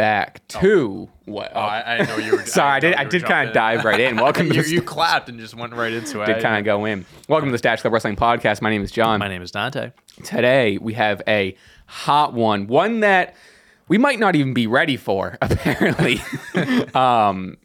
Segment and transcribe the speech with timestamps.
[0.00, 1.52] back to what?
[1.54, 2.46] Oh, I, I know you were.
[2.46, 2.94] Sorry, I did.
[2.94, 4.16] I did kind of dive right in.
[4.16, 6.26] Welcome to you, the you clapped and just went right into it.
[6.26, 7.04] did kind of go in.
[7.28, 8.62] Welcome to the Stache Club Wrestling Podcast.
[8.62, 9.20] My name is John.
[9.20, 9.92] My name is Dante.
[10.24, 13.36] Today we have a hot one, one that
[13.88, 15.36] we might not even be ready for.
[15.42, 16.22] Apparently,
[16.94, 17.58] um,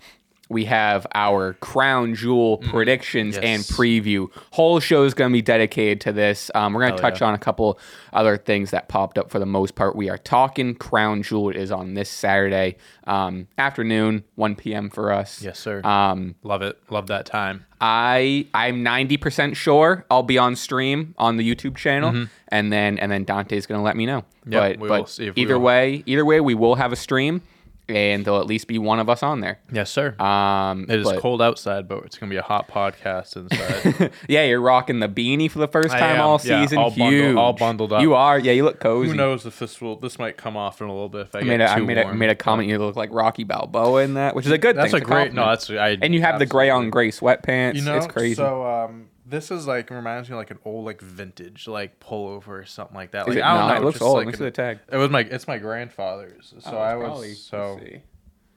[0.50, 4.30] we have our crown jewel predictions and preview.
[4.52, 6.52] Whole show is going to be dedicated to this.
[6.54, 7.80] Um, we're going to touch on a couple
[8.14, 9.32] other things that popped up.
[9.32, 14.24] For the most part, we are talking crown jewel is on this Saturday um, afternoon,
[14.36, 14.90] 1 p.m.
[14.90, 15.42] for us.
[15.42, 15.82] Yes, sir.
[15.84, 16.80] Um, Love it.
[16.90, 17.66] Love that time.
[17.82, 23.12] I I'm 90% sure I'll be on stream on the YouTube channel and then and
[23.12, 24.22] then Dante's going to let me know.
[24.22, 24.54] Mm-hmm.
[24.54, 26.96] Yep, but but will see if we either way, either way we will have a
[26.96, 27.42] stream
[27.88, 29.60] and there'll at least be one of us on there.
[29.72, 30.16] Yes, sir.
[30.20, 34.12] Um it is but- cold outside, but it's gonna be a hot podcast inside.
[34.28, 36.78] Yeah, you're rocking the beanie for the first time all yeah, season.
[36.78, 38.02] all bundled- all bundled up.
[38.02, 38.40] You are.
[38.40, 39.12] Yeah, you look cozy.
[39.12, 39.96] Who knows if this will?
[39.98, 41.76] This might come off in a little bit if I, I made get a, I
[41.78, 42.70] too made a, made a comment.
[42.70, 44.96] You look like Rocky Balboa in that, which is a good That's thing.
[45.02, 45.34] a It's great.
[45.34, 45.98] No, that's I.
[46.02, 47.76] and you have the gray on gray sweatpants.
[47.76, 48.36] You know, it's crazy.
[48.36, 52.48] So um, this is like reminds me of like an old like vintage like pullover
[52.50, 53.28] or something like that.
[53.28, 53.74] Like it I don't not?
[53.76, 53.82] know.
[53.82, 54.18] It looks just old.
[54.18, 54.80] Like Let me see an- the tag.
[54.92, 55.22] It was my.
[55.22, 56.54] It's my grandfather's.
[56.60, 57.74] So Oh, I it's was probably- so.
[57.80, 58.02] let's see.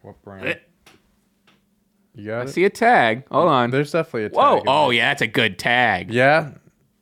[0.03, 0.61] What brand?
[2.15, 2.49] You got I it.
[2.49, 3.25] see a tag.
[3.31, 3.71] Hold on.
[3.71, 4.29] There's definitely a.
[4.31, 4.57] Tag Whoa!
[4.59, 4.97] in Oh there.
[4.97, 6.13] yeah, that's a good tag.
[6.13, 6.51] Yeah.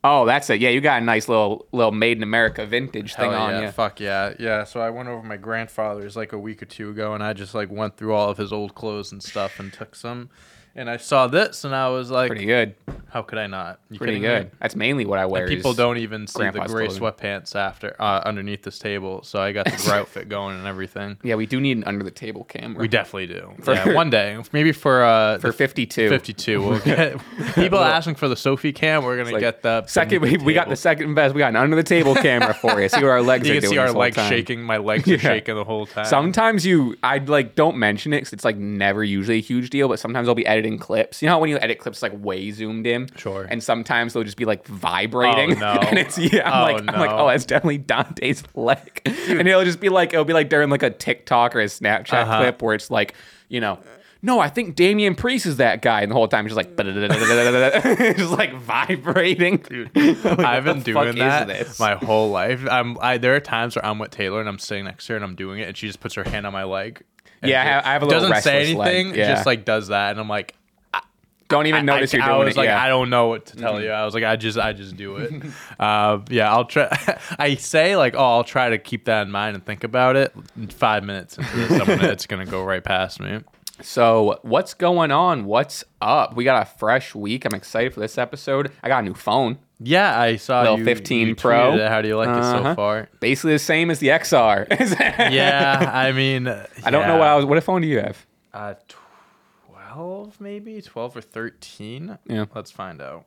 [0.03, 0.61] Oh, that's it.
[0.61, 3.61] Yeah, you got a nice little little made in America vintage thing Hell on yeah,
[3.61, 3.71] you.
[3.71, 4.63] Fuck yeah, yeah.
[4.63, 7.55] So I went over my grandfather's like a week or two ago, and I just
[7.55, 10.29] like went through all of his old clothes and stuff and took some.
[10.77, 12.75] And I saw this, and I was like, Pretty good.
[13.09, 14.27] "How could I not?" You Pretty kidding me?
[14.43, 14.51] good.
[14.61, 15.45] That's mainly what I wear.
[15.45, 17.01] And people don't even see the gray clothing.
[17.01, 21.17] sweatpants after uh, underneath this table, so I got the gray outfit going and everything.
[21.23, 22.79] Yeah, we do need an under the table camera.
[22.79, 23.53] We definitely do.
[23.67, 26.09] yeah, one day, maybe for uh, for 52.
[26.09, 27.17] 52, we'll get
[27.55, 29.03] people asking for the Sophie cam.
[29.03, 31.33] We're gonna Like, get the Second, we, we got the second best.
[31.33, 32.87] We got an under the table camera for you.
[32.87, 34.61] See what our legs You are can see our legs shaking.
[34.61, 35.15] My legs Yeah.
[35.15, 36.05] are shaking the whole time.
[36.05, 39.87] Sometimes you, I like don't mention it 'cause it's like never usually a huge deal,
[39.87, 41.21] but sometimes I'll be editing clips.
[41.21, 43.07] You know how when you edit clips, like way zoomed in.
[43.15, 43.47] Sure.
[43.49, 45.55] And sometimes they'll just be like vibrating.
[45.57, 45.79] Oh, no.
[45.81, 46.49] and it's yeah.
[46.49, 49.01] I'm Oh, like I'm like oh that's definitely Dante's leg.
[49.05, 52.23] and it'll just be like it'll be like during like a TikTok or a Snapchat
[52.23, 52.39] Uh-huh.
[52.39, 53.13] clip where it's like
[53.49, 53.79] you know.
[54.23, 58.31] No, I think Damian Priest is that guy, and the whole time just like, just
[58.31, 59.57] like vibrating.
[59.57, 62.65] Dude, I've been doing that my whole life.
[62.69, 65.17] I'm I there are times where I'm with Taylor and I'm sitting next to her
[65.17, 67.03] and I'm doing it and she just puts her hand on my leg.
[67.43, 69.33] Yeah, I have- I have a little doesn't say anything, yeah.
[69.33, 70.55] just like does that and I'm like
[70.93, 71.01] I,
[71.49, 72.57] don't even notice I, you're I was it.
[72.57, 72.75] like, yeah.
[72.77, 72.85] Mm-hmm.
[72.85, 73.89] I don't know what to tell you.
[73.89, 75.31] I was like, I just, I just do it.
[75.79, 76.89] uh, yeah, I'll try.
[77.39, 80.33] I say like, oh, I'll try to keep that in mind and think about it.
[80.71, 83.39] Five minutes into this, I'm gonna, it's gonna go right past me.
[83.81, 85.45] So, what's going on?
[85.45, 86.35] What's up?
[86.35, 87.45] We got a fresh week.
[87.45, 88.71] I'm excited for this episode.
[88.81, 89.59] I got a new phone.
[89.79, 90.85] Yeah, I saw Little you.
[90.85, 91.75] 15 you Pro.
[91.75, 91.87] it.
[91.87, 92.63] How do you like it Uh-huh.
[92.71, 93.09] so far?
[93.19, 94.65] Basically the same as the XR.
[95.31, 96.47] Yeah, I mean,
[96.83, 97.45] I don't know what I was.
[97.45, 98.25] What phone do you have?
[98.53, 102.17] Uh, twelve maybe twelve or thirteen.
[102.27, 102.45] Yeah.
[102.55, 103.25] let's find out.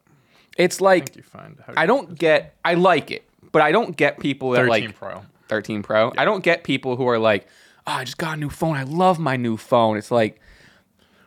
[0.56, 1.56] It's like you find.
[1.76, 2.56] I don't get.
[2.64, 5.22] I like it, but I don't get people that Thirteen like Pro.
[5.48, 6.12] 13 Pro.
[6.16, 7.46] I don't get people who are like,
[7.86, 8.76] "Oh, I just got a new phone.
[8.76, 10.40] I love my new phone." It's like,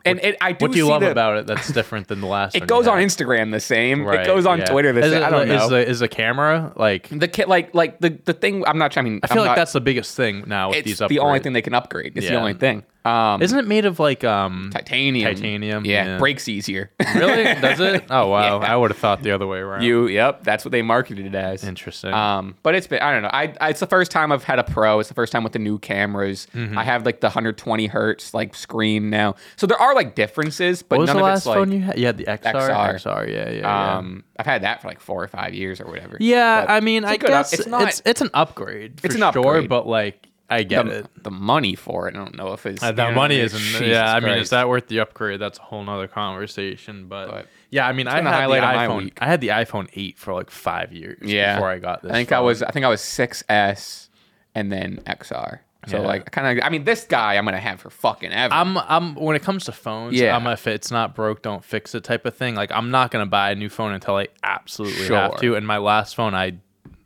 [0.05, 2.27] and it, I do What do you love the- about it that's different than the
[2.27, 2.55] last?
[2.55, 2.97] It goes on?
[2.99, 4.03] Instagram the same.
[4.05, 4.65] Right, it goes on yeah.
[4.65, 5.21] Twitter the Is same.
[5.21, 5.63] it- I don't know.
[5.63, 7.07] Is the, is the camera like?
[7.09, 8.65] the kit like like the the thing.
[8.67, 8.97] I'm not.
[8.97, 11.39] I mean, I feel like that's the biggest thing now with it's these the only
[11.39, 12.13] thing they can upgrade.
[12.17, 12.83] It's the only thing.
[13.05, 14.69] Um, Isn't it made of like um?
[14.73, 15.33] titanium?
[15.35, 16.17] Titanium, Yeah, yeah.
[16.19, 16.89] breaks easier.
[17.15, 17.43] Really?
[17.59, 18.05] Does it?
[18.09, 18.61] Oh wow!
[18.61, 18.73] Yeah.
[18.73, 19.81] I would have thought the other way around.
[19.83, 20.07] you.
[20.07, 20.43] Yep.
[20.43, 21.63] That's what they marketed it as.
[21.63, 22.13] Interesting.
[22.13, 23.29] Um, but it's been I don't know.
[23.33, 24.99] I, I it's the first time I've had a pro.
[24.99, 26.47] It's the first time with the new cameras.
[26.55, 26.77] Mm-hmm.
[26.77, 29.35] I have like the 120 hertz like screen now.
[29.57, 31.55] So there are like differences, but what was none the of last it's like.
[31.57, 31.99] phone you had?
[31.99, 32.53] You had the XR.
[32.53, 32.95] XR.
[32.95, 33.27] XR.
[33.27, 33.51] Yeah, yeah.
[33.59, 33.97] yeah.
[33.97, 36.17] um, I've had that for like four or five years or whatever.
[36.19, 39.01] Yeah, But I mean, I a I up- guess it's not it's it's an upgrade.
[39.03, 39.69] It's an sure, upgrade.
[39.69, 41.23] but like I get the, it.
[41.23, 42.15] the money for it.
[42.15, 43.87] I don't know if it's Uh, you the know, money isn't.
[43.87, 45.39] Yeah, I mean, is that worth the upgrade?
[45.39, 47.07] That's a whole nother conversation.
[47.07, 49.11] But, But yeah, I mean, I had the highlight of my iPhone.
[49.19, 51.19] I had the iPhone eight for like five years.
[51.23, 51.55] Yeah.
[51.55, 52.11] before I got this.
[52.11, 54.09] I think I was I think I was 6S
[54.55, 55.59] and then XR.
[55.87, 56.07] So Yeah.
[56.07, 58.53] like kind of I mean this guy I'm gonna have for fucking ever.
[58.53, 60.35] I'm I'm when it comes to phones, Yeah.
[60.35, 62.55] I'm a if it's not broke, don't fix it type of thing.
[62.55, 65.17] Like I'm not gonna buy a new phone until I absolutely Sure.
[65.17, 65.55] have to.
[65.55, 66.53] And my last phone, I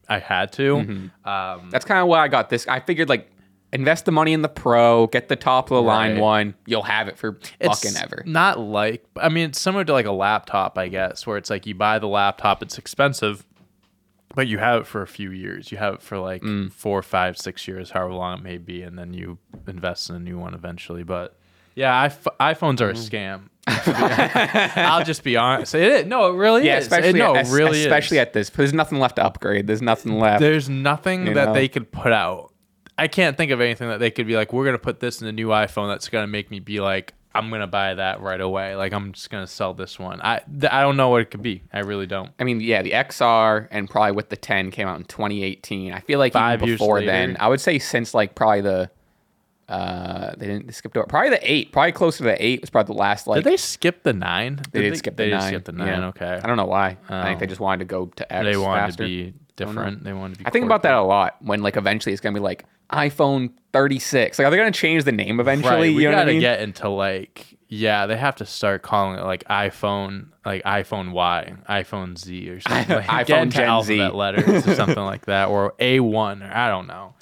[0.09, 0.75] I had to.
[0.75, 1.27] Mm-hmm.
[1.29, 2.67] Um, That's kind of why I got this.
[2.67, 3.29] I figured like
[3.73, 6.21] invest the money in the pro, get the top of the line Right.
[6.21, 6.55] one.
[6.65, 8.23] You'll have it for It's fucking ever.
[8.25, 11.65] Not like I mean, it's similar to like a laptop, I guess, where it's like
[11.65, 13.45] you buy the laptop, it's expensive,
[14.35, 15.71] but you have it for a few years.
[15.71, 16.71] You have it for like Mm.
[16.71, 19.37] four, five, six years, however long it may be, and then you
[19.67, 21.03] invest in a new one eventually.
[21.03, 21.37] But
[21.75, 22.81] yeah, iPh- iPhones Mm.
[22.81, 23.41] are a scam.
[24.75, 25.75] I'll just be honest.
[25.75, 26.05] It is.
[26.05, 26.85] No, it really Yeah, is.
[26.85, 28.21] especially it, no, at, really especially is.
[28.21, 28.49] at this.
[28.49, 29.67] There's nothing left to upgrade.
[29.67, 30.39] There's nothing left.
[30.41, 31.53] There's nothing that know?
[31.53, 32.53] they could put out.
[32.97, 35.27] I can't think of anything that they could be like, we're gonna put this in
[35.27, 38.75] the new iPhone that's gonna make me be like, I'm gonna buy that right away.
[38.75, 40.19] Like I'm just gonna sell this one.
[40.23, 41.61] I th- I don't know what it could be.
[41.71, 42.31] I really don't.
[42.39, 45.93] I mean, yeah, the XR and probably with the 10 came out in 2018.
[45.93, 48.89] I feel like Five even before then, I would say since like probably the
[49.69, 52.69] uh they didn't they skipped over probably the eight, probably closer to the eight was
[52.69, 54.61] probably the last like Did they skip the nine?
[54.71, 55.41] they did skip the they nine.
[55.41, 55.87] Skip the nine.
[55.87, 56.07] Yeah.
[56.07, 56.39] Okay.
[56.41, 56.97] I don't know why.
[57.09, 57.49] I think they Oh.
[57.49, 58.45] just wanted to go to X.
[58.45, 59.03] They wanted faster.
[59.03, 60.03] to be different.
[60.05, 60.45] They wanted to be.
[60.47, 64.39] I think about that a lot when like eventually it's gonna be like iPhone 36.
[64.39, 65.89] Like, are they gonna change the name eventually?
[65.89, 65.95] Right.
[65.95, 66.39] We you know gotta I mean?
[66.41, 68.05] get into like yeah.
[68.05, 72.95] They have to start calling it like iPhone, like iPhone Y, iPhone Z, or something.
[72.95, 73.99] Like, iPhone Gen Z.
[73.99, 77.13] alphabet letters or something like that, or A one, or I don't know.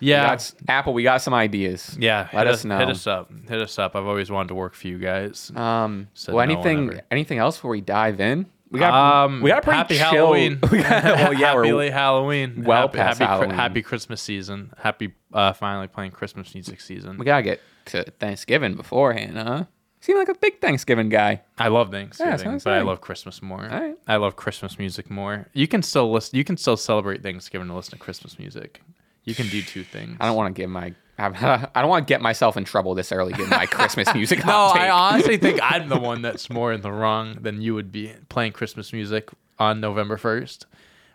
[0.00, 0.28] Yeah.
[0.28, 0.94] That's Apple.
[0.94, 1.96] We got some ideas.
[1.98, 2.78] Yeah, let hit us know.
[2.78, 3.30] Hit us up.
[3.48, 3.96] Hit us up.
[3.96, 5.50] I've always wanted to work for you guys.
[5.54, 8.46] Um, Said well, no anything, anything else before we dive in?
[8.70, 10.04] We got, um, we got a pretty happy chill.
[10.04, 10.58] Halloween.
[10.70, 12.64] we got- well, yeah, happy we're, late Halloween.
[12.64, 13.50] well happy, past happy, Halloween.
[13.50, 14.72] happy Christmas season.
[14.76, 17.16] Happy uh, finally playing Christmas music season.
[17.18, 19.64] we gotta get to Thanksgiving beforehand, huh?
[20.00, 21.42] Seem like a big Thanksgiving guy.
[21.58, 23.64] I love Thanksgiving, what but I love Christmas more.
[23.64, 23.96] Alright.
[24.06, 25.48] I love Christmas music more.
[25.54, 26.36] You can still listen.
[26.36, 28.80] You can still celebrate Thanksgiving and listen to Christmas music.
[29.28, 30.16] You can do two things.
[30.20, 30.94] I don't want to give my.
[31.18, 34.38] I don't want to get myself in trouble this early getting my Christmas music.
[34.46, 37.92] No, I honestly think I'm the one that's more in the wrong than you would
[37.92, 39.28] be playing Christmas music
[39.58, 40.64] on November first.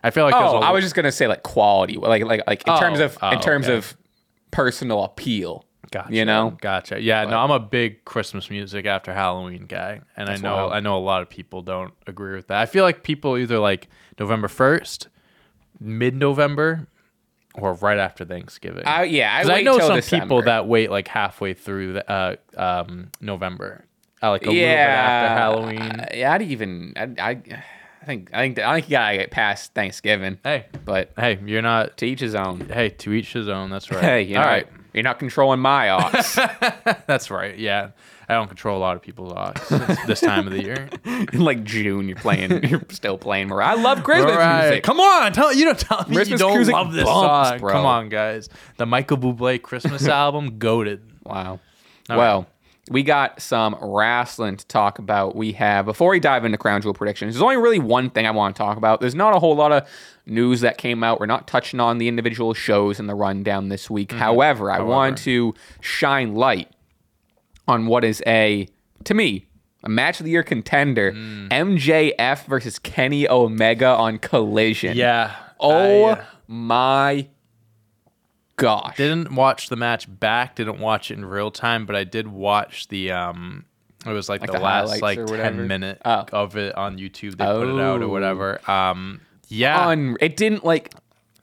[0.04, 2.64] I feel like there's Oh, I was just gonna say like quality, like like like
[2.68, 3.78] in oh, terms Oh, of oh, in terms okay.
[3.78, 3.96] of
[4.52, 5.64] personal appeal.
[5.90, 6.14] Gotcha.
[6.14, 6.56] You know?
[6.60, 7.00] Gotcha.
[7.00, 10.70] Yeah, no, I'm a big Christmas music after Halloween guy, and I know.
[10.70, 12.60] I know a lot of people don't agree with that.
[12.60, 13.88] I feel like people either like
[14.18, 15.08] November first,
[15.80, 16.86] mid November,
[17.54, 18.84] or right after Thanksgiving.
[18.84, 20.24] I, yeah, I, I, know some December.
[20.24, 23.84] people that wait like halfway through the, uh, um, November,
[24.22, 26.00] uh, like a yeah, little bit after Halloween.
[26.00, 29.30] uh, yeah, I'd even I, I, I think I think I think you gotta get
[29.30, 31.96] past Thanksgiving, Hey, but hey, you're not.
[31.98, 32.68] to each his own.
[32.68, 33.70] Hey, to each his own.
[33.70, 34.02] That's right.
[34.02, 34.66] Hey, you know, all right.
[34.92, 36.36] you're not controlling my ox.
[37.06, 37.56] That's right.
[37.58, 37.90] Yeah,
[38.34, 39.68] I don't control a lot of people's ox
[40.06, 40.88] this- time of the year.
[41.04, 43.48] In like June, you're playing, you're still playing.
[43.48, 43.76] Mariah.
[43.76, 44.66] I love Christmas Right.
[44.68, 44.84] music.
[44.84, 47.58] Come on, tell you don't tell me you don't love this bumps, song.
[47.60, 47.72] bro.
[47.72, 48.48] Come on, guys.
[48.76, 51.02] The Michael Bublé Christmas album, goaded.
[51.24, 51.60] Wow.
[52.10, 52.46] All well,
[52.90, 55.34] we got some wrestling to talk about.
[55.34, 57.32] We have before we dive into crown jewel predictions.
[57.34, 59.00] There's only really one thing I want to talk about.
[59.00, 59.88] There's not a whole lot of
[60.26, 61.18] news that came out.
[61.18, 64.10] We're not touching on the individual shows in the rundown this week.
[64.10, 64.18] Mm-hmm.
[64.18, 64.90] However, I However.
[64.90, 66.70] want to shine light
[67.68, 68.66] on what is a
[69.04, 69.46] to me
[69.82, 74.96] a match of the year contender: MJF versus Kenny Omega on Collision.
[74.96, 75.34] Yeah.
[75.60, 77.28] Oh I, uh, my
[78.56, 78.96] gosh.
[78.96, 80.56] didn't watch the match back.
[80.56, 83.12] Didn't watch it in real time, but I did watch the.
[83.12, 83.64] um
[84.06, 86.24] It was like, Like the, the last like ten minute Oh.
[86.32, 87.36] of it on YouTube.
[87.36, 88.08] They put it out or Oh.
[88.08, 88.60] whatever.
[88.70, 89.20] Um.
[89.48, 89.88] Yeah.
[89.88, 90.94] un- it didn't like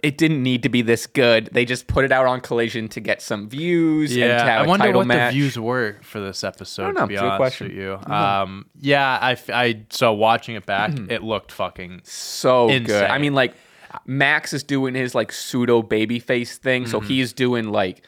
[0.04, 1.50] it didn't need to be this good.
[1.52, 4.66] They just put it out on Collision to get some views and to Yeah, I
[4.68, 5.34] wonder what match.
[5.34, 6.84] the views were for this episode.
[6.84, 7.02] I don't know.
[7.02, 7.68] To be honest question.
[7.68, 11.12] with you, um, yeah, I so watching it back, Mm-hmm.
[11.12, 13.04] it looked fucking so good.
[13.04, 13.54] I mean, like
[14.06, 16.92] Max is doing his like pseudo baby face thing, Mm-hmm.
[16.92, 18.04] so he's doing like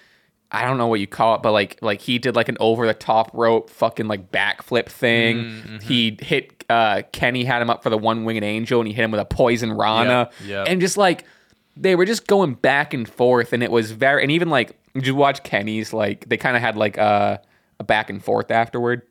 [0.56, 2.86] I don't know what you call it, but like like he did like an over
[2.86, 5.38] the top rope fucking like backflip thing.
[5.38, 5.78] Mm-hmm.
[5.80, 9.04] He hit uh Kenny had him up for the one winged angel and he hit
[9.04, 10.30] him with a poison rana.
[10.48, 11.26] And just like
[11.76, 15.08] they were just going back and forth and it was very and even like did
[15.08, 17.38] you watch Kenny's like they kind of had like uh,
[17.80, 19.02] a back and forth afterward.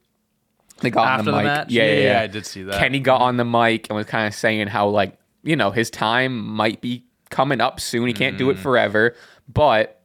[0.80, 1.44] They got on the the, mic.
[1.44, 1.70] match.
[1.70, 2.20] Yeah, yeah, yeah.
[2.22, 2.78] I did see that.
[2.78, 5.90] Kenny got on the mic and was kind of saying how like you know his
[5.90, 8.06] time might be coming up soon.
[8.06, 8.52] He can't do Mm.
[8.52, 9.14] it forever,
[9.48, 10.00] but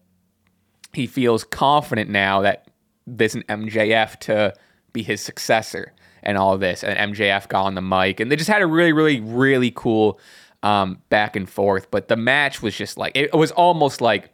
[0.93, 2.67] he feels confident now that
[3.05, 4.53] there's an MJF to
[4.93, 6.83] be his successor and all of this.
[6.83, 10.19] And MJF got on the mic and they just had a really, really, really cool
[10.67, 11.89] um, back and forth.
[11.91, 14.29] But the match was just like it was almost like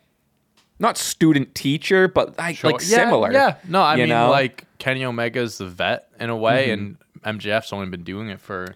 [0.79, 2.71] not student teacher, but like Sure.
[2.71, 3.31] like Yeah, similar.
[3.31, 4.29] Yeah, no, I mean know?
[4.29, 6.95] like Kenny Omega's the vet in a way, Mm-hmm.
[7.23, 8.75] and MJF's only been doing it for.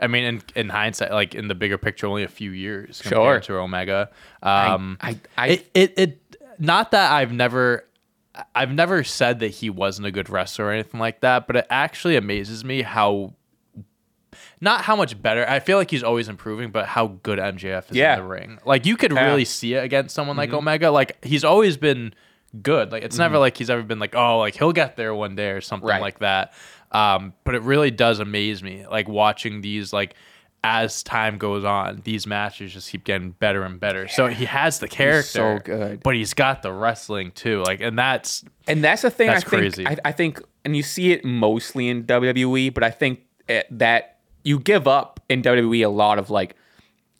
[0.00, 3.42] I mean, in, in hindsight, like in the bigger picture, only a few years compared
[3.44, 4.10] to Omega.
[4.42, 7.84] Um, I- I- it, it it not that I've never
[8.54, 11.66] I've never said that he wasn't a good wrestler or anything like that, but it
[11.70, 13.34] actually amazes me how
[14.60, 15.48] not how much better.
[15.48, 18.14] I feel like he's always improving, but how good MJF is Yeah.
[18.14, 18.58] in the ring.
[18.64, 19.26] Like you could Yeah.
[19.26, 20.58] really see it against someone like Mm-hmm.
[20.58, 20.90] Omega.
[20.90, 22.14] Like he's always been
[22.62, 22.92] good.
[22.92, 25.50] Like it's never like he's ever been like, oh, like he'll get there one day
[25.50, 26.00] or something Right.
[26.00, 26.52] like that.
[26.92, 30.14] Um, but it really does amaze me, like watching these like
[30.64, 34.08] as time goes on, these matches just keep getting better and better.
[34.08, 36.02] So he has the character, So good.
[36.02, 37.62] but he's got the wrestling too.
[37.62, 39.88] Like, and that's And that's the thing That's I think.
[39.88, 44.17] I, I think and you see it mostly in WWE, but I think it, that
[44.48, 46.56] you give up in WWE a lot of like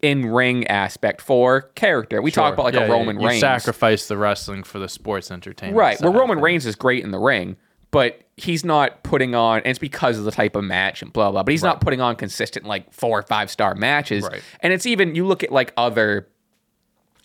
[0.00, 2.22] in ring aspect for character.
[2.22, 3.40] We talk about like Yeah, a yeah, Roman you Reigns.
[3.40, 6.00] sacrifice the wrestling for the sports entertainment, Right.
[6.00, 6.40] Well, Roman.
[6.40, 7.56] Reigns is great in the ring,
[7.90, 11.30] but he's not putting on, and it's because of the type of match and blah,
[11.32, 14.22] blah, but he's not putting on consistent, like, four or five star matches.
[14.24, 14.42] Right.
[14.60, 16.28] And it's even, you look at, like, other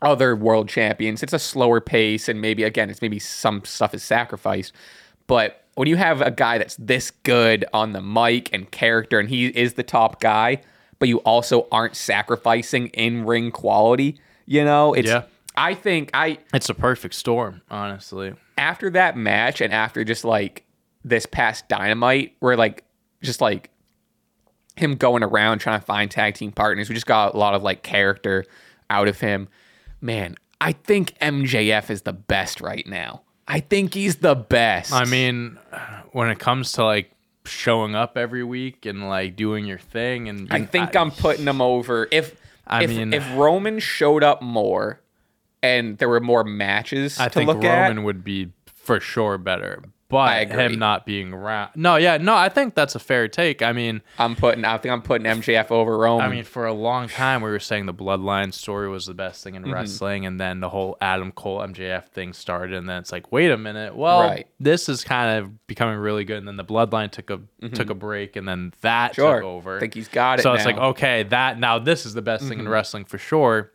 [0.02, 4.04] other world champions, it's a slower pace, and maybe, again, it's maybe some stuff is
[4.04, 4.74] sacrificed.
[5.28, 9.30] But when you have a guy that's this good on the mic and character, and
[9.30, 10.62] he is the top guy,
[11.00, 15.08] but you also aren't sacrificing in ring quality, you know, it's.
[15.08, 15.24] Yeah.
[15.56, 18.34] I think I It's a perfect storm, honestly.
[18.58, 20.66] after that match and after just like
[21.06, 22.84] this past dynamite where like
[23.22, 23.70] just like
[24.76, 27.62] him going around trying to find tag team partners we just got a lot of
[27.62, 28.44] like character
[28.90, 29.48] out of him
[30.02, 35.06] man i think mjf is the best right now i think he's the best I
[35.06, 35.58] mean,
[36.12, 37.12] when it comes to like
[37.46, 41.62] showing up every week and like doing your thing, and i think i'm putting him
[41.62, 42.36] over if
[42.66, 45.02] I if, mean- if roman showed up more
[45.64, 49.38] and there were more matches I to think look Roman at would be for sure
[49.38, 49.82] better.
[50.14, 51.72] But him not being around.
[51.76, 53.62] No, yeah, no, I think that's a fair take.
[53.62, 56.74] I mean, i'm putting i think i'm putting mjf over roman I mean, for a
[56.74, 59.74] long time we were saying the bloodline story was the best thing in Mm-hmm.
[59.74, 63.50] wrestling, and then the whole Adam Cole MJF thing started, and then it's like, wait
[63.52, 64.48] a minute, well, Right.
[64.60, 67.40] this is kind of becoming really good, and then the bloodline took a
[67.74, 69.22] took a break, and then that Mm-hmm.
[69.22, 69.36] Sure.
[69.42, 69.78] took over.
[69.78, 70.76] I think he's got it So it's like.
[70.76, 70.86] Mm-hmm.
[70.86, 73.72] okay, that now this is the best thing in wrestling for sure.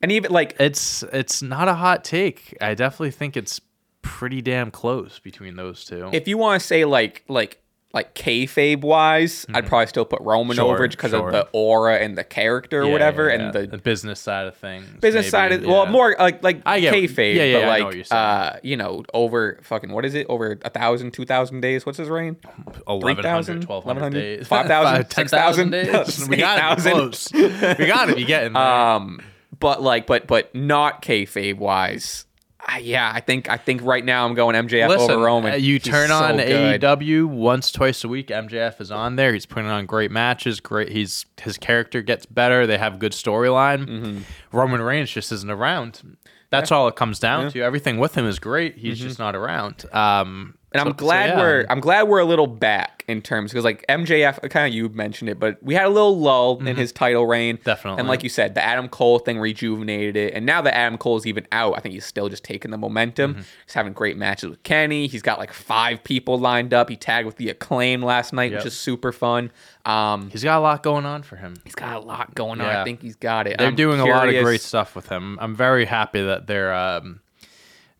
[0.00, 2.56] and even like It's it's not a hot take.
[2.60, 3.60] I definitely think it's
[4.02, 6.10] pretty damn close between those two.
[6.12, 7.58] if you want to say like like
[7.94, 10.64] like kayfabe wise, I'd probably still put Roman Mm-hmm.
[10.64, 11.26] Sure, over because sure.
[11.26, 13.66] of the aura and the character or Yeah, wof yeah, and yeah.
[13.66, 14.86] the business side of things.
[14.98, 15.52] business maybe, side.
[15.52, 18.56] Of, Well, more like like I get- kayfabe, yeah, yeah, but know like you're uh,
[18.62, 20.26] you know, over fucking what is it?
[20.30, 21.84] Over a thousand, two thousand days.
[21.84, 22.38] What's his reign?
[22.86, 24.48] 1100, 3,000, 1200 days.
[24.48, 26.28] 5,000, 10,000 6,000, days.
[26.30, 27.30] We got be close.
[27.34, 28.62] We got to be getting there.
[28.96, 29.20] Um,
[29.60, 32.24] but like, but but not kayfabe wise.
[32.68, 35.52] Uh, yeah, I think I think right now I'm going MJF Listen, over Roman.
[35.52, 36.80] uh, you He's turn so on good.
[36.80, 38.28] AEW once, twice a week.
[38.28, 39.32] MJF is on there.
[39.32, 40.60] He's putting on great matches.
[40.60, 40.90] Great.
[40.90, 42.66] He's his character gets better.
[42.66, 43.86] They have good storyline.
[43.86, 44.56] Mm-hmm.
[44.56, 46.16] Roman Reigns just isn't around.
[46.50, 47.62] That's all it comes down to.
[47.62, 48.76] Everything with him is great.
[48.76, 49.86] He's just not around.
[49.92, 51.38] Um, And I'm so- so glad yeah.
[51.38, 54.88] we're I'm glad we're a little back in terms because like MJF kind of you
[54.90, 57.56] mentioned it, but we had a little lull in his title reign.
[57.56, 57.64] Mm-hmm.
[57.64, 57.98] Definitely.
[58.00, 60.34] And like you said, the Adam Cole thing rejuvenated it.
[60.34, 63.32] And now that Adam Cole's even out, I think he's still just taking the momentum.
[63.34, 63.42] Mm-hmm.
[63.66, 65.08] He's having great matches with Kenny.
[65.08, 66.88] He's got like five people lined up.
[66.88, 68.60] He tagged with the acclaim last night, Yep.
[68.60, 69.50] which is super fun.
[69.84, 71.56] Um, he's got a lot going on for him.
[71.64, 72.68] he's got a lot going on.
[72.68, 73.58] I think he's got it.
[73.58, 75.38] They're I'm doing a lot of great stuff with him.
[75.40, 77.20] I'm very happy that they're um,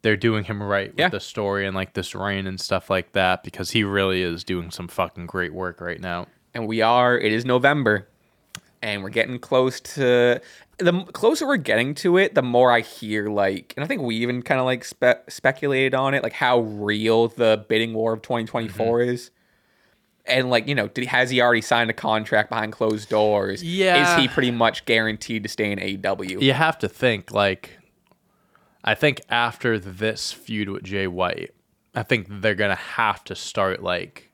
[0.02, 1.08] they're doing him right with Yeah.
[1.08, 4.70] the story and like this rain and stuff like that because he really is doing
[4.70, 6.26] some fucking great work right now.
[6.54, 8.08] and we are it is november
[8.82, 10.40] and we're getting close to
[10.78, 14.16] the closer we're getting to it the more i hear like and i think we
[14.16, 18.22] even kind of like spe- speculated on it like how real the bidding war of
[18.22, 19.10] 2024 Mm-hmm.
[19.14, 19.30] is
[20.26, 24.14] and like you know did, has he already signed a contract behind closed doors Yeah.
[24.16, 27.78] is he pretty much guaranteed to stay in aew You have to think like
[28.84, 31.54] I think after this feud with Jay White,
[31.94, 34.30] I think they're gonna have to start like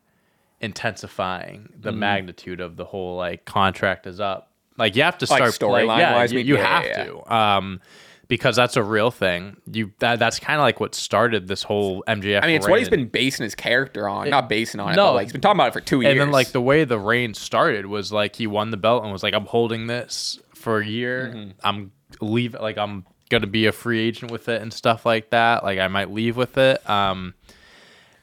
[0.60, 1.98] intensifying the Mm-hmm.
[1.98, 4.52] magnitude of the whole like contract is up.
[4.76, 7.34] Like you have to start Like storyline yeah, wise, you, you yeah, have yeah, to.
[7.34, 7.80] Um
[8.28, 9.56] because that's a real thing.
[9.72, 12.42] You that, that's kind of like what started this whole MJF.
[12.42, 15.14] i mean it's what he's been basing his character on not basing on it no.
[15.14, 16.98] like he's been talking about it for two years And then like the way the
[16.98, 20.78] reign started was like he won the belt and was like, I'm holding this for
[20.78, 21.32] a year.
[21.34, 21.50] Mm-hmm.
[21.64, 25.62] I'm leave like I'm gonna be a free agent with it and stuff like that.
[25.64, 26.88] Like I might leave with it.
[26.88, 27.34] Um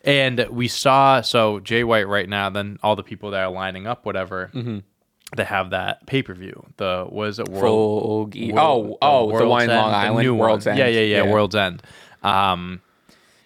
[0.03, 3.87] and we saw so Jay White right now, then all the people that are lining
[3.87, 4.79] up, whatever, Mm-hmm.
[5.35, 6.65] they have that pay per view.
[6.77, 10.23] The was it World World- oh oh the World's one in End, long the island
[10.25, 10.39] new one.
[10.49, 11.81] world's end Yeah, yeah, yeah, World's End.
[12.23, 12.81] Um,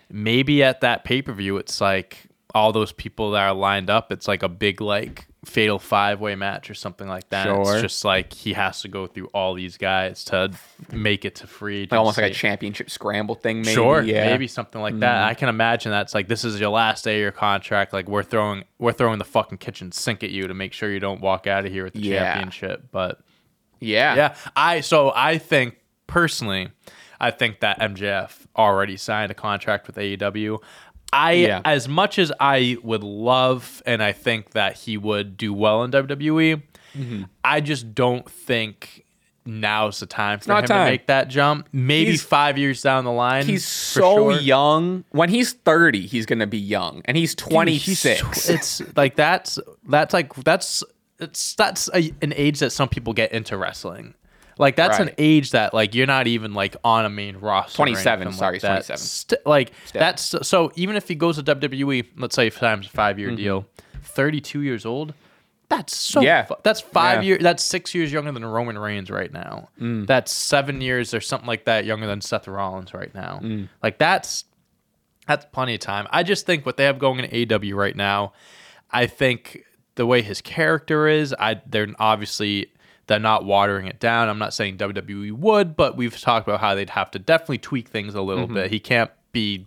[0.10, 4.12] maybe at that pay per view, it's like all those people that are lined up.
[4.12, 7.46] It's like a big like fatal five way match or something like that.
[7.46, 7.62] Sure.
[7.74, 10.52] It's just like he has to go through all these guys to
[10.92, 14.48] make it to free like almost like a championship scramble thing maybe Sure, yeah maybe
[14.48, 15.16] something like that.
[15.22, 15.30] Mm-hmm.
[15.30, 17.94] I can imagine that's like this is your last day of your contract.
[17.94, 21.00] Like we're throwing we're throwing the fucking kitchen sink at you to make sure you
[21.00, 22.34] don't walk out of here with the Yeah.
[22.34, 22.90] championship.
[22.92, 23.22] But
[23.80, 26.68] yeah yeah, I so I think personally,
[27.22, 30.60] I think that MJF already signed a contract with AEW.
[31.12, 31.62] I Yeah.
[31.66, 35.92] as much as I would love and I think that he would do well in
[35.92, 36.62] WWE,
[36.98, 37.24] Mm-hmm.
[37.44, 39.06] I just don't think
[39.46, 40.86] now's the time for him time.
[40.88, 41.68] to make that jump.
[41.72, 43.46] Maybe He's- five years down the line.
[43.46, 44.40] He's so sure.
[44.40, 45.04] young.
[45.12, 47.02] When he's 30, he's going to be young.
[47.06, 48.22] And he's Dude, 26.
[48.22, 50.84] he's it's like that's that's like that's
[51.20, 54.16] it's that's a, an age that some people get into wrestling.
[54.60, 57.78] Like that's an age that like you're not even like on a main roster.
[57.78, 58.98] 27, sorry, like 27.
[58.98, 63.18] St- like that's so even if he goes to WWE, let's say times a five
[63.18, 63.66] year deal,
[64.04, 65.14] 32 years old.
[65.70, 66.20] That's so.
[66.20, 66.26] Mm-hmm.
[66.26, 66.44] Yeah.
[66.46, 67.22] fu- that's five Yeah.
[67.22, 67.26] Mm.
[67.28, 67.44] years.
[67.44, 69.70] That's six years younger than Roman Reigns right now.
[69.78, 73.40] That's seven years or something like that younger than Seth Rollins right now.
[73.42, 73.70] Mm.
[73.82, 74.44] Like that's
[75.26, 76.08] that's plenty of time.
[76.12, 78.34] I just think what they have going in AEW right now,
[78.92, 79.64] I think
[79.96, 82.74] the way his character is, I they're obviously
[83.10, 84.30] they're not watering it down.
[84.30, 87.90] I'm not saying WWE would, but we've talked about how they'd have to definitely tweak
[87.90, 88.70] things a little bit.
[88.72, 89.66] He can't be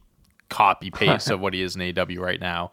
[0.49, 2.71] copy paste of what he is in AEW right now.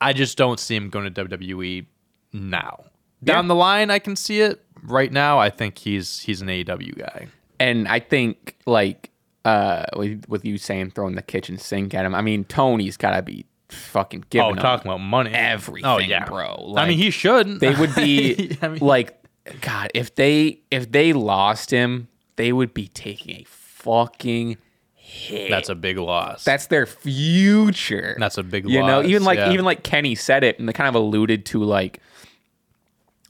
[0.00, 1.86] I just don't see him going to WWE
[2.32, 2.84] now.
[3.22, 4.64] Down the line, I can see it.
[4.82, 7.28] Right now, I think he's he's an AEW guy.
[7.60, 9.10] And I think, like,
[9.44, 13.14] uh, with, with you saying throwing the kitchen sink at him, I mean, Tony's got
[13.14, 16.56] to be fucking giving Oh, him talking about money, everything, Oh yeah, bro.
[16.66, 17.60] Like, I mean, he should.
[17.60, 19.21] they would be I mean- like
[19.60, 24.56] god if they if they lost him they would be taking a fucking
[24.94, 26.44] hit That's a big loss.
[26.44, 29.52] that's their future That's a big you know even like yeah.
[29.52, 32.00] even like kenny said it and they kind of alluded to like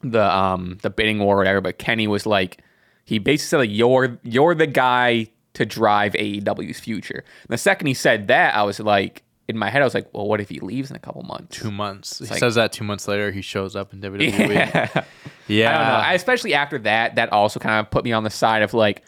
[0.02, 2.62] the um the bidding war or whatever but kenny was like
[3.04, 7.86] he basically said like you're you're the guy to drive aew's future and the second
[7.86, 9.22] he said that i was like
[9.54, 11.56] in my head i was like well what if he leaves in a couple months
[11.58, 12.18] two months.
[12.18, 14.50] He like- says that two months later, he shows up in WWE.
[14.50, 15.04] yeah.
[15.48, 16.08] Yeah, I don't know.
[16.08, 19.02] I, especially after that, that also kind of put me on the side of like,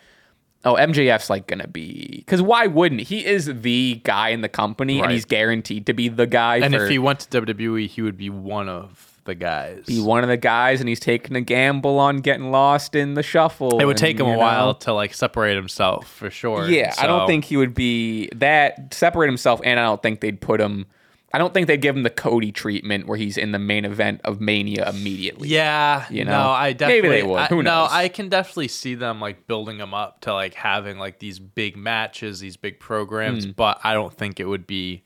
[0.65, 3.25] oh, MJF's like gonna be because why wouldn't he?
[3.25, 5.05] Is the guy in the company Right.
[5.05, 6.57] and he's guaranteed to be the guy.
[6.57, 9.85] and for, if he went to WWE, he would be one of the guys.
[9.87, 13.23] be one of the guys and he's taking a gamble on getting lost in the
[13.23, 13.81] shuffle.
[13.81, 16.69] it would and, take him you a while to like separate himself for sure.
[16.69, 20.41] Yeah, I don't think he would be that separate himself, and I don't think they'd
[20.41, 20.87] put him.
[21.33, 24.21] I don't think they'd give him the Cody treatment where he's in the main event
[24.23, 25.49] of Mania immediately.
[25.49, 26.51] Yeah, You no, know?
[26.51, 27.39] I Maybe definitely they would.
[27.41, 27.89] I- Who No.
[27.91, 31.77] I can definitely see them like building him up to like having like these big
[31.77, 33.51] matches, these big programs, hmm.
[33.51, 35.03] but I don't think it would be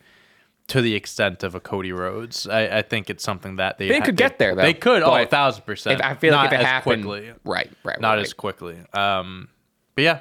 [0.68, 2.46] to the extent of a Cody Rhodes.
[2.46, 5.06] I, I think it's something that they They could get there, though, They could, oh,
[5.14, 6.00] a but thousand percent.
[6.00, 8.20] If, I feel like if it as happened, quickly, right, right, not right.
[8.20, 8.76] as quickly.
[8.92, 9.48] Um,
[9.94, 10.20] but yeah,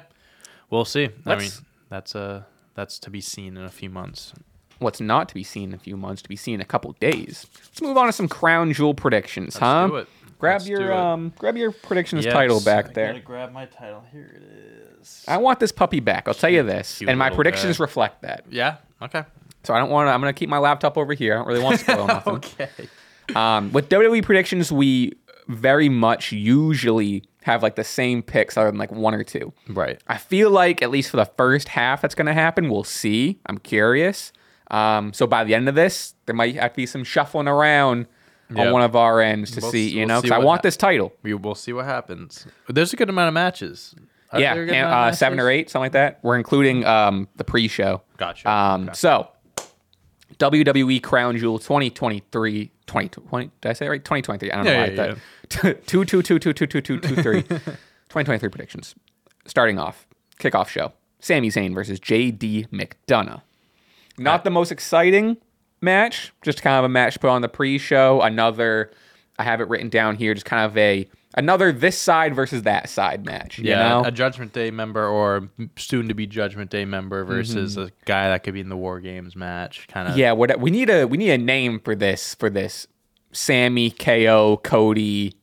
[0.70, 1.10] we'll see.
[1.26, 1.50] I mean,
[1.88, 2.42] that's uh
[2.74, 4.32] that's to be seen in a few months.
[4.78, 6.92] what's not to be seen in a few months to be seen in a couple
[7.00, 7.46] days.
[7.64, 9.86] Let's move on to some crown jewel predictions, huh?
[9.88, 10.08] do it.
[10.38, 10.96] Grab Let's do your it.
[10.96, 13.08] um grab your predictions Yes, title I back there.
[13.08, 14.04] Gotta grab my title.
[14.12, 15.24] Here it is.
[15.28, 16.28] I want this puppy back.
[16.28, 16.98] I'll tell you this.
[16.98, 17.82] cute And my predictions guy.
[17.82, 18.44] reflect that.
[18.48, 18.76] Yeah.
[19.02, 19.24] Okay.
[19.68, 21.34] So I don't want to I'm going to keep my laptop over here.
[21.34, 22.36] I don't really want to spoil nothing.
[22.36, 22.70] Okay.
[23.36, 25.12] Um, with WWE predictions, we
[25.46, 29.52] very much usually have like the same picks other than like one or two.
[29.68, 30.00] Right.
[30.08, 32.70] I feel like at least for the first half that's going to happen.
[32.70, 33.40] We'll see.
[33.44, 34.32] I'm curious.
[34.70, 38.06] Um, so by the end of this, there might have to be some shuffling around
[38.50, 38.68] Yeah.
[38.68, 40.62] on one of our ends to We'll see, you we'll know, because I want hap-
[40.62, 41.12] this title.
[41.22, 42.46] We will see what happens.
[42.70, 43.94] There's a good amount of matches.
[44.30, 46.20] Are yeah, there a good and, uh, seven or eight, something like that.
[46.22, 48.00] We're including um, the pre-show.
[48.18, 48.50] Gotcha.
[48.50, 48.92] Um, Okay.
[48.94, 49.28] So,
[50.36, 53.50] WWE Crown Jewel 2023, 2020.
[53.60, 54.04] Did I say it right?
[54.04, 54.50] 2023.
[54.50, 55.18] I don't know Yeah, why yeah, I thought.
[55.86, 57.42] Two, two, two, two, two, two, two, two, three.
[58.08, 58.94] 2023 predictions.
[59.46, 60.06] Starting off,
[60.38, 60.92] kickoff show.
[61.20, 63.42] Sami Zayn versus JD McDonagh.
[64.18, 65.36] Not the most exciting
[65.80, 68.20] match, just kind of a match put on the pre-show.
[68.20, 68.90] Another,
[69.38, 72.88] I have it written down here, just kind of a another this side versus that
[72.88, 73.58] side match.
[73.58, 74.02] You yeah, know?
[74.04, 78.42] a Judgment Day member or soon to be Judgment Day member versus a guy that
[78.42, 79.86] could be in the War Games match.
[79.88, 80.16] Kind of.
[80.16, 82.86] Yeah, what we need a we need a name for this for this
[83.32, 85.34] Sami KO Cody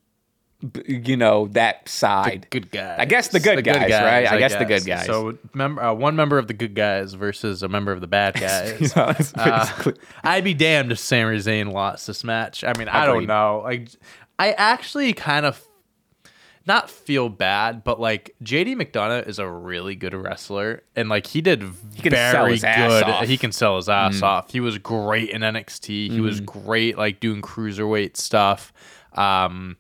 [0.88, 2.48] you know that side.
[2.50, 2.98] Good guys.
[3.00, 4.28] I guess the good guys, right?
[4.28, 5.06] I guess the good guys.
[5.06, 8.34] So, mem- uh, one member of the good guys versus a member of the bad
[8.40, 8.80] guys.
[8.82, 9.92] You Uh,
[10.24, 12.64] I'd be damned if Sami Zayn lost this match.
[12.64, 13.62] I mean, I don't know.
[13.64, 13.90] Like,
[14.40, 15.66] I actually kind of
[16.68, 21.42] not feel bad, but like JD McDonagh is a really good wrestler, and like he
[21.42, 21.60] did
[22.02, 23.04] can sell very good.
[23.04, 23.28] off.
[23.28, 24.52] He can sell his ass off.
[24.52, 26.10] He was great in NXT.
[26.12, 28.74] He was great like doing cruiserweight stuff.
[29.14, 29.78] Um,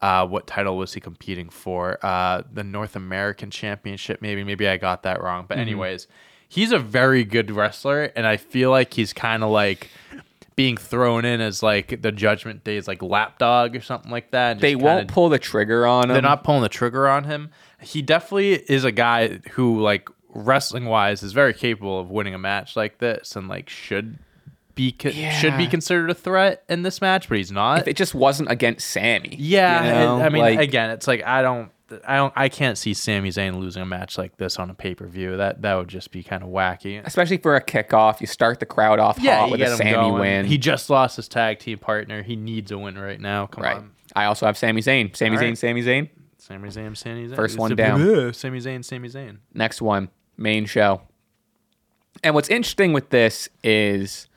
[0.00, 1.98] uh, what title was he competing for?
[2.04, 4.44] Uh, the North American Championship, maybe.
[4.44, 5.46] Maybe I got that wrong.
[5.48, 5.62] But Mm-hmm.
[5.62, 6.06] anyways,
[6.48, 9.88] he's a very good wrestler, and I feel like he's kind of like
[10.58, 14.58] being thrown in as like the Judgment Day's like lapdog or something like that.
[14.58, 16.14] they won't kinda- pull the trigger on him.
[16.14, 17.50] They're not pulling the trigger on him.
[17.80, 22.38] He definitely is a guy who like wrestling wise is very capable of winning a
[22.38, 24.18] match like this and like should
[24.74, 27.80] be co- should be considered a threat in this match, but he's not.
[27.82, 29.36] If it just wasn't against Sami.
[29.38, 30.18] yeah, you know?
[30.18, 31.70] it- I mean, Like, again, it's like I don't,
[32.06, 34.94] I don't, I can't see Sami Zayn losing a match like this on a pay
[34.94, 35.36] per view.
[35.36, 37.04] That that would just be kind of wacky.
[37.04, 40.20] especially for a kickoff, you start the crowd off hot with a Sami going.
[40.20, 40.46] win.
[40.46, 42.22] He just lost his tag team partner.
[42.22, 43.46] He needs a win right now.
[43.46, 43.76] Come right.
[43.76, 43.92] on.
[44.14, 45.16] I also have Sami Zayn.
[45.16, 45.58] Sami All Zayn, right.
[45.58, 46.10] Sami Zayn.
[46.38, 47.36] Sami Zayn, Sami Zayn.
[47.36, 48.32] First It's one down.
[48.32, 49.38] Sami Zayn, Sami Zayn.
[49.54, 51.02] Next one, main show.
[52.22, 54.28] And what's interesting with this is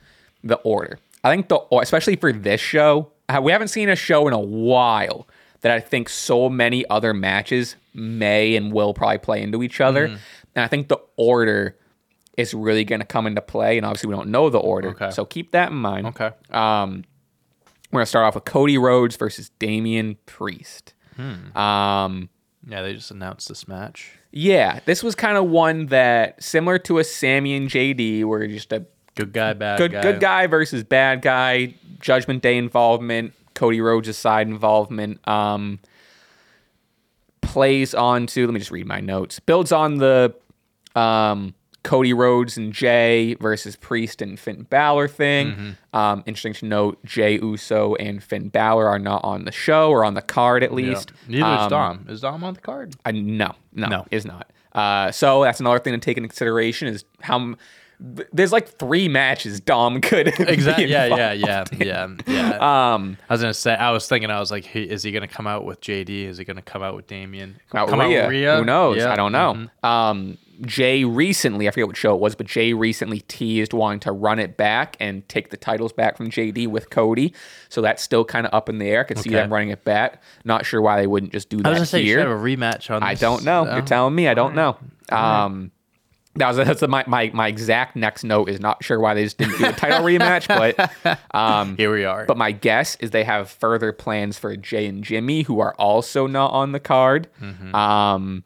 [0.43, 0.99] the order.
[1.23, 4.39] I think the especially for this show, uh, we haven't seen a show in a
[4.39, 5.27] while
[5.61, 10.07] that I think so many other matches may and will probably play into each other.
[10.07, 10.17] Mm-hmm.
[10.55, 11.77] And I think the order
[12.37, 13.77] is really going to come into play.
[13.77, 15.11] And obviously, we don't know the order, Okay.
[15.11, 16.07] so keep that in mind.
[16.07, 16.31] Okay.
[16.49, 17.03] Um,
[17.91, 20.93] we're gonna start off with Cody Rhodes versus Damian Priest.
[21.17, 21.55] Hmm.
[21.57, 22.29] Um,
[22.65, 24.13] Yeah, they just announced this match.
[24.31, 28.71] yeah, this was kind of one that similar to a Sami and JD, where just
[28.71, 30.01] a Good guy, bad good guy.
[30.01, 35.25] good guy versus bad guy, Judgment Day involvement, Cody Rhodes' side involvement.
[35.27, 35.79] Um,
[37.41, 39.39] plays on to let me just read my notes.
[39.39, 40.33] Builds on the
[40.95, 45.47] um, Cody Rhodes and Jey versus Priest and Finn Balor thing.
[45.51, 45.95] Mm-hmm.
[45.97, 50.05] Um, interesting to note, Jey Uso and Finn Balor are not on the show or
[50.05, 50.75] on the card at Yeah.
[50.75, 51.11] least.
[51.27, 52.05] Neither Um, is Dom.
[52.09, 52.95] Is Dom on the card?
[53.05, 54.05] I, no, no, No.
[54.11, 54.49] is not.
[54.73, 57.55] Uh, so that's another thing to take into consideration is how
[58.33, 60.85] there's like three matches Dom could Exactly.
[60.85, 62.57] Yeah, yeah, yeah, yeah, yeah.
[62.93, 63.75] Um, I was gonna say.
[63.75, 64.31] I was thinking.
[64.31, 66.25] I was like, hey, is he gonna come out with JD?
[66.25, 67.59] Is he gonna come out with Damian?
[67.69, 68.01] Come Rhea.
[68.01, 68.57] out with Rhea?
[68.57, 68.97] Who knows?
[68.97, 69.11] Yeah.
[69.11, 69.53] I don't know.
[69.83, 69.87] Mhm.
[69.87, 74.11] Um, Jey recently, I forget what show it was, but Jey recently teased wanting to
[74.11, 77.33] run it back and take the titles back from JD with Cody.
[77.69, 79.01] So that's still kind of up in the air.
[79.01, 79.37] I could see Okay.
[79.37, 80.21] them running it back.
[80.45, 82.29] Not sure why they wouldn't just do I was that gonna say you should have
[82.39, 83.01] a rematch on.
[83.01, 83.21] I this.
[83.21, 83.63] don't know.
[83.73, 84.27] You're telling me.
[84.27, 84.77] I don't know.
[85.11, 85.71] Um,
[86.35, 89.37] that was that's my, my my exact next note is not sure why they just
[89.37, 92.25] didn't do a title rematch, but um, Here we are.
[92.25, 96.27] but my guess is they have further plans for Jey and Jimmy, who are also
[96.27, 97.27] not on the card.
[97.41, 97.75] Mm-hmm.
[97.75, 98.43] Um,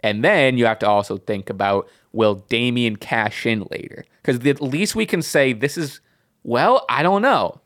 [0.00, 4.04] and then you have to also think about will Damian cash in later?
[4.22, 6.00] Because at least we can say this is
[6.42, 7.60] well, I don't know.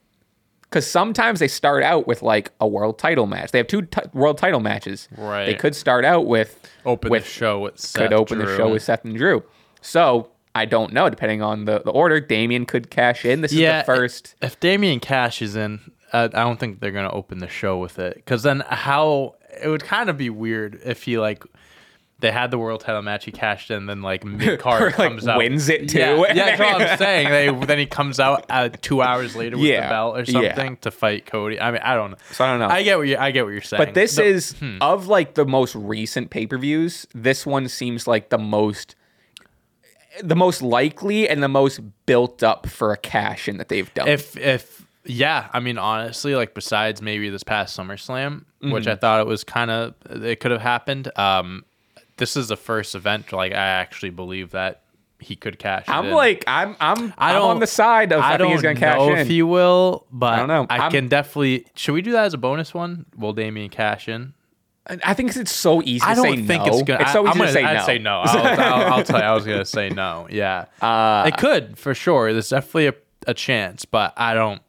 [0.63, 3.53] Because sometimes they start out with like a world title match.
[3.53, 5.09] They have two ti- world title matches.
[5.17, 5.47] Right.
[5.47, 8.71] They could start out with open with the show with Seth could open the show
[8.71, 9.43] with Seth and Drew.
[9.87, 11.09] So I don't know.
[11.09, 13.41] Depending on the, the order, Damian could cash in.
[13.43, 14.35] This Yeah, is the first.
[14.43, 18.15] If Damian Cash is in, I don't think they're gonna open the show with it.
[18.17, 21.45] Because then how it would kind of be weird if he like
[22.19, 25.29] they had the world title match, he cashed in, then like mid card like, comes
[25.29, 25.99] out, wins it, too.
[25.99, 27.29] Yeah, yeah that's what I'm saying.
[27.29, 30.55] They, then he comes out uh, two hours later with Yeah, the belt or yeah.
[30.55, 31.61] something to fight Cody.
[31.61, 32.17] I mean, I don't know.
[32.33, 32.75] So I don't know.
[32.75, 33.79] I get what you I get what you're saying.
[33.85, 34.79] But this The- is hmm.
[34.81, 37.07] of like the most recent pay per views.
[37.15, 38.96] This one seems like the most,
[40.23, 44.09] the most likely and the most built up for a cash in that they've done.
[44.09, 48.91] if if yeah, I mean honestly, like besides maybe this past SummerSlam, which Mm-hmm.
[48.91, 51.11] I thought it was kind of it could have happened.
[51.19, 51.65] Um,
[52.17, 54.83] this is the first event like I actually believe that
[55.19, 55.85] he could cash.
[55.89, 56.13] I'm in.
[56.13, 58.75] like I'm I'm I I'm on the side of I, I think don't he's gonna
[58.75, 59.19] cash know in.
[59.19, 60.67] if he will, but I don't know.
[60.69, 61.67] I I'm- can definitely.
[61.75, 63.07] Should we do that as a bonus one?
[63.17, 64.35] Will Damian cash in?
[65.05, 66.67] I think it's so easy to I don't think no.
[66.67, 67.03] it's gonna.
[67.03, 67.87] It's so I, easy am to say I'd no.
[67.87, 68.21] say no.
[68.21, 69.25] I'll, I'll, I'll tell you.
[69.25, 70.29] I was gonna say no.
[70.31, 72.33] Yeah, Uh, it could for sure.
[72.33, 72.95] There's definitely a,
[73.27, 74.63] a chance, but I don't.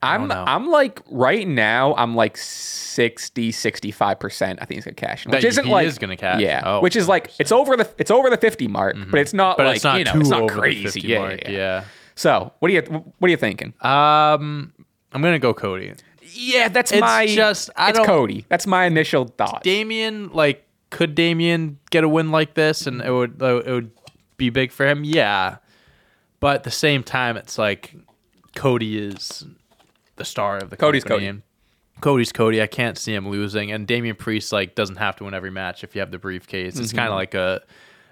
[0.00, 0.48] I'm don't.
[0.48, 5.32] I'm like right now I'm like 60 65% I think he's going to cash in.
[5.32, 6.40] Which That isn't he like is gonna cash.
[6.40, 6.62] Yeah.
[6.64, 9.56] Oh, which is like it's over the it's over the 50 mark, but it's not
[9.56, 11.00] But like it's not you know, too it's not crazy.
[11.00, 11.50] yeah, yeah, yeah.
[11.50, 11.84] yeah.
[12.14, 13.74] So, what are you what are you thinking?
[13.80, 14.72] Um,
[15.12, 15.92] I'm gonna go Cody.
[16.32, 18.46] Yeah, that's it's my just- I it's don't- Cody.
[18.48, 19.62] That's my initial thought.
[19.62, 23.90] Damian, like, could Damian get a win like this, and it would it would
[24.36, 25.04] be big for him?
[25.04, 25.56] Yeah,
[26.40, 27.94] but at the same time, it's like
[28.54, 29.44] Cody is
[30.16, 31.28] the star of the Cody's company, Cody.
[31.28, 31.42] and
[32.00, 32.62] Cody's Cody.
[32.62, 35.84] I can't see him losing, and Damian Priest like doesn't have to win every match
[35.84, 36.78] if you have the briefcase.
[36.78, 36.98] It's mm-hmm.
[36.98, 37.62] kind of like a.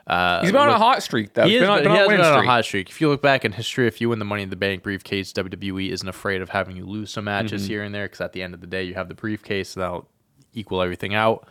[0.07, 1.45] Uh, He's been on a hot streak though.
[1.47, 2.89] He He's been on, been, he on been on a hot streak.
[2.91, 5.33] If you look back in history, if you win the Money in the Bank briefcase,
[5.33, 7.71] WWE isn't afraid of having you lose some matches Mm-hmm.
[7.71, 9.83] here and there because at the end of the day, you have the briefcase and
[9.83, 10.09] that'll
[10.55, 11.49] equal everything out.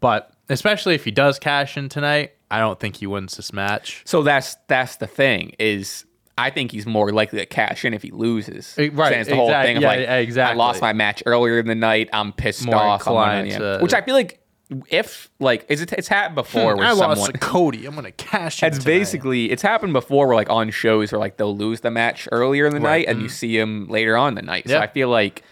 [0.00, 4.02] But especially if he does cash in tonight, I don't think he wins this match.
[4.06, 6.06] So that's that's the thing is
[6.38, 8.74] I think he's more likely to cash in if he loses.
[8.78, 10.54] Eh, right, the whole thing of yeah, like exactly.
[10.54, 12.08] I lost my match earlier in the night.
[12.14, 13.04] I'm pissed More off.
[13.04, 13.58] Gonna- yeah.
[13.58, 14.39] to- Which I feel like
[14.88, 17.86] if like is it it's happened before where I someone lost Cody.
[17.86, 18.62] I'm gonna cash.
[18.62, 18.84] It's tonight.
[18.84, 22.66] basically it's happened before where like on shows where like they'll lose the match earlier
[22.66, 23.06] in the Right.
[23.06, 24.68] night and you see him later on the night.
[24.68, 25.42] So I feel like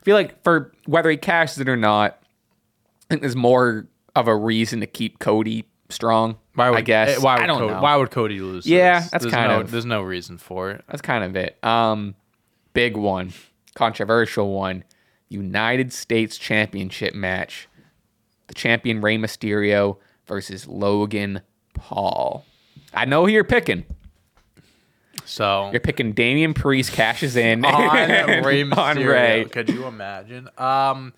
[0.00, 4.28] I feel like for whether he cashes it or not, I think there's more of
[4.28, 6.36] a reason to keep Cody strong.
[6.54, 7.18] Why would, I guess.
[7.18, 7.82] eh, Why would I don't Cody, know.
[7.82, 8.66] Why would Cody lose?
[8.66, 9.10] Yeah, this?
[9.10, 10.84] that's there's kind no, of- There's no reason for it.
[10.88, 11.62] That's kind of it.
[11.64, 12.14] Um,
[12.74, 13.32] big one,
[13.74, 14.84] controversial one,
[15.28, 17.67] United States Championship match.
[18.48, 21.40] The champion Rey Mysterio versus Logan
[21.74, 22.44] Paul.
[22.92, 23.84] I know who you're picking.
[25.24, 27.94] So You're picking Damian Priest cashes in on
[28.44, 29.44] Rey on Rey.
[29.50, 30.48] Could you imagine?
[30.56, 31.12] Um,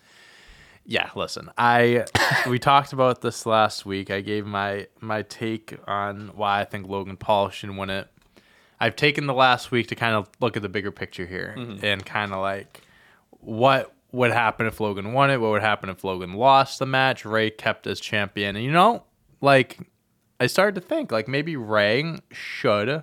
[0.85, 1.11] yeah.
[1.15, 2.07] Listen, I
[2.49, 4.11] we talked about this last week.
[4.11, 8.09] I gave my my take on why I think Logan Paul should win it.
[8.81, 11.85] I've taken the last week to kind of look at the bigger picture here Mm-hmm.
[11.85, 12.81] and kind of like
[13.31, 15.41] what would happen if Logan won it.
[15.41, 17.25] What would happen if Logan lost the match?
[17.25, 19.05] Rey kept as champion, and you know,
[19.41, 19.79] like
[20.39, 23.03] I started to think like maybe Rey should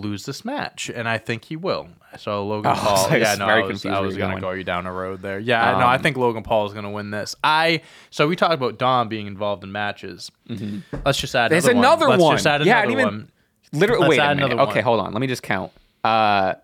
[0.00, 1.88] Lose this match, and I think he will.
[2.18, 4.40] So Logan Oh, Paul, yeah, no, I was was, very confused I was gonna going.
[4.42, 5.38] go you down a road there.
[5.38, 7.34] Yeah, no, I Um, think Logan Paul is gonna win this.
[7.42, 10.30] I so we talked about Dom being involved in matches.
[10.48, 11.46] Let's just add.
[11.46, 11.48] Mm-hmm.
[11.52, 12.18] There's another, one.
[12.18, 12.30] one.
[12.30, 13.32] Let's just add Yeah, I another didn't even- one.
[13.72, 14.58] Literally, Let's wait a add minute.
[14.58, 15.12] Okay, hold on.
[15.12, 15.72] Let me just count.
[16.02, 16.54] Uh,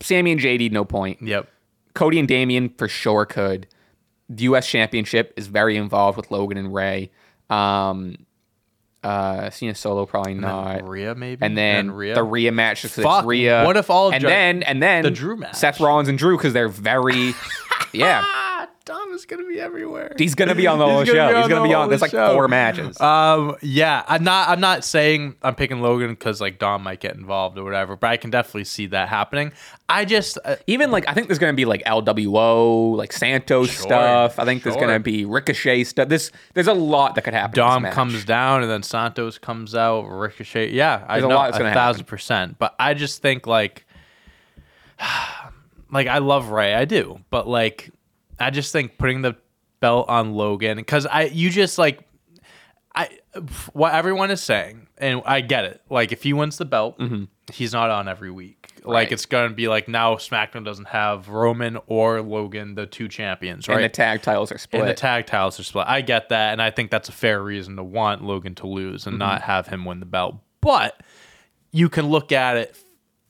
[0.00, 1.20] Sami and JD, no point.
[1.20, 1.48] Yep.
[1.94, 3.66] Cody and Damian for sure could.
[4.28, 4.66] The U.S.
[4.68, 7.10] Championship is very involved with Logan and Rey.
[7.50, 8.16] Um,
[9.04, 10.76] uh, Cena Solo probably And not.
[10.76, 12.14] then Rhea maybe, and then Rhea.
[12.14, 13.64] the Rhea match Fuck, Rhea.
[13.64, 15.54] what if all of and Ju- then and then the Drew match?
[15.54, 17.32] Seth Rollins and Drew because they're very
[17.92, 18.24] yeah.
[18.86, 20.12] Dom is gonna be everywhere.
[20.18, 21.32] He's gonna be on the whole He's gonna show.
[21.32, 21.88] be He's on gonna the be on.
[21.88, 22.34] There's like show.
[22.34, 23.00] four matches.
[23.00, 24.50] Um, yeah, I'm not.
[24.50, 28.10] I'm not saying I'm picking Logan because like Dom might get involved or whatever, but
[28.10, 29.52] I can definitely see that happening.
[29.88, 33.82] I just uh, Even like I think there's gonna be like LWO, like Santos Sure,
[33.84, 34.38] stuff.
[34.38, 36.08] I think there's gonna be Ricochet stuff.
[36.08, 37.56] This there's a lot that could happen.
[37.56, 40.02] Dom comes down and then Santos comes out.
[40.02, 42.10] Ricochet, yeah, I There's a know lot that's a gonna thousand happen.
[42.10, 42.58] percent.
[42.58, 43.86] But I just think like,
[45.90, 47.90] like I love Rey, I do, but like,
[48.38, 49.36] I just think putting the
[49.80, 52.00] belt on Logan because I you just like,
[52.94, 53.08] I
[53.72, 55.80] what everyone is saying, and I get it.
[55.90, 57.00] Like if he wins the belt,
[57.52, 58.58] he's not on every week.
[58.60, 58.92] Like Mm-hmm.
[58.92, 59.12] Right.
[59.12, 63.76] it's gonna be like now SmackDown doesn't have Roman or Logan, the two champions, right?
[63.76, 64.82] and the tag titles are split.
[64.82, 65.86] And the tag titles are split.
[65.88, 69.06] I get that, and I think that's a fair reason to want Logan to lose
[69.06, 70.36] and not have him win the belt.
[70.60, 71.00] But
[71.72, 72.76] you can look at it.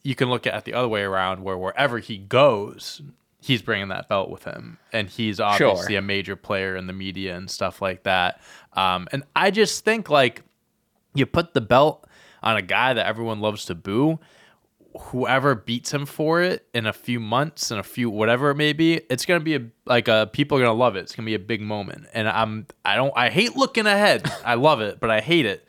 [0.03, 3.01] You can look at it the other way around, where wherever he goes,
[3.45, 5.99] he's bringing that belt with him, and he's obviously Sure.
[5.99, 8.41] a major player in the media and stuff like that.
[8.73, 10.43] Um, and I just think like
[11.15, 12.07] you put the belt
[12.43, 14.19] on a guy that everyone loves to boo
[14.97, 18.73] whoever beats him for it in a few months and a few whatever it may
[18.73, 21.01] be it's gonna be a like a people are gonna love it.
[21.01, 22.07] It's gonna be a big moment.
[22.15, 24.31] And i'm i don't i hate looking ahead.
[24.45, 25.67] I love it but i hate it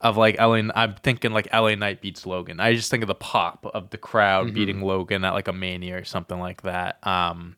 [0.00, 2.60] of like LA, I'm thinking like LA Knight beats Logan.
[2.60, 5.98] I just think of the pop of the crowd beating Logan at like a Mania
[5.98, 7.04] or something like that.
[7.06, 7.56] Um,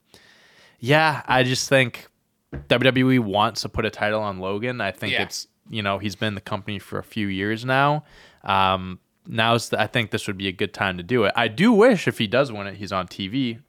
[0.79, 2.09] yeah, I just think
[2.53, 4.81] WWE wants to put a title on Logan.
[4.81, 5.23] I think Yeah.
[5.23, 8.05] it's you know he's been the company for a few years now.
[8.43, 11.33] Um, now's the, I think this would be a good time to do it.
[11.37, 13.61] I do wish if he does win it, he's on TV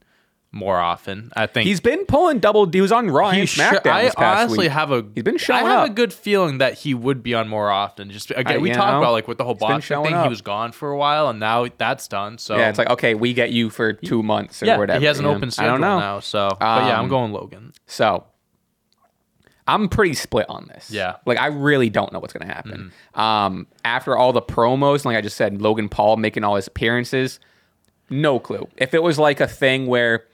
[0.54, 1.32] more often.
[1.36, 2.70] I think He's been pulling double.
[2.70, 4.72] He was on Raw and SmackDown I this past honestly week.
[4.72, 5.90] have a He's been showing I have up.
[5.92, 8.10] a good feeling that he would be on more often.
[8.12, 10.14] Just again, I- we talked know, about like with the whole boxing thing.
[10.14, 10.24] up.
[10.24, 12.38] He was gone for a while, and now that's done.
[12.38, 15.00] So yeah, it's like okay, we get you for two months or yeah, whatever.
[15.00, 15.32] he has an know?
[15.36, 16.00] open I schedule know.
[16.00, 16.20] now.
[16.20, 17.72] So, but yeah, I'm Um, going Logan.
[17.88, 18.26] So
[19.68, 20.92] I'm pretty split on this.
[20.92, 21.16] Yeah.
[21.26, 22.92] Like I really don't know what's gonna happen.
[23.14, 27.40] Um after all the promos, like I just said, Logan Paul making all his appearances,
[28.10, 28.68] no clue.
[28.76, 30.26] If it was like a thing where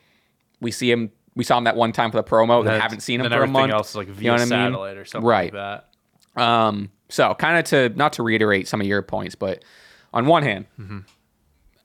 [0.60, 3.02] we see him we saw him that one time for the promo, then That's- haven't
[3.02, 3.72] seen him for a month.
[3.72, 4.98] else like via you know what I mean?
[4.98, 5.54] or something right.
[5.54, 5.84] like
[6.36, 6.42] that.
[6.42, 9.64] Um, so kind of to not to reiterate some of your points, but
[10.14, 10.66] on one hand,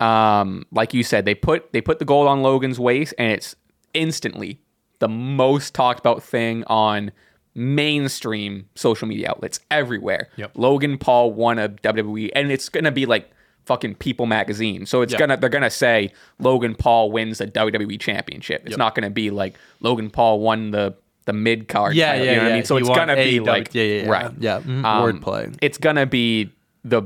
[0.01, 3.55] um, like you said, they put they put the gold on Logan's waist, and it's
[3.95, 4.61] instantly
[4.99, 7.13] the most talked about thing on
[7.55, 10.29] mainstream social media outlets everywhere.
[10.37, 10.53] Yep.
[10.57, 13.31] Logan Paul won a WWE, and it's gonna be like
[13.64, 14.87] fucking People magazine.
[14.87, 15.18] So it's Yeah.
[15.20, 18.62] gonna they're gonna say Logan Paul wins the WWE championship.
[18.62, 18.79] It's Yep.
[18.79, 20.94] not gonna be like Logan Paul won the
[21.25, 21.94] the mid card.
[21.94, 22.53] Yeah, title, yeah, you know what yeah.
[22.55, 22.64] I mean?
[22.64, 24.11] So it's gonna be like Yeah, yeah, yeah.
[24.11, 24.85] right, Yeah, mhm.
[24.85, 25.55] Um, Wordplay.
[25.62, 26.51] It's gonna be
[26.85, 27.03] the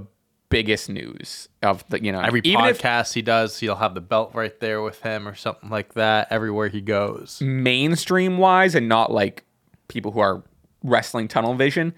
[0.49, 4.01] biggest news of the you know Every even if podcast he does, he'll have the
[4.01, 6.29] belt right there with him or something like that.
[6.31, 7.41] Everywhere he goes.
[7.43, 9.45] mainstream wise and not like
[9.89, 10.43] people who are
[10.83, 11.93] wrestling tunnel vision.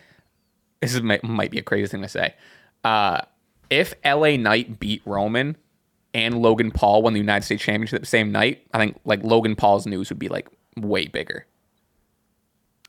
[0.81, 2.35] this is might, might be a crazy thing to say.
[2.85, 3.21] Uh,
[3.71, 5.57] if LA Knight beat Roman
[6.15, 9.57] and Logan Paul won the United States Championship the same night, I think like Logan
[9.57, 11.47] Paul's news would be like way bigger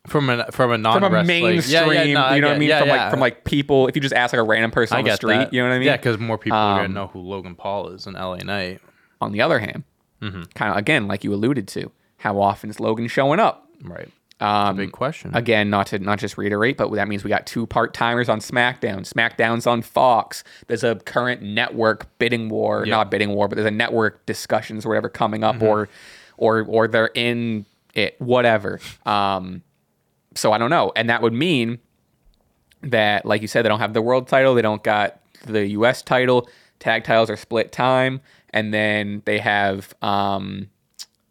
[0.07, 1.73] from a from a non from a mainstream.
[1.87, 2.69] yeah, yeah, no, you know what I mean?
[2.69, 3.87] yeah, from like from like people.
[3.87, 5.53] If you just ask like a random person I on the street, that.
[5.53, 5.87] you know what I mean?
[5.87, 8.81] Yeah, because more people are gonna Um, know who Logan Paul is in LA Knight.
[9.21, 9.83] On the other hand,
[10.21, 10.43] Mm-hmm.
[10.55, 13.69] kind of again, like you alluded to, how often is Logan showing up?
[13.83, 14.09] Right.
[14.41, 15.35] Um, Big question.
[15.35, 18.39] Again, not to not just reiterate, but that means we got two part timers on
[18.39, 18.99] SmackDown.
[19.11, 20.43] SmackDown's on Fox.
[20.67, 22.91] There's a current network bidding war, Yeah.
[22.95, 25.89] not bidding war, but there's a network discussions or whatever coming up, or
[26.37, 28.79] or or they're in it, whatever.
[29.05, 29.61] Um,
[30.35, 31.79] so I don't know, and that would mean
[32.81, 36.01] that, like you said, they don't have the world title, they don't got the U.S.
[36.01, 36.47] title.
[36.79, 38.21] Tag titles are split time,
[38.51, 40.69] and then they have um,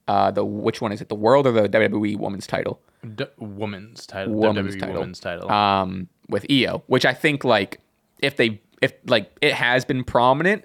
[0.07, 2.81] uh, the which one is it, the world or the WWE Women's title?
[3.15, 4.35] D- woman's title.
[4.35, 4.95] woman's WWE title.
[5.01, 5.51] women's title.
[5.51, 7.81] Um, with Io, which I think like
[8.21, 10.65] if they if like it has been prominent,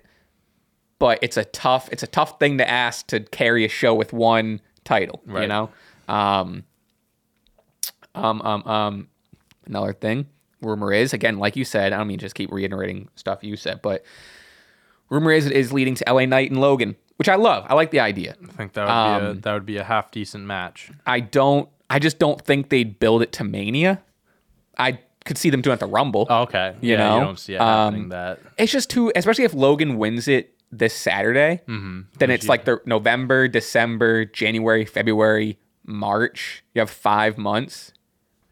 [1.00, 4.13] but it's a tough it's a tough thing to ask to carry a show with
[4.13, 5.22] one title.
[5.41, 5.69] You know.
[6.08, 6.63] Um.
[8.15, 8.41] Um.
[8.41, 8.63] Um.
[8.67, 9.08] Um.
[9.65, 10.28] Another thing.
[10.62, 11.93] Rumor is again, like you said.
[11.93, 14.04] I don't mean just keep reiterating stuff you said, but
[15.10, 17.65] rumor is it is leading to LA Knight and Logan, which I love.
[17.67, 18.36] I like the idea.
[18.41, 20.91] I think that would be a um, that would be a half decent match.
[21.06, 21.69] I don't.
[21.89, 24.02] I just don't think they'd build it to Mania.
[24.78, 26.28] I could see them doing it at the Rumble.
[26.30, 26.76] Oh, okay.
[26.82, 27.17] You yeah, know?
[27.19, 28.39] you don't see it happening Um, that.
[28.58, 31.62] It's just too, especially if Logan wins it this Saturday.
[31.67, 36.63] Then it's like the November, December, January, February, March.
[36.74, 37.93] You have five months.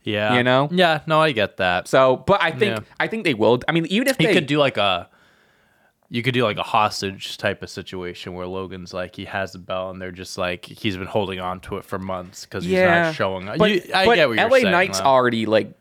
[0.03, 0.35] Yeah.
[0.35, 0.67] you know?
[0.71, 1.01] Yeah.
[1.05, 1.87] No, I get that.
[1.87, 2.83] So, but I think Yeah.
[2.99, 3.59] I think they will.
[3.67, 5.09] I mean, even if He they could do like a
[6.13, 9.59] you could do like a hostage type of situation where Logan's like he has the
[9.59, 12.73] belt and they're just like he's been holding on to it for months because he's
[12.79, 13.57] not showing up.
[13.57, 14.71] But, You- I but get what you're LA saying.
[14.71, 15.05] Knight's though.
[15.05, 15.73] already like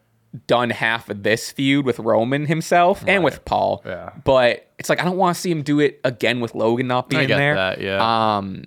[0.47, 3.83] done half of this feud with Roman himself and with Paul.
[3.85, 4.11] Yeah.
[4.23, 7.09] But it's like I don't want to see him do it again with Logan not
[7.09, 7.57] being there.
[7.57, 8.37] that, yeah.
[8.37, 8.67] Um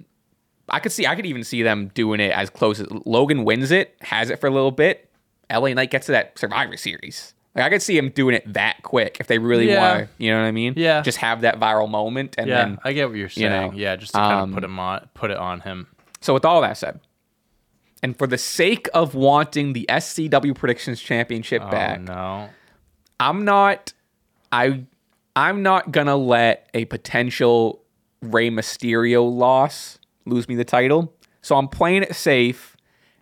[0.67, 3.71] I could see I could even see them doing it as close as Logan wins
[3.71, 5.09] it, has it for a little bit.
[5.49, 7.33] LA Knight gets to that Survivor series.
[7.55, 9.97] Like I could see him doing it that quick if they really Yeah.
[9.97, 10.09] want.
[10.17, 10.73] You know what I mean?
[10.75, 11.01] Yeah.
[11.01, 13.43] Just have that viral moment and Yeah, then I get what you're saying.
[13.43, 15.87] you know, yeah, just to kind um, of put him on put it on him.
[16.21, 16.99] So with all that said,
[18.01, 22.49] and for the sake of wanting the SCW Predictions Championship back, Oh no.
[23.19, 23.93] I'm not
[24.51, 24.83] I
[25.35, 27.83] I'm not gonna let a potential
[28.21, 31.13] Rey Mysterio loss lose me the title.
[31.41, 32.75] So I'm playing it safe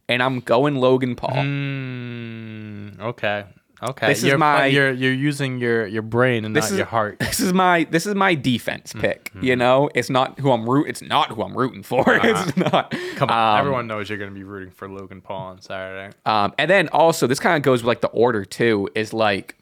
[0.07, 1.31] and I'm going Logan Paul.
[1.35, 3.45] Mm, okay.
[3.83, 4.07] Okay.
[4.07, 6.85] This is you're, my- you're you're using your your brain and This not is your
[6.87, 7.17] heart.
[7.19, 9.31] This is my this is my defense pick.
[9.41, 10.87] You know, it's not who I'm root.
[10.87, 12.03] It's not who I'm rooting for.
[12.23, 12.91] It's not.
[13.15, 16.15] Come on, Um, everyone knows you're going to be rooting for Logan Paul on Saturday.
[16.25, 18.87] Um, and then also this kind of goes with like the order too.
[18.93, 19.55] Is like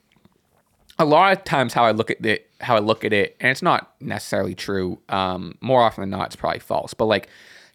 [0.97, 3.49] a lot of times how I look at it, how I look at it, and
[3.51, 4.99] it's not necessarily true.
[5.07, 6.93] Um, more often than not, it's probably false.
[6.93, 7.29] But like,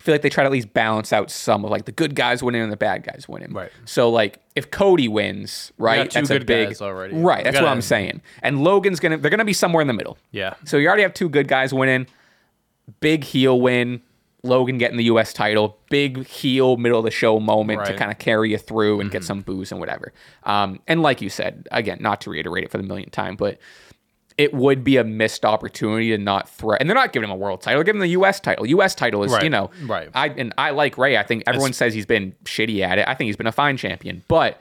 [0.04, 2.42] feel like they try to at least balance out some of like the good guys
[2.42, 3.52] winning and the bad guys winning.
[3.52, 3.70] Right.
[3.86, 7.14] So like, if Cody wins, right, two that's a big already.
[7.14, 7.38] right.
[7.38, 8.20] We That's what gotta- I'm saying.
[8.42, 10.18] And Logan's gonna, they're gonna be somewhere in the middle.
[10.30, 10.54] Yeah.
[10.66, 12.06] So you already have two good guys winning.
[13.00, 14.02] Big heel win.
[14.42, 15.32] Logan getting the U.S.
[15.32, 15.78] title.
[15.88, 19.24] Big heel middle of the show moment to kind of carry you through and get
[19.24, 20.12] some booze and whatever.
[20.42, 23.58] Um, and like you said, again, not to reiterate it for the millionth time, but
[24.36, 26.80] it would be a missed opportunity to not threat.
[26.80, 28.40] And they're not giving him a world title; they're giving him the U.S.
[28.40, 28.66] title.
[28.66, 28.94] U.S.
[28.94, 30.08] title is, Right, you know, right.
[30.14, 31.16] I and I like Rey.
[31.16, 33.06] I think everyone says he's been shitty at it.
[33.06, 34.60] I think he's been a fine champion, but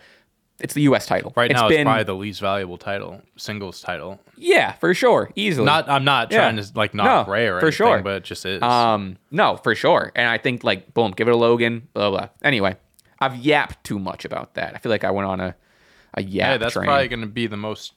[0.59, 1.07] it's the U.S.
[1.07, 1.33] title.
[1.35, 4.19] Right It's now, been it's probably the least valuable title, singles title.
[4.37, 5.65] yeah, for sure, easily.
[5.65, 6.37] Not, I'm not Yeah.
[6.51, 8.01] trying to like knock No, Rey or for anything, sure.
[8.03, 8.61] but it just is.
[8.61, 10.11] Um, no, for sure.
[10.15, 11.87] And I think like boom, give it a Logan.
[11.93, 12.29] Blah blah.
[12.43, 12.77] Anyway,
[13.19, 14.75] I've yapped too much about that.
[14.75, 15.55] I feel like I went on a
[16.13, 16.85] a yap hey, that's train.
[16.85, 17.93] probably going to be the most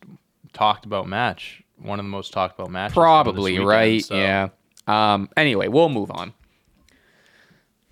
[0.55, 1.63] talked about match.
[1.83, 2.95] One of the most talked about matches.
[2.95, 4.05] Probably weekend, right.
[4.05, 4.49] so- Yeah.
[4.87, 5.29] Um.
[5.37, 6.33] Anyway, we'll move on.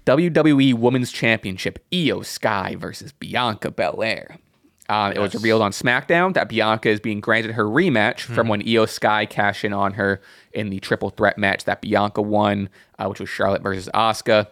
[0.07, 4.39] WWE Women's Championship: Io Sky versus Bianca Belair.
[4.87, 8.35] Uh, It was revealed on SmackDown that Bianca is being granted her rematch Hmm.
[8.35, 10.21] from when Io Sky cashed in on her
[10.53, 12.69] in the triple threat match that Bianca won,
[12.99, 14.49] uh, which was Charlotte versus Asuka.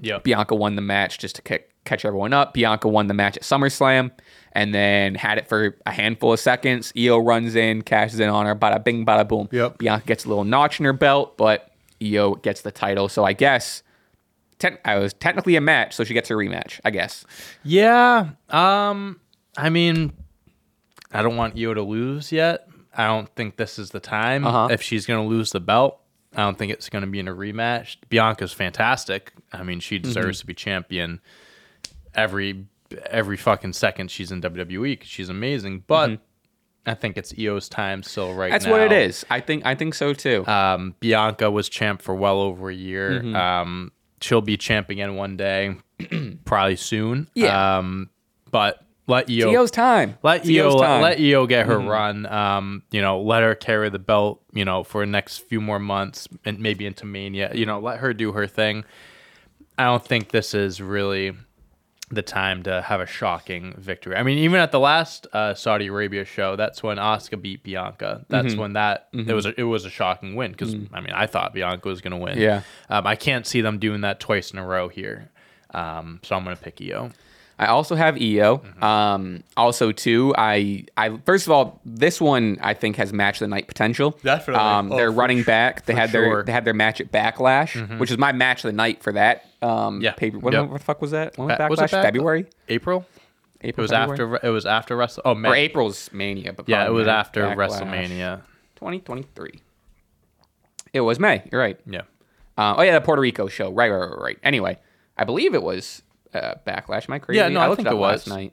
[0.00, 0.24] Yep.
[0.24, 2.52] Bianca won the match just to ca- catch everyone up.
[2.52, 4.10] Bianca won the match at SummerSlam
[4.54, 6.92] and then had it for a handful of seconds.
[6.96, 9.48] Io runs in, cashes in on her, bada bing, bada boom.
[9.50, 9.78] Yep.
[9.78, 11.70] Bianca gets a little notch in her belt, but
[12.02, 13.08] Io gets the title.
[13.08, 13.82] So I guess
[14.84, 17.24] I was technically a match, so she gets her rematch, I guess.
[17.64, 18.30] Yeah.
[18.48, 19.20] Um.
[19.56, 20.12] I mean,
[21.12, 22.66] I don't want Io to lose yet.
[22.96, 24.46] I don't think this is the time.
[24.46, 24.68] Uh-huh.
[24.70, 26.00] If she's going to lose the belt,
[26.34, 27.96] I don't think it's going to be in a rematch.
[28.08, 29.32] Bianca's fantastic.
[29.52, 30.04] I mean, she Mm-hmm.
[30.04, 31.20] deserves to be champion
[32.14, 32.66] every
[33.06, 34.96] every fucking second she's in WWE.
[34.96, 35.84] 'cause She's amazing.
[35.86, 36.22] But Mm-hmm.
[36.86, 38.72] I think it's Io's time still right That's now.
[38.72, 39.24] what it is.
[39.30, 40.46] I think I think so too.
[40.46, 43.20] Um, Bianca was champ for well over a year.
[43.22, 43.34] Mm-hmm.
[43.34, 45.76] Um, she'll be champ again one day,
[46.44, 47.30] probably soon.
[47.34, 47.78] Yeah.
[47.78, 48.10] Um,
[48.50, 50.18] but let Io Io's time.
[50.22, 50.80] let Io time.
[50.80, 51.02] Mm-hmm.
[51.02, 52.26] let Io get her run.
[52.26, 54.42] Um, you know, let her carry the belt.
[54.52, 57.50] You know, for the next few more months and maybe into Mania.
[57.54, 58.84] You know, let her do her thing.
[59.78, 61.32] I don't think this is really
[62.14, 64.16] the time to have a shocking victory.
[64.16, 68.24] I mean, even at the last uh, Saudi Arabia show, that's when Asuka beat Bianca.
[68.28, 68.60] That's Mm-hmm.
[68.60, 71.52] when that it was a, it was a shocking win because I mean I thought
[71.54, 72.36] Bianca was going to win.
[72.36, 72.40] Mm.
[72.40, 72.62] Yeah.
[72.90, 75.30] um, I can't see them doing that twice in a row here.
[75.72, 77.10] Um, so I'm going to pick Io.
[77.58, 78.58] I also have Io.
[78.58, 78.82] Mm-hmm.
[78.84, 83.46] Um, also too, I I first of all, this one I think has match the
[83.48, 84.18] night potential.
[84.22, 84.62] Definitely.
[84.64, 85.86] Um, Oh, they're running back.
[85.86, 86.20] They for had sure.
[86.22, 86.30] Mm-hmm.
[86.34, 89.12] their they had their match at Backlash, which is my match of the night for
[89.12, 89.46] that.
[89.62, 90.12] Um, Yeah.
[90.12, 90.38] Paper.
[90.40, 90.68] When, Yep.
[90.70, 91.38] what the fuck was that?
[91.38, 91.70] When was Ba- Backlash?
[91.70, 92.46] was Back- February.
[92.68, 93.06] April.
[93.60, 93.82] April.
[93.84, 94.34] It was February?
[94.36, 94.46] after.
[94.46, 95.22] It was after Wrestle.
[95.24, 95.48] Oh, May.
[95.48, 97.12] or April's Mania, but Yeah, it was May.
[97.12, 97.80] after Backlash.
[97.80, 98.40] WrestleMania.
[98.76, 99.60] 2023.
[100.92, 101.42] It was May.
[101.50, 101.78] You're right.
[101.86, 102.02] Yeah.
[102.56, 103.70] Uh, oh yeah, the Puerto Rico show.
[103.72, 104.38] Right, right, right, right.
[104.42, 104.78] Anyway,
[105.16, 106.02] I believe it was
[106.34, 107.08] uh, Backlash.
[107.08, 107.38] Am I crazy?
[107.38, 108.52] Yeah, no, I looked think up it last night.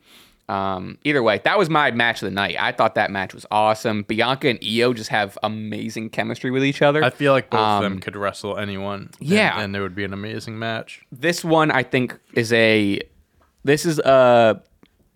[0.49, 2.57] Um, either way, that was my match of the night.
[2.59, 4.03] I thought that match was awesome.
[4.03, 7.03] Bianca and Io just have amazing chemistry with each other.
[7.03, 9.11] I feel like both of Um, them could wrestle anyone.
[9.19, 9.61] and- yeah.
[9.61, 11.01] and, there would be an amazing match.
[11.11, 12.99] this one I think is a
[13.63, 14.61] this is a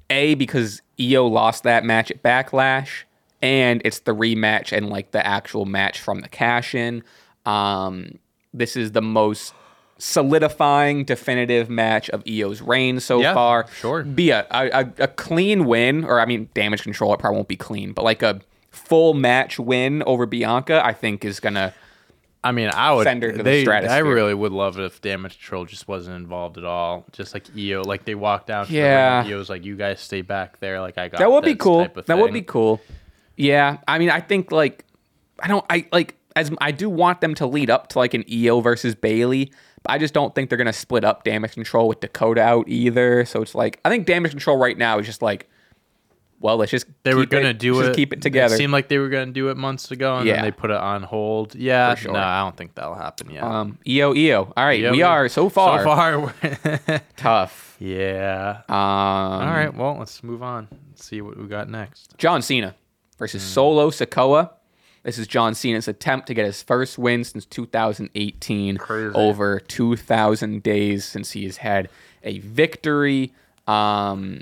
[0.10, 3.04] a because Io lost that match at Backlash,
[3.42, 7.04] and it's the rematch and like the actual match from the cash in.
[7.46, 8.20] Um,
[8.54, 9.54] this is the most
[9.98, 13.68] solidifying, definitive match of Io's reign so Yeah, far.
[13.80, 14.04] sure.
[14.04, 17.14] be a, a a clean win, or I mean, damage control.
[17.14, 18.42] It probably won't be clean, but like a
[18.72, 21.74] full match win over Bianca, I think is gonna.
[22.44, 23.06] I mean, I would.
[23.06, 26.16] Send her to the they, I really would love it if Damage Control just wasn't
[26.18, 27.04] involved at all.
[27.12, 28.68] Just like Io, like they walked down.
[28.70, 29.24] Yeah.
[29.24, 31.56] the ring, Io's like, "You guys stay back there." Like I got that would be
[31.56, 31.88] cool.
[32.06, 32.82] That would be cool.
[33.36, 34.86] Yeah, I mean, I think like
[35.40, 38.24] I don't, I like as I do want them to lead up to like an
[38.32, 39.52] Io versus Bayley,
[39.88, 43.26] I just don't think they're gonna split up damage control with Dakota out either.
[43.26, 45.50] So it's like I think damage control right now is just like,
[46.42, 47.86] well, let's just They were gonna it- do it.
[47.86, 48.54] just keep it together.
[48.54, 50.36] It seemed like they were gonna do it months ago, and Yeah.
[50.36, 51.56] then they put it on hold.
[51.56, 52.12] Yeah, sure.
[52.12, 53.44] no, I don't think that'll happen yet.
[53.44, 54.54] um, Io Io.
[54.56, 57.78] All right, Yeah, we are so far, So far, tough.
[57.80, 58.62] yeah.
[58.70, 60.68] Um, All right, well, let's move on.
[60.92, 62.16] Let's see what we got next.
[62.18, 62.76] John Cena
[63.18, 63.48] versus Hmm.
[63.50, 64.52] Solo Sikoa.
[65.06, 68.78] This is John Cena's attempt to get his first win since 2018.
[69.16, 71.90] Over 2,000 days since he has had
[72.24, 73.32] a victory.
[73.68, 74.42] Um,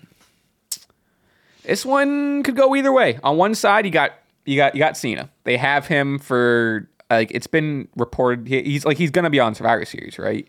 [1.64, 3.20] this one could go either way.
[3.24, 4.12] On one side, you got
[4.46, 5.30] you got you got Cena.
[5.44, 8.48] They have him for like it's been reported.
[8.48, 10.48] he- He's like he's gonna be on Survivor Series, right?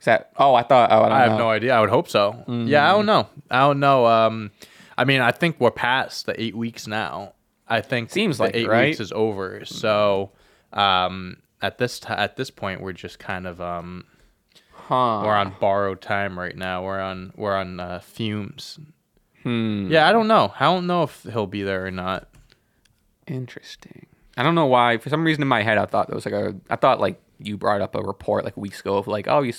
[0.00, 0.30] Is that?
[0.36, 0.90] Oh, I thought.
[0.92, 1.38] Oh, I, don't I have know.
[1.38, 1.74] no idea.
[1.74, 2.44] I would hope so.
[2.48, 3.28] Yeah, I don't know.
[3.50, 4.06] I don't know.
[4.06, 4.50] Um,
[4.98, 7.32] I mean, I think we're past the eight weeks now.
[7.68, 8.86] I think Seems like eight right?
[8.88, 9.64] weeks is over.
[9.64, 10.30] So
[10.72, 14.04] um, at this t- at this point, we're just kind of um,
[14.72, 15.22] Huh.
[15.24, 16.84] we're on borrowed time right now.
[16.84, 18.78] We're on we're on uh, fumes.
[19.42, 19.88] Hmm.
[19.90, 20.52] Yeah, I don't know.
[20.58, 22.28] I don't know if he'll be there or not.
[23.26, 24.06] Interesting.
[24.36, 24.98] I don't know why.
[24.98, 26.54] For some reason in my head, I thought there was like a.
[26.70, 29.52] I thought like you brought up a report like weeks ago of like, oh, you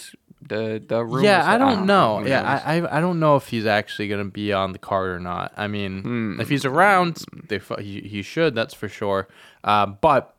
[0.47, 2.23] the the rumors Yeah, I don't know.
[2.25, 2.61] Yeah.
[2.65, 5.53] I, I I don't know if he's actually gonna be on the card or not.
[5.57, 6.41] I mean, Hmm.
[6.41, 8.55] if he's around, they he, he should.
[8.55, 9.27] That's for sure.
[9.63, 10.33] Uh, but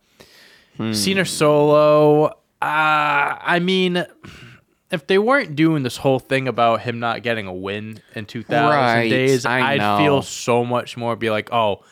[0.76, 0.92] Hmm.
[0.92, 2.26] Cena solo.
[2.26, 2.32] Uh,
[2.62, 4.04] I mean,
[4.90, 8.42] if they weren't doing this whole thing about him not getting a win in two
[8.44, 9.98] thousand Right, days, I I'd know.
[9.98, 11.16] feel so much more.
[11.16, 11.84] Be like, oh,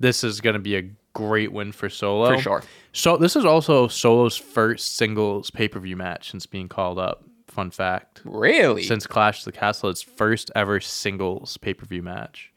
[0.00, 2.62] this is gonna be a great win for Solo For sure.
[2.92, 7.22] So this is also Solo's first singles pay per view match since being called up.
[7.52, 8.82] Fun fact really.
[8.82, 12.50] since Clash of the Castle, its first ever singles pay per view match.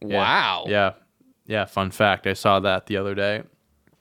[0.00, 0.16] Yeah.
[0.18, 0.64] wow.
[0.68, 0.92] Yeah.
[1.46, 1.64] Yeah.
[1.64, 2.26] Fun fact.
[2.26, 3.42] I saw that the other day.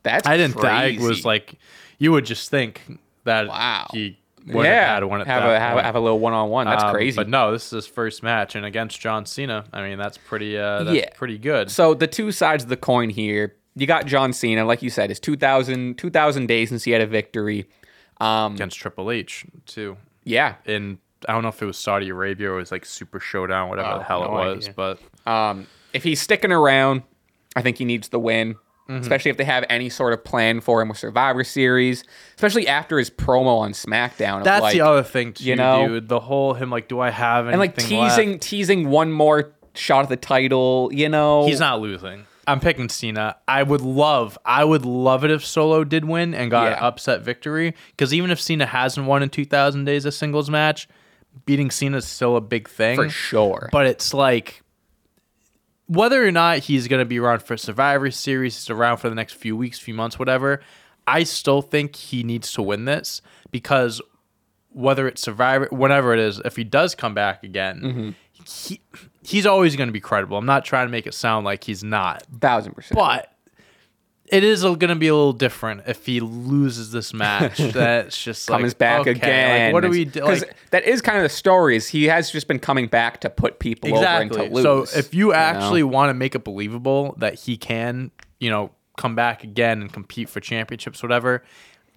[0.04, 0.56] That's I didn't.
[0.56, 1.56] Th- I was like,
[1.98, 2.82] you would just think
[3.24, 3.88] that Wow.
[3.92, 4.18] he
[4.48, 4.82] would yeah.
[4.86, 6.66] have had one at have that a have, have a little one on one.
[6.68, 7.16] That's Um, crazy.
[7.16, 9.66] But no, this is his first match, and against John Cena.
[9.74, 10.58] I mean, that's pretty.
[10.58, 11.10] Uh, that's Yeah.
[11.16, 11.72] pretty good.
[11.72, 13.56] So the two sides of the coin here.
[13.78, 17.06] You got John Cena, like you said, it's 2,000, 2,000 days since he had a
[17.08, 17.68] victory.
[18.22, 19.98] Um, against Triple H too.
[20.26, 20.56] Yeah.
[20.66, 20.98] In
[21.28, 23.90] I don't know if it was Saudi Arabia or it was like Super Showdown, whatever
[23.94, 24.74] Oh, the hell it was, idea.
[24.76, 25.00] but
[25.32, 27.02] Um, if he's sticking around,
[27.56, 28.56] I think he needs the win.
[28.88, 29.02] Mm-hmm.
[29.02, 32.04] Especially if they have any sort of plan for him with Survivor Series,
[32.36, 34.44] especially after his promo on SmackDown.
[34.44, 35.88] that's like, the other thing too, you know?
[35.88, 36.08] dude.
[36.08, 38.44] The whole him like, do I have anything and like teasing left?
[38.44, 40.92] teasing one more shot at the title.
[40.94, 42.28] You know, He's not losing.
[42.48, 43.38] I'm picking Cena.
[43.48, 47.22] I would love, I would love it if Solo did win and got an upset
[47.22, 47.74] victory.
[47.92, 50.88] Because even if Cena hasn't won in 2,000 days a singles match,
[51.46, 53.70] beating Cena is still a big thing for sure.
[53.72, 54.62] But it's like,
[55.88, 59.16] whether or not he's going to be around for Survivor Series, he's around for the
[59.16, 60.62] next few weeks, few months, whatever.
[61.08, 63.22] I still think he needs to win this
[63.52, 64.02] because
[64.70, 68.10] whether it's Survivor, whatever it is, if he does come back again, Mm-hmm.
[68.66, 68.82] he
[69.26, 70.38] he's always going to be credible.
[70.38, 72.96] I'm not trying to make it sound like he's not, Thousand percent.
[72.96, 73.32] but
[74.28, 77.58] it is going to be a little different if he loses this match.
[77.74, 79.66] That's just like, comes back okay, again.
[79.68, 80.24] Like, what do we do?
[80.24, 81.76] Like, that is kind of the story.
[81.76, 84.64] Is he has just been coming back to put people over and to exactly.
[84.64, 84.90] lose.
[84.90, 85.88] So if you actually know?
[85.88, 90.30] want to make it believable that he can, you know, come back again and compete
[90.30, 91.44] for championships, whatever.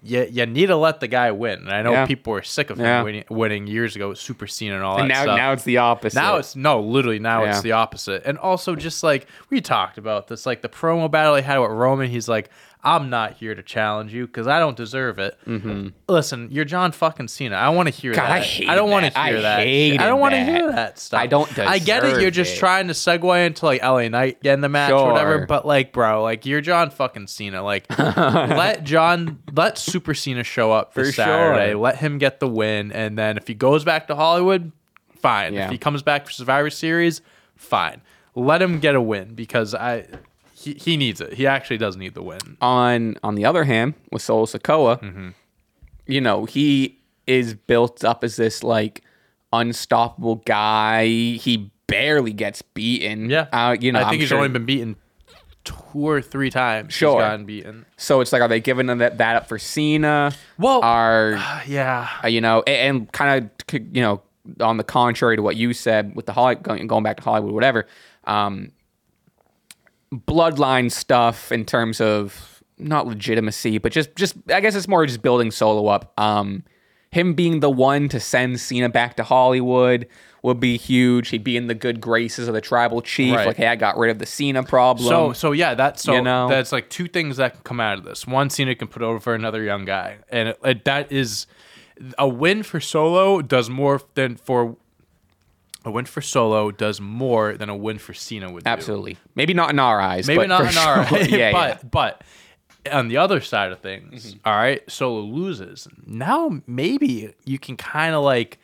[0.01, 1.59] You, you need to let the guy win.
[1.61, 2.07] And I know Yeah.
[2.07, 3.03] people were sick of him Yeah.
[3.03, 5.37] winning, winning years ago Super Cena and all and that now stuff.
[5.37, 6.17] now it's the opposite.
[6.17, 7.51] Now it's no, literally now Yeah.
[7.51, 8.23] it's the opposite.
[8.25, 11.73] And also just like we talked about this, like the promo battle he had with
[11.73, 12.49] Roman, he's like,
[12.83, 15.37] I'm not here to challenge you because I don't deserve it.
[15.47, 15.89] Mm-hmm.
[16.09, 17.57] Listen, you're John fucking Cena.
[17.57, 18.31] I want to hear God, that.
[18.31, 19.19] I hated don't want to that.
[19.19, 19.61] I hear that.
[20.01, 21.21] I don't want to hear that stuff.
[21.21, 22.21] I don't I get it.
[22.21, 22.59] You're just it.
[22.59, 25.45] trying to segue into like LA Knight getting the match or whatever.
[25.47, 27.63] But like, bro, like you're John fucking Cena.
[27.65, 31.13] Like, let John, let Super Cena show up For sure.
[31.13, 31.75] Saturday.
[31.75, 34.71] Let him get the win, and then if he goes back to Hollywood,
[35.17, 35.55] fine.
[35.55, 35.67] Yeah.
[35.67, 37.23] If he comes back for Survivor Series,
[37.57, 38.03] fine.
[38.35, 40.07] Let him get a win because I
[40.59, 41.35] he, he needs it.
[41.35, 42.57] He actually does need the win.
[42.61, 45.29] on on the other hand, with Solo Sikoa, Mm-hmm.
[46.07, 49.03] you know, he is built up as this like
[49.53, 51.07] unstoppable guy.
[51.07, 53.31] He barely gets beaten.
[53.31, 54.97] Yeah, uh, you know, I think I'm he's sure- only been beaten
[55.65, 56.95] two or three times.
[56.95, 57.13] Sure.
[57.15, 57.85] he's gotten beaten.
[57.99, 60.33] So it's like, are they giving that, that up for Cena?
[60.59, 61.33] Well, are
[61.67, 64.23] Yeah, uh, you know, and, and kind of you know,
[64.61, 67.53] on the contrary to what you said with the Hollywood, going, going back to Hollywood,
[67.53, 67.87] whatever.
[68.25, 68.73] Um,
[70.13, 75.23] bloodline stuff in terms of not legitimacy, but just just I guess it's more just
[75.23, 76.13] building Solo up.
[76.19, 76.65] Um,
[77.11, 80.07] him being the one to send Cena back to Hollywood
[80.43, 81.31] would be huge.
[81.31, 83.35] He'd be in the good graces of the tribal chief.
[83.35, 83.47] Right.
[83.49, 85.09] Like, hey, I got rid of the Cena problem.
[85.09, 86.49] So so yeah, that's so You know?
[86.49, 88.27] that's like two things that can come out of this.
[88.27, 91.47] One, Cena can put over another young guy, and it, it- that is
[92.17, 94.77] a win for Solo does more than for
[95.85, 98.71] a win for Solo does more than a win for Cena would do.
[98.71, 100.27] absolutely, maybe not in our eyes.
[100.27, 101.29] Maybe but not in our eyes.
[101.31, 101.89] yeah, but yeah.
[101.91, 102.23] but
[102.93, 104.39] on the other side of things, Mm-hmm.
[104.49, 105.87] all right, Solo loses.
[106.07, 108.59] Now maybe you can kind of like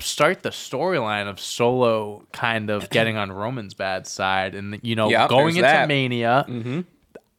[0.00, 5.08] start the storyline of Solo kind of getting on Roman's bad side, and you know
[5.10, 5.88] Yep, going into that.
[5.88, 6.44] Mania.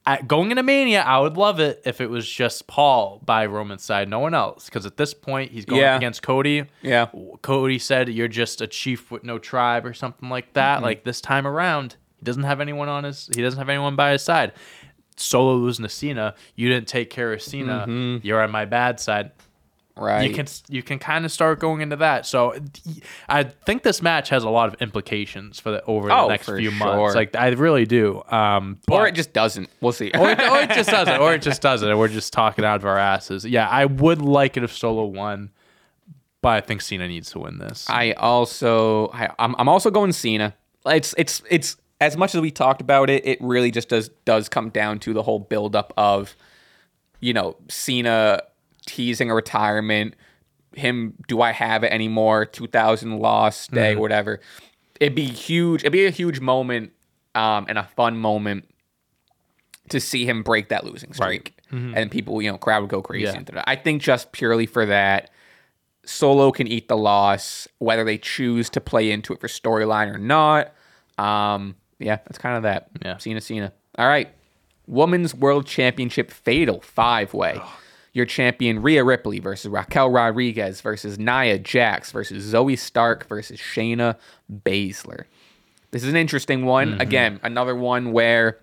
[0.06, 3.84] At, going into Mania, I would love it if it was just Paul by Roman's
[3.84, 4.66] side, no one else.
[4.66, 5.95] Because at this point, he's going Yeah.
[5.95, 6.66] against Cody.
[6.82, 7.08] Yeah.
[7.41, 10.76] Cody said you're just a chief with no tribe or something like that.
[10.78, 10.84] Mm-hmm.
[10.84, 13.30] Like this time around, he doesn't have anyone on his.
[13.34, 14.51] He doesn't have anyone by his side.
[15.16, 17.86] Solo losing to Cena, you didn't take care of Cena.
[17.88, 18.26] Mm-hmm.
[18.28, 19.32] You're on my bad side.
[19.96, 20.28] Right.
[20.28, 22.26] You can you can kind of start going into that.
[22.26, 22.56] So
[23.30, 26.46] I think this match has a lot of implications for the over the Oh, next
[26.48, 26.86] few sure.
[26.98, 27.16] months.
[27.16, 28.22] Like I really do.
[28.30, 29.70] Um, or it just doesn't.
[29.82, 30.12] We'll see.
[30.14, 32.78] or it, or it just doesn't, or it just doesn't, and we're just talking out
[32.78, 33.46] of our asses.
[33.46, 35.52] Yeah, I would like it if Solo won,
[36.41, 37.89] but I think Cena needs to win this.
[37.89, 40.56] I also I, I'm I'm also going Cena.
[40.86, 44.50] It's it's it's as much as we talked about it, it really just does does
[44.50, 46.36] come down to the whole buildup of,
[47.22, 48.41] you know, Cena
[48.86, 50.16] teasing a retirement,
[50.76, 52.46] him do I have it anymore?
[52.46, 54.40] Two thousand loss day, whatever.
[55.00, 55.82] It'd be huge.
[55.82, 56.94] It'd be a huge moment,
[57.36, 58.68] um, and a fun moment
[59.90, 63.26] to see him break that losing streak, and people, you know, crowd would go crazy.
[63.26, 63.64] Yeah.
[63.66, 65.30] I think just purely for that.
[66.06, 70.18] Solo can eat the loss, whether they choose to play into it for storyline or
[70.18, 70.74] not.
[71.18, 72.90] Um, yeah, that's kind of that.
[73.02, 73.18] Yeah.
[73.18, 73.72] Cena, Cena.
[73.98, 74.30] All right.
[74.86, 77.62] Women's World Championship Fatal Five Way.
[78.14, 84.18] Your champion Rhea Ripley versus Raquel Rodriguez versus Nia Jax versus Zoey Stark versus Shayna
[84.51, 85.24] Baszler.
[85.91, 86.99] This is an interesting one.
[87.01, 88.59] Again, another one where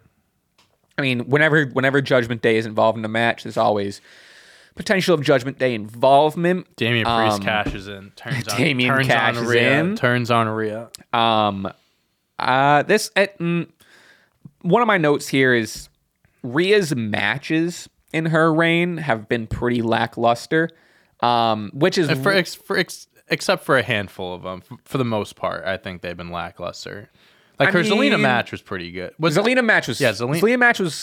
[0.97, 4.01] I mean, whenever whenever Judgment Day is involved in a match, there's always
[4.77, 6.67] potential of Judgment Day involvement.
[6.77, 9.97] Damian Priest Um, cashes in, turns on, Damian turns cashes on Rhea, in.
[9.97, 10.91] turns on Rhea.
[11.13, 11.73] Um,
[12.39, 13.69] uh, this uh, mm,
[14.63, 15.89] one of my notes here is
[16.43, 20.71] Rhea's matches in her reign have been pretty lackluster.
[21.21, 25.05] Um, which is For, ex, for ex, except for a handful of them, for the
[25.05, 27.11] most part, I think they've been lackluster.
[27.59, 29.13] Like I her Zelina match was pretty good.
[29.19, 30.95] Was Zelina match was Yeah, Zelina- Zelina match was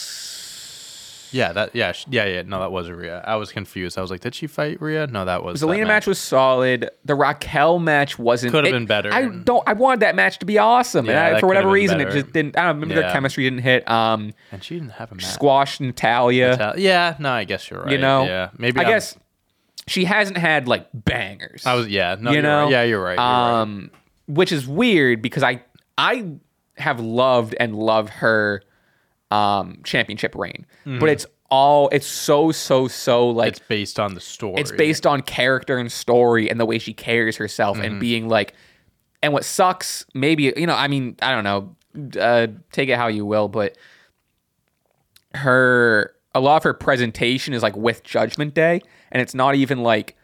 [1.31, 3.23] Yeah, that yeah sh- yeah yeah no that was Rhea.
[3.25, 3.97] I was confused.
[3.97, 5.07] I was like, did she fight Rhea?
[5.07, 6.89] No, that was Zelina match was solid.
[7.05, 8.51] The Raquel match wasn't.
[8.51, 9.13] Could have it- been better.
[9.13, 9.63] I don't.
[9.67, 11.89] I wanted that match to be awesome, Yeah, and I, that for whatever could have
[11.89, 12.21] been reason, it better.
[12.21, 12.57] just didn't.
[12.57, 12.85] I don't know.
[12.87, 13.13] Maybe their Yeah.
[13.13, 13.89] chemistry didn't hit.
[13.89, 15.25] Um, and she didn't have a match.
[15.25, 16.57] squash Natalia.
[16.57, 17.91] Tell- Yeah, no, I guess you're right.
[17.91, 18.23] You know.
[18.25, 19.17] yeah, maybe I I'm- guess
[19.87, 21.65] she hasn't had like bangers.
[21.65, 23.13] I was yeah, no, you know, yeah, you're right.
[23.17, 23.61] You're right.
[23.61, 23.91] um,
[24.27, 25.61] which is weird because I
[25.97, 26.25] I
[26.77, 28.61] have loved and love her
[29.31, 34.19] um, championship reign, but it's all it's so so so like It's based on the
[34.19, 34.59] story.
[34.59, 38.53] it's based on character and story and the way she carries herself and being like
[39.23, 41.75] and what sucks maybe you know i mean i don't know
[42.21, 43.77] uh, take it how you will but
[45.33, 49.81] her a lot of her presentation is like with judgment day and it's not even
[49.83, 50.15] like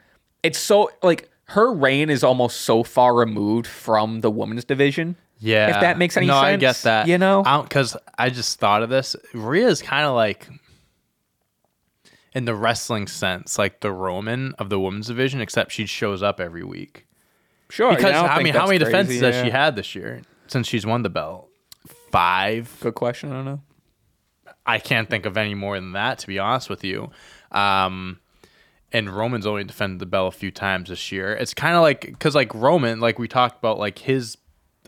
[0.44, 5.76] it's so like her reign is almost so far removed from the women's division Yeah.
[5.76, 6.36] if that makes any sense.
[6.36, 7.08] no, sense I get that.
[7.08, 9.16] you know because I, just thought of this.
[9.34, 10.48] Rhea's kind of like,
[12.34, 16.40] in the wrestling sense, like the Roman of the women's division, except she shows up
[16.40, 17.06] every week.
[17.70, 19.44] sure Because yeah, don't I mean, how many crazy, defenses has yeah.
[19.44, 21.50] she had this year since she's won the belt?
[22.12, 22.78] Five.
[22.80, 23.62] good question i don't know
[24.66, 27.12] I can't think of any more than that, to be honest with you.
[27.52, 28.20] Um,
[28.92, 31.34] and Roman's only defended the belt a few times this year.
[31.34, 34.38] It's kind of like because like Roman, like we talked about, like his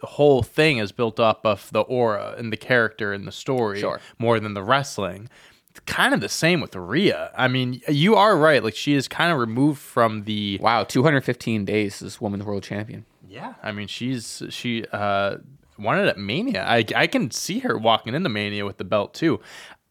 [0.03, 3.99] whole thing is built up of the aura and the character and the story Sure.
[4.19, 5.29] more than the wrestling.
[5.69, 7.31] It's kind of the same with Rhea.
[7.37, 8.63] I mean, you are right.
[8.63, 13.05] Like she is kind of removed from the wow 215 days this women's world champion
[13.27, 15.37] yeah, I mean, she's she uh
[15.77, 16.63] won it at Mania.
[16.65, 19.41] I I can see her walking into Mania with the belt too.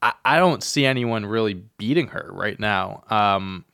[0.01, 3.05] I, I don't see anyone really beating her right now.
[3.11, 3.67] Um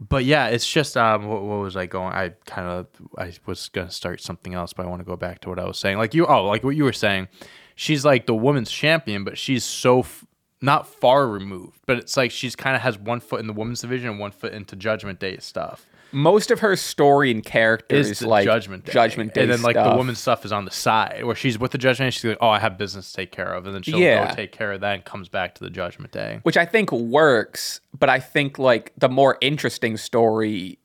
[0.00, 2.86] but yeah, it's just um what, what was I going I kind of
[3.16, 5.64] I was to start something else, but I want to go back to what I
[5.64, 5.98] was saying.
[5.98, 7.28] Like you oh, like what you were saying.
[7.76, 10.24] She's like the women's champion, but she's so f-
[10.60, 13.80] not far removed, but it's like she's kind of has one foot in the women's
[13.80, 15.84] division and one foot into Judgment Day stuff
[16.14, 18.92] most of her story and character is is, like judgment day.
[18.92, 19.96] judgment day and then like the stuff.
[19.96, 22.48] woman's stuff is on the side where she's with the judgment day she's like oh
[22.48, 24.28] i have business to take care of and then she'll Yeah.
[24.28, 26.90] go take care of that and comes back to the judgment day which I think
[26.92, 30.78] works, but I think like the more interesting story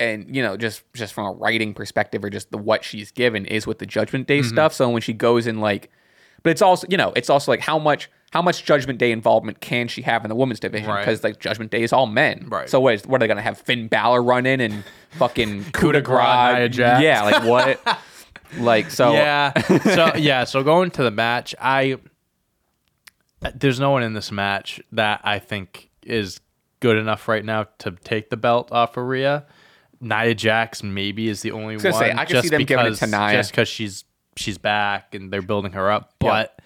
[0.00, 3.46] and you know just just from a writing perspective or just the what she's given
[3.46, 4.42] is with the judgment Mm-hmm.
[4.42, 5.90] day stuff so when she goes in like
[6.42, 9.60] but it's also you know it's also like how much how much judgment day involvement
[9.60, 11.00] can she have in the women's division Right.
[11.02, 12.68] because like judgment day is all men Right.
[12.68, 14.82] so what, is, what are they gonna have finn Balor run in and
[15.12, 17.98] fucking coup de grace yeah like what
[18.58, 19.56] like so yeah
[19.94, 21.96] so yeah so going to the match i
[23.54, 26.40] there's no one in this match that i think is
[26.80, 29.46] good enough right now to take the belt off of Rhea.
[30.00, 32.84] Nia Jax maybe is the only gonna one say, I could just see them giving
[32.84, 33.32] it because to Nia.
[33.32, 34.04] just because she's
[34.36, 36.63] she's back and they're building her up but n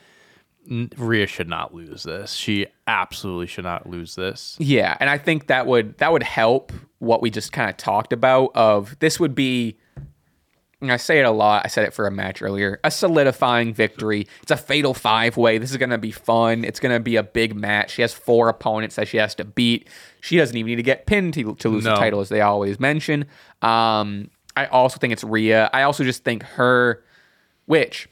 [0.97, 5.47] Rhea should not lose this she absolutely should not lose this Yeah, and I think
[5.47, 8.51] that would that would help what we just kind of talked about.
[8.57, 9.79] Of this would be,
[10.81, 11.63] and I say it a lot.
[11.65, 12.81] I said it for a match earlier.
[12.83, 14.27] A solidifying victory.
[14.43, 15.59] It's a fatal five way.
[15.59, 16.65] This is gonna be fun.
[16.65, 17.93] It's gonna be a big match.
[17.93, 19.89] She has four opponents that she has to beat.
[20.21, 21.91] She doesn't even need to get pinned to, to lose No.
[21.91, 23.27] the title, as they always mention.
[23.63, 25.71] Um, I also think it's Rhea.
[25.73, 27.05] I also just think her,
[27.67, 28.09] which,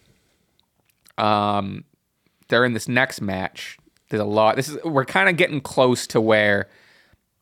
[1.19, 1.85] um,
[2.49, 3.79] they're in this next match.
[4.09, 4.57] There's a lot.
[4.57, 6.69] This is we're kind of getting close to where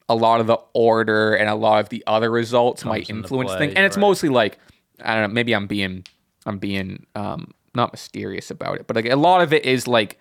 [0.08, 3.50] a lot of the order and a lot of the other results might into influence
[3.50, 3.74] play, things.
[3.74, 4.00] And it's right.
[4.00, 4.58] mostly like
[5.02, 5.34] I don't know.
[5.34, 6.04] Maybe I'm being
[6.46, 10.18] I'm being um not mysterious about it, but like a lot of it is like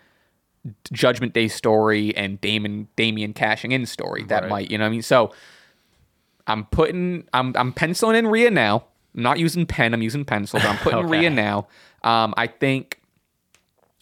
[0.92, 4.50] Judgment Day story and Damon Damian cashing in story that Right.
[4.50, 5.02] might you know what I mean.
[5.02, 5.34] So
[6.48, 8.84] I'm putting I'm I'm penciling in Rhea now.
[9.16, 9.94] I'm not using pen.
[9.94, 10.60] I'm using pencil.
[10.60, 11.08] But I'm putting Okay.
[11.20, 11.68] Rhea now.
[12.04, 13.00] Um, I think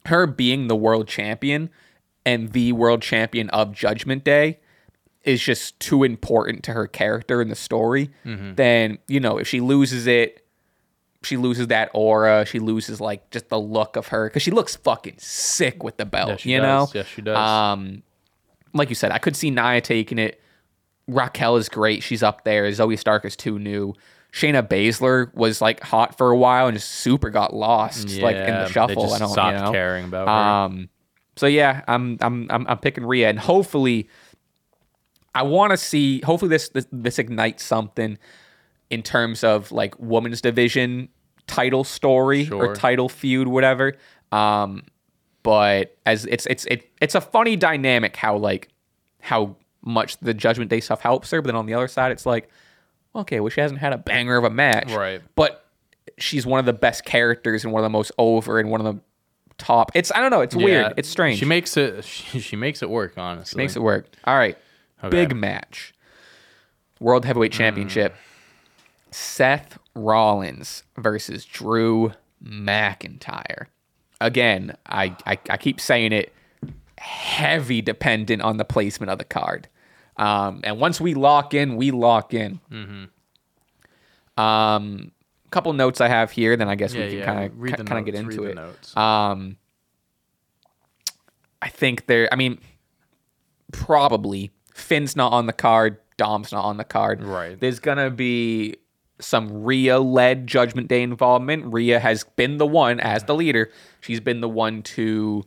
[0.06, 1.70] her being the world champion
[2.26, 4.60] and the world champion of Judgment Day
[5.24, 8.10] is just too important to her character in the story.
[8.26, 8.56] Mm-hmm.
[8.56, 10.46] Then, you know, if she loses it,
[11.24, 12.46] she loses that aura.
[12.46, 16.06] She loses like just the look of her because she looks fucking sick with the
[16.06, 16.44] belt.
[16.46, 16.94] Yeah, you does.
[16.94, 17.38] know, Yes, she does.
[17.38, 18.04] Um,
[18.74, 20.42] like you said, I could see Nia taking it.
[21.08, 22.04] Raquel is great.
[22.04, 22.64] She's up there.
[22.70, 23.94] Zoey Stark is too new.
[24.32, 28.42] Shayna Baszler was like hot for a while and just super got lost like in
[28.48, 29.04] Yeah, the they shuffle.
[29.04, 29.72] just I don't stopped you know?
[29.72, 30.34] caring about her.
[30.34, 30.90] Um,
[31.36, 34.08] so yeah, I'm I'm I'm, I'm picking Rhea, and hopefully,
[35.34, 36.22] I want to see.
[36.22, 38.18] Hopefully, this, this this ignites something
[38.90, 41.10] in terms of like women's division
[41.48, 43.96] title story or title feud, whatever.
[44.32, 44.84] Um,
[45.44, 48.70] but as it's it's it, it's a funny dynamic how like
[49.20, 52.26] how much the Judgment Day stuff helps her, but then on the other side, it's
[52.26, 52.50] like,
[53.16, 55.22] okay, well, she hasn't had a banger of a match, Right.
[55.36, 55.66] But
[56.18, 58.96] she's one of the best characters and one of the most over and one of
[58.96, 59.02] the
[59.58, 59.92] top.
[59.94, 60.42] It's I don't know.
[60.42, 60.94] It's Yeah, weird.
[60.98, 61.40] It's strange.
[61.40, 62.04] She makes it.
[62.06, 63.18] She, she makes it work.
[63.18, 64.08] Honestly, makes it work.
[64.26, 64.58] All right,
[65.10, 65.94] big match.
[67.00, 68.16] World Heavyweight Championship.
[69.12, 73.66] Seth Rollins versus Drew McIntyre.
[74.20, 76.34] Again, I, I I keep saying it.
[76.98, 79.68] Heavy dependent on the placement of the card.
[80.18, 82.60] Um, and once we lock in, we lock in.
[84.38, 85.12] Um,
[85.50, 86.56] couple notes I have here.
[86.56, 87.26] Then I guess Yeah, we can yeah.
[87.26, 88.56] kind of kind of get into it.
[88.56, 88.96] notes.
[88.96, 89.58] Um,
[91.62, 92.30] I think there.
[92.32, 92.60] I mean,
[93.72, 95.98] probably Finn's not on the card.
[96.18, 97.24] Dom's not on the card.
[97.24, 97.60] Right.
[97.60, 98.76] There's gonna be
[99.20, 101.72] some Rhea led Judgment Day involvement.
[101.74, 103.70] Rhea has been the one as the leader.
[104.00, 105.44] She's been the one to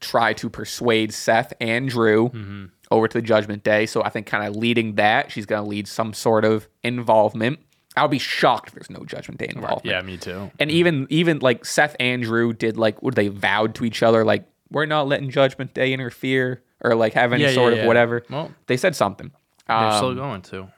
[0.00, 2.64] try to persuade Seth and Drew Mm-hmm.
[2.90, 3.86] over to the Judgment Day.
[3.86, 7.58] So I think kind of leading that, she's gonna lead some sort of involvement.
[7.96, 9.84] I'll be shocked if there's no Judgment Day involvement.
[9.84, 10.50] Yeah, me too.
[10.60, 14.24] And even even like Seth and Drew did like what they vowed to each other
[14.24, 17.80] like we're not letting Judgment Day interfere or like have any Yeah, yeah, sort yeah.
[17.80, 18.22] of whatever.
[18.30, 19.32] Well, they said something.
[19.66, 20.68] They're Um, still going to.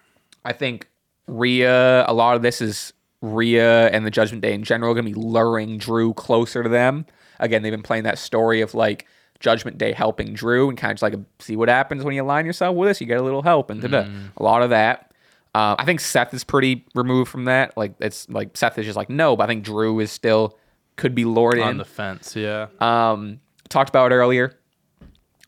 [0.45, 0.89] I think
[1.27, 2.05] Rhea.
[2.09, 5.15] A lot of this is Rhea and the Judgment Day in general going to be
[5.21, 7.07] luring Drew closer to them.
[7.43, 9.07] Again, they've been playing that story of like
[9.41, 12.47] Judgment Day helping Drew and kind of just like see what happens when you align
[12.47, 13.01] yourself with us.
[13.01, 13.83] You get a little help and.
[13.83, 14.31] Mm.
[14.37, 15.13] a lot of that.
[15.55, 17.77] Uh, I think Seth is pretty removed from that.
[17.77, 20.57] Like it's like Seth is just like no, but I think Drew is still
[20.97, 21.77] could be lured On in.
[21.77, 22.69] the fence, yeah.
[22.81, 24.59] Um, talked about it earlier.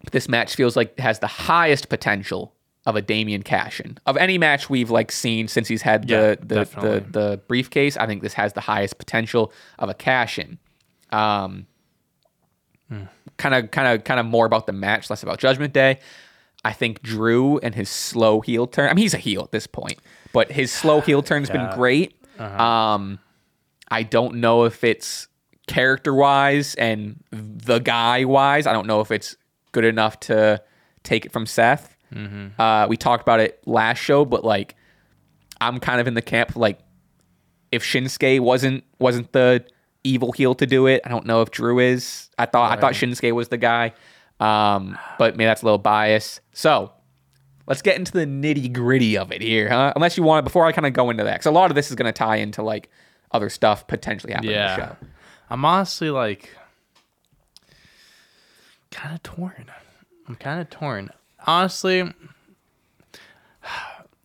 [0.02, 3.96] But this match feels like it has the highest potential of a Damian cash in
[4.04, 7.96] of any match we've like seen since he's had the Yeah, the, the the briefcase.
[7.96, 10.58] I think this has the highest potential of a cash in.
[11.10, 11.66] Um,
[13.36, 15.98] kind of kind of kind of more about the match, less about Judgment Day.
[16.64, 18.88] I think Drew and his slow heel turn.
[18.88, 19.98] I mean, he's a heel at this point,
[20.32, 22.14] but his slow heel turn's been great.
[22.40, 23.18] Um,
[23.88, 25.28] I don't know if it's
[25.66, 28.66] character wise and the guy wise.
[28.66, 29.36] I don't know if it's
[29.72, 30.62] good enough to
[31.02, 31.96] take it from Seth.
[32.60, 34.74] Uh, we talked about it last show, but like,
[35.60, 36.78] I'm kind of in the camp like
[37.72, 39.64] if Shinsuke wasn't wasn't the
[40.04, 41.02] evil heel to do it.
[41.04, 42.28] I don't know if Drew is.
[42.38, 43.92] I thought I thought Shinsuke was the guy,
[44.40, 46.40] um, but maybe that's a little bias.
[46.52, 46.92] So
[47.66, 49.92] let's get into the nitty gritty of it here, huh?
[49.96, 51.74] Unless you want to, before I kind of go into that, because a lot of
[51.74, 52.90] this is going to tie into like
[53.32, 54.76] other stuff potentially happening in the Yeah.
[54.76, 54.96] show.
[55.50, 56.50] I'm honestly like
[58.90, 59.66] kind of torn.
[60.28, 61.10] I'm kind of torn.
[61.46, 62.02] Honestly,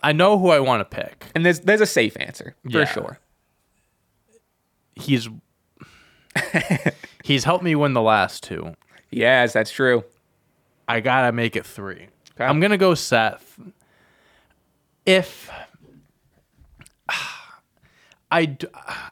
[0.03, 1.25] I know who I want to pick.
[1.35, 2.85] And there's there's a safe answer for Yeah.
[2.85, 3.19] sure.
[4.95, 5.29] He's
[7.23, 8.75] he's helped me win the last two.
[9.11, 10.03] Yes, that's true.
[10.87, 12.07] I gotta make it three.
[12.35, 12.45] Okay.
[12.45, 13.59] I'm gonna go Seth.
[15.05, 15.49] If
[18.31, 18.57] I,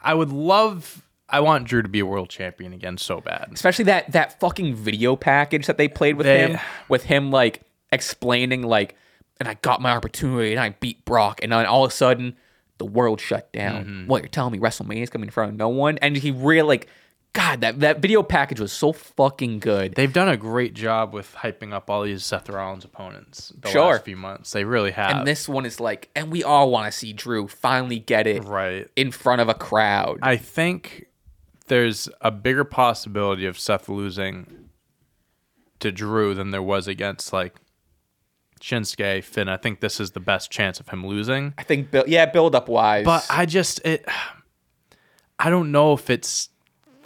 [0.03, 1.03] I would love.
[1.29, 3.49] I want Drew to be a world champion again so bad.
[3.51, 7.63] especially that that fucking video package that they played with They- him with him like
[7.91, 8.95] explaining like
[9.39, 12.37] and I got my opportunity and I beat Brock and then all of a sudden
[12.77, 13.83] the world shut down.
[13.83, 14.07] Mm-hmm.
[14.07, 16.61] What you're telling me WrestleMania is coming in front of no one and he really
[16.61, 16.87] like
[17.37, 19.93] God that that video package was so fucking good.
[19.93, 23.91] They've done a great job with hyping up all these Seth Rollins opponents the Sure.
[23.91, 24.51] last few months.
[24.53, 25.17] They really have.
[25.17, 28.43] and this one is like and we all want to see Drew finally get it
[28.43, 28.87] right.
[28.95, 30.17] in front of a crowd.
[30.23, 31.05] I think
[31.67, 34.69] there's a bigger possibility of Seth losing
[35.79, 37.53] to Drew than there was against like
[38.59, 39.47] Shinsuke, Finn.
[39.47, 41.53] I think this is the best chance of him losing.
[41.59, 43.05] I think yeah, build up wise.
[43.05, 44.07] But I just it
[45.37, 46.49] I don't know if it's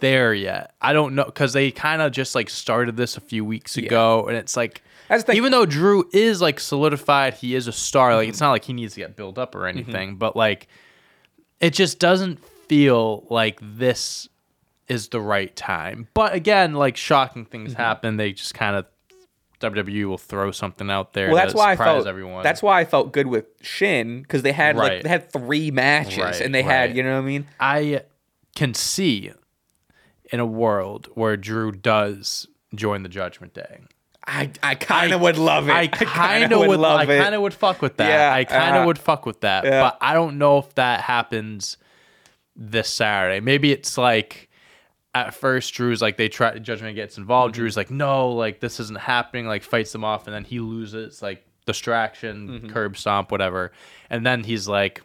[0.02, 0.74] there yet.
[0.82, 4.26] I don't know cuz they kind of just like started this a few weeks ago
[4.28, 4.82] and it's like
[5.32, 8.14] even though Drew is like solidified, he is a star.
[8.14, 8.44] Like it's mm-hmm.
[8.44, 9.78] not like he needs to get built up or mm-hmm.
[9.78, 10.68] anything, but like
[11.60, 14.28] it just doesn't feel like this
[14.88, 16.08] is the right time.
[16.14, 17.82] But again, like shocking things mm-hmm.
[17.82, 18.16] happen.
[18.16, 18.86] They just kind of
[19.60, 22.42] WWE will throw something out there well, that's why I felt everyone.
[22.42, 26.18] that's why I felt good with Shin because they had like they had three matches
[26.18, 27.46] Right, and they had you know what I mean.
[27.60, 28.02] I
[28.56, 29.32] can see
[30.32, 33.80] in a world where Drew does join the Judgment Day.
[34.26, 35.72] I, I kind of would love it.
[35.72, 37.10] I kind of would, love I it.
[37.20, 38.08] I kind of would fuck with that.
[38.08, 39.64] Yeah, I kind of uh, would fuck with that.
[39.64, 39.82] yeah.
[39.82, 41.76] But I don't know if that happens
[42.56, 43.40] this Saturday.
[43.40, 44.48] Maybe it's like
[45.14, 47.54] at first Drew's like they try Judgment gets involved.
[47.54, 47.62] Mm-hmm.
[47.62, 49.46] Drew's like no, like this isn't happening.
[49.46, 51.20] Like fights them off, and then he loses.
[51.20, 52.68] Like distraction, Mm-hmm.
[52.68, 53.72] curb stomp, whatever.
[54.10, 55.00] And then he's like,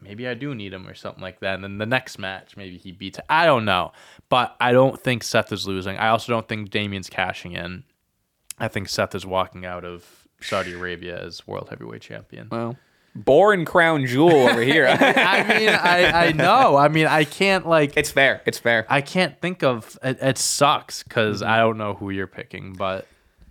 [0.00, 1.54] maybe I do need him or something like that.
[1.56, 3.18] And then the next match, maybe he beats.
[3.28, 3.92] I don't know,
[4.30, 5.98] but I don't think Seth is losing.
[5.98, 7.84] I also don't think Damian's cashing in.
[8.58, 12.48] I think Seth is walking out of Saudi Arabia as world heavyweight champion.
[12.50, 12.76] well,
[13.14, 14.86] Born crown jewel over here.
[14.88, 16.76] I mean, I, I know.
[16.76, 17.96] I mean, I can't like.
[17.96, 18.40] it's fair.
[18.46, 18.86] It's fair.
[18.88, 19.98] I can't think of.
[20.02, 23.08] It, it sucks because I don't know who you're picking, but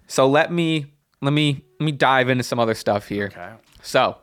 [0.08, 0.86] So let me
[1.22, 3.26] let me let me dive into some other stuff here.
[3.26, 3.52] okay.
[3.82, 4.18] So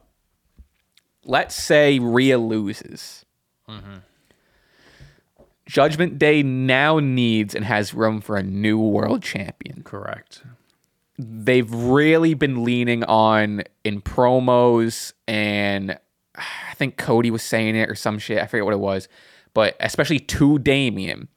[1.22, 3.26] let's say Rhea loses.
[3.68, 3.96] Mm-hmm.
[5.66, 9.82] Judgment Day now needs and has room for a new world champion.
[9.82, 10.42] Correct.
[11.18, 15.98] they've really been leaning on in promos and
[16.34, 18.38] I think Cody was saying it or some shit.
[18.38, 19.08] I forget what it was,
[19.54, 21.28] but especially to Damian,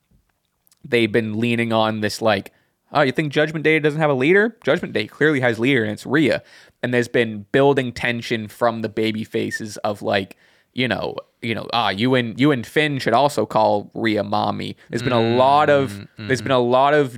[0.84, 2.52] they've been leaning on this like,
[2.92, 4.58] oh, you think Judgment Day doesn't have a leader?
[4.64, 6.44] Judgment Day clearly has leader, and it's Rhea.
[6.84, 10.36] And there's been building tension from the baby faces of like,
[10.74, 14.76] you know, you know, ah, you and you and Finn should also call Rhea mommy.
[14.90, 17.18] There's been a lot of there's been a lot of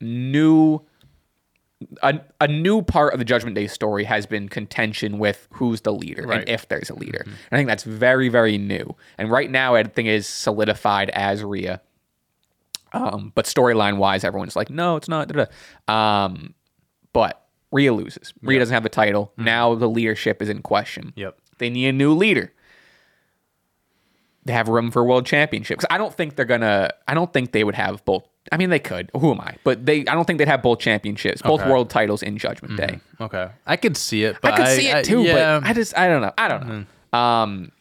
[0.00, 0.80] new
[2.02, 5.92] a, a new part of the Judgment Day story has been contention with who's the
[5.92, 6.40] leader Right.
[6.40, 7.22] and if there's a leader.
[7.24, 8.96] And I think that's very, very new.
[9.16, 11.80] And right now, I think is solidified as Rhea.
[12.92, 15.30] Um, but storyline wise, everyone's like, no, it's not.
[15.86, 16.54] Um,
[17.12, 18.34] but Rhea loses.
[18.42, 19.32] Rhea doesn't have the title.
[19.36, 21.12] Now the leadership is in question.
[21.14, 21.38] Yep.
[21.58, 22.52] They need a new leader.
[24.48, 25.84] They have room for world championships.
[25.90, 26.90] I don't think they're gonna.
[27.06, 28.24] I don't think they would have both.
[28.50, 29.10] I mean, they could.
[29.14, 29.56] Who am I?
[29.62, 30.00] But they.
[30.00, 31.70] I don't think they'd have both championships, both Okay.
[31.70, 32.86] world titles in Judgment Day.
[33.16, 33.22] Mm-hmm.
[33.24, 35.60] Okay, I could see it, but I could see it too, yeah.
[35.60, 35.96] but I just.
[35.98, 36.32] I don't know.
[36.38, 36.72] I don't know.
[37.12, 37.14] Mm-hmm.
[37.16, 37.72] Um.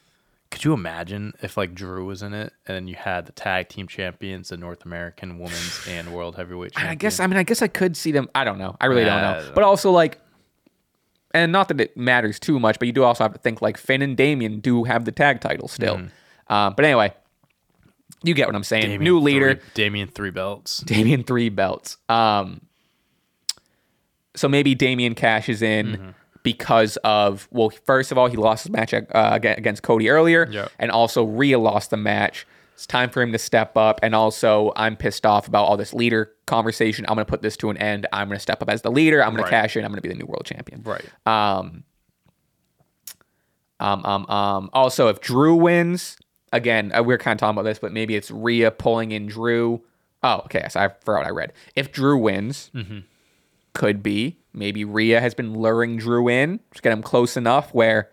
[0.49, 3.69] Could you imagine if like Drew was in it, and then you had the tag
[3.69, 6.73] team champions, the North American Women's and World Heavyweight?
[6.75, 7.19] I guess.
[7.19, 8.29] I mean, I guess I could see them.
[8.35, 8.75] I don't know.
[8.81, 9.43] I really don't I know.
[9.45, 9.67] don't But know.
[9.67, 10.19] also like.
[11.33, 13.77] And not that it matters too much, but you do also have to think like
[13.77, 15.95] Finn and Damian do have the tag title still.
[15.97, 16.07] Mm-hmm.
[16.49, 17.13] Um, but anyway,
[18.23, 18.83] you get what I'm saying.
[18.83, 19.55] Damian New leader.
[19.55, 20.79] three, Damian three belts.
[20.79, 21.97] Damian three belts.
[22.09, 22.61] Um,
[24.35, 26.09] so maybe Damian cashes in Mm-hmm.
[26.43, 29.03] because of well, first of all, he lost his match uh,
[29.41, 30.71] against Cody earlier, Yep.
[30.79, 32.45] and also Rhea lost the match.
[32.73, 35.93] It's time for him to step up, and also I'm pissed off about all this
[35.95, 37.05] leader conversation.
[37.07, 38.05] I'm gonna put this to an end.
[38.13, 39.23] I'm gonna step up as the leader.
[39.23, 39.83] I'm gonna cash in.
[39.83, 40.83] I'm gonna be the new world champion.
[40.83, 41.03] Right.
[41.25, 41.83] Um,
[43.79, 44.69] um, um, um.
[44.73, 46.17] Also, if Drew wins,
[46.53, 49.27] again, uh, we are kind of talking about this, but maybe it's Rhea pulling in
[49.27, 49.81] Drew.
[50.23, 50.67] Oh, okay.
[50.69, 51.53] So I forgot what I read.
[51.75, 52.99] If Drew wins, Mm-hmm.
[53.73, 58.09] could be maybe Rhea has been luring Drew in, just get him close enough where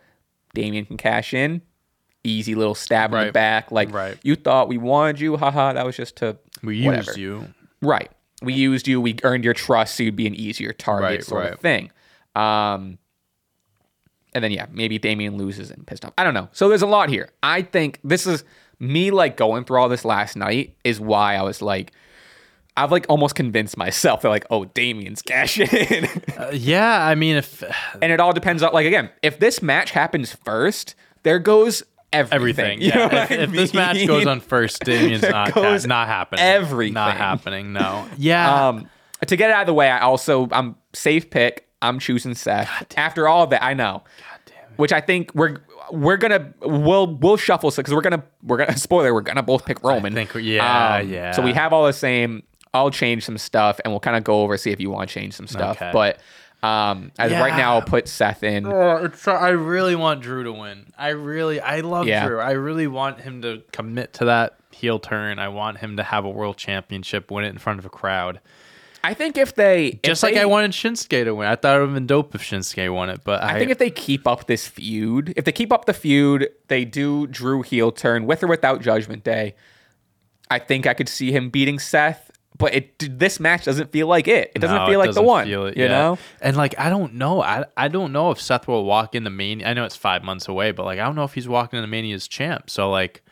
[0.54, 1.62] Damian can cash in.
[2.22, 4.16] Easy little stab in the back, like Right.
[4.22, 5.72] you thought we wanted you, haha.
[5.74, 7.10] That was just to We whatever.
[7.12, 7.48] used you.
[7.82, 8.10] Right.
[8.42, 9.00] We used you.
[9.00, 11.90] We earned your trust, so you'd be an easier target, Right, sort of thing.
[12.34, 12.98] Um,
[14.34, 16.12] and then yeah, maybe Damian loses and pissed off.
[16.18, 16.48] I don't know.
[16.52, 17.30] So there's a lot here.
[17.42, 18.44] I think this is
[18.78, 21.92] me like going through all this last night is why I was like,
[22.76, 26.08] I've like almost convinced myself that like, oh, Damian's cashing in.
[26.36, 27.62] Uh, yeah, I mean, if
[28.02, 32.82] and it all depends on like again, if this match happens first, there goes everything.
[32.82, 33.24] everything, yeah.
[33.24, 36.44] If, if this match goes on first, Damian's not ca- not happening.
[36.44, 36.94] everything.
[36.94, 37.72] not happening.
[37.72, 38.06] No.
[38.18, 38.68] Yeah.
[38.68, 38.88] Um,
[39.24, 41.63] to get it out of the way, I also I'm safe pick.
[41.88, 42.68] I'm choosing Seth.
[42.96, 44.02] After all of that, I know.
[44.18, 44.78] God damn it.
[44.78, 45.58] Which I think we're
[45.90, 49.64] we're gonna we'll we'll shuffle so because we're gonna we're gonna spoiler we're gonna both
[49.66, 50.12] pick Roman.
[50.12, 51.32] I think we- yeah, yeah.
[51.32, 52.42] So we have all the same.
[52.72, 55.14] I'll change some stuff and we'll kind of go over see if you want to
[55.14, 55.76] change some stuff.
[55.76, 55.90] Okay.
[55.92, 56.18] But
[56.66, 58.66] um, as right now, I'll put Seth in.
[58.66, 60.86] Oh, it's, I really want Drew to win.
[60.96, 62.26] I really, I love Yeah.
[62.26, 62.40] Drew.
[62.40, 65.38] I really want him to commit to that heel turn.
[65.38, 68.40] I want him to have a world championship, win it in front of a crowd.
[69.04, 71.46] I think if they if Just like they- I wanted Shinsuke to win.
[71.46, 73.70] I thought it would have been dope if Shinsuke won it, but I, I think
[73.70, 77.62] if they keep up this feud, if they keep up the feud, they do Drew
[77.62, 79.54] heel turn with or without Judgment Day.
[80.50, 84.26] I think I could see him beating Seth, but it this match doesn't feel like
[84.28, 84.52] it.
[84.54, 85.46] It doesn't No, feel like the doesn't one.
[85.46, 85.88] feel it, you yeah.
[85.90, 86.18] know?
[86.40, 87.42] and like I don't know.
[87.42, 89.64] I I don't know if Seth will walk in the main.
[89.66, 91.88] I know it's five months away, but like I don't know if he's walking into
[91.88, 92.70] Mania as champ.
[92.70, 93.22] So like,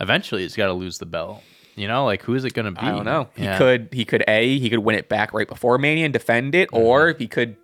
[0.00, 1.42] eventually he's got to lose the belt.
[1.76, 2.86] You know, like who is it going to be?
[2.86, 3.28] I don't know.
[3.36, 6.54] He could he could a he could win it back right before Mania and defend
[6.54, 6.84] it, Mm-hmm.
[6.84, 7.56] or he could.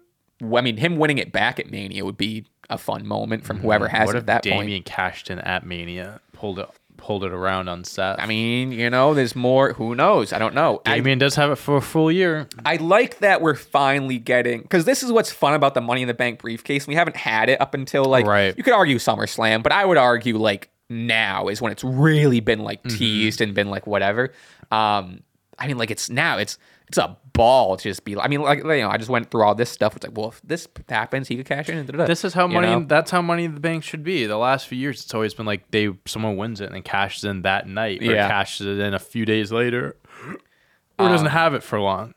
[0.42, 3.88] I mean, him winning it back at Mania would be a fun moment from whoever
[3.88, 4.06] has Mm-hmm.
[4.06, 4.84] What it at that Damian point.
[4.86, 8.16] cashed in at Mania, pulled it pulled it around on Seth?
[8.20, 9.72] I mean, you know, there's more.
[9.72, 10.32] Who knows?
[10.32, 10.82] I don't know.
[10.86, 12.48] I- Damian does have it for a full year.
[12.66, 16.08] I like that we're finally getting because this is what's fun about the Money in
[16.08, 16.86] the Bank briefcase.
[16.86, 18.54] We haven't had it up until like Right.
[18.56, 22.60] you could argue SummerSlam, but I would argue like now is when it's really been
[22.60, 22.96] like Mm-hmm.
[22.96, 24.32] teased and been like whatever.
[24.70, 25.22] Um,
[25.58, 26.58] I mean, like it's now it's
[26.88, 28.16] it's a ball to just be.
[28.18, 29.96] I mean, like you know, I just went through all this stuff.
[29.96, 31.86] It's like, well, if this happens, he could cash in.
[31.86, 32.66] This is how You money.
[32.68, 32.84] know?
[32.86, 34.26] That's how money in the bank should be.
[34.26, 37.24] The last few years, it's always been like they someone wins it and then cashes
[37.24, 38.28] in that night, or Yeah.
[38.28, 39.96] cashes it in a few days later,
[40.98, 42.14] or Um, doesn't have it for long.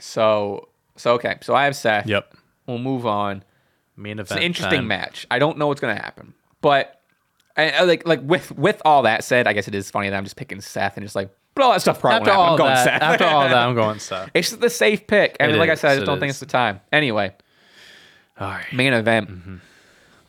[0.00, 1.36] So so okay.
[1.42, 2.06] So I have Seth.
[2.06, 2.34] Yep.
[2.66, 3.44] We'll move on.
[3.96, 4.26] Main event.
[4.26, 4.88] It's an interesting time.
[4.88, 5.26] match.
[5.30, 6.97] I don't know what's gonna happen, but
[7.58, 10.16] and, uh, like like with with all that said, I guess it is funny that
[10.16, 12.56] I'm just picking Seth and just like, but all that stuff probably After all I'm
[12.58, 13.02] going that, Seth.
[13.02, 14.30] after all that, I'm going Seth.
[14.32, 16.40] it's just the safe pick, and It like I said, I just don't think it's
[16.40, 16.80] the time.
[16.92, 17.34] Anyway,
[18.40, 18.72] All right.
[18.72, 19.56] main event, Mm-hmm.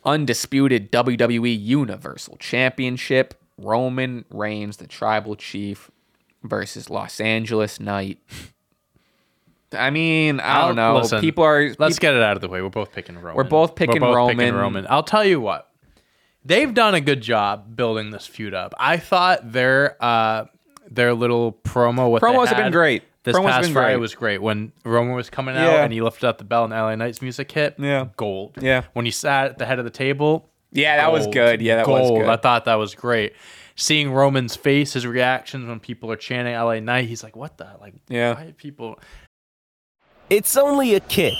[0.04, 5.90] undisputed WWE Universal Championship, Roman Reigns, the Tribal Chief,
[6.42, 8.18] versus Los Angeles Knight.
[9.72, 10.96] I mean, I I'll- don't know.
[10.96, 12.60] listen, people are Let's get it out of the way.
[12.60, 13.36] We're both picking Roman.
[13.36, 14.54] We're both picking picking Roman.
[14.54, 14.86] Roman.
[14.90, 15.69] I'll tell you what.
[16.44, 18.74] They've done a good job building this feud up.
[18.78, 20.46] I thought their uh
[20.90, 23.04] their little promo with Promos have been great.
[23.22, 24.00] This Promos past been Friday great.
[24.00, 25.84] was great when Roman was coming out Yeah.
[25.84, 27.74] and he lifted up the bell and LA Knight's music hit.
[27.78, 28.06] Yeah.
[28.16, 28.56] gold.
[28.60, 28.84] Yeah.
[28.94, 30.48] when he sat at the head of the table.
[30.72, 31.60] Yeah, that was good.
[31.60, 32.20] Yeah, that was gold.
[32.20, 32.28] good.
[32.28, 33.34] I thought that was great.
[33.76, 37.66] Seeing Roman's face, his reactions when people are chanting LA Knight, he's like, "What the
[37.80, 37.94] like?
[38.08, 38.34] Yeah.
[38.34, 38.98] why are people?"
[40.28, 41.34] It's only a kick,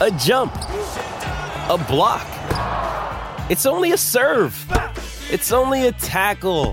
[0.00, 0.52] a jump,
[1.70, 2.26] a block.
[3.48, 4.54] It's only a serve.
[5.30, 6.72] It's only a tackle,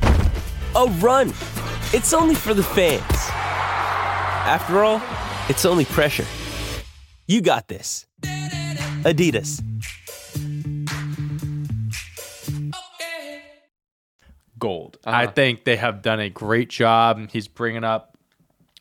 [0.75, 1.29] a run.
[1.93, 3.03] It's only for the fans.
[3.11, 4.99] After all,
[5.49, 6.25] it's only pressure.
[7.27, 8.07] You got this.
[9.03, 9.61] Adidas.
[14.59, 14.97] gold.
[15.05, 15.33] I Uh-huh.
[15.33, 17.29] think they have done a great job.
[17.31, 18.17] He's bringing up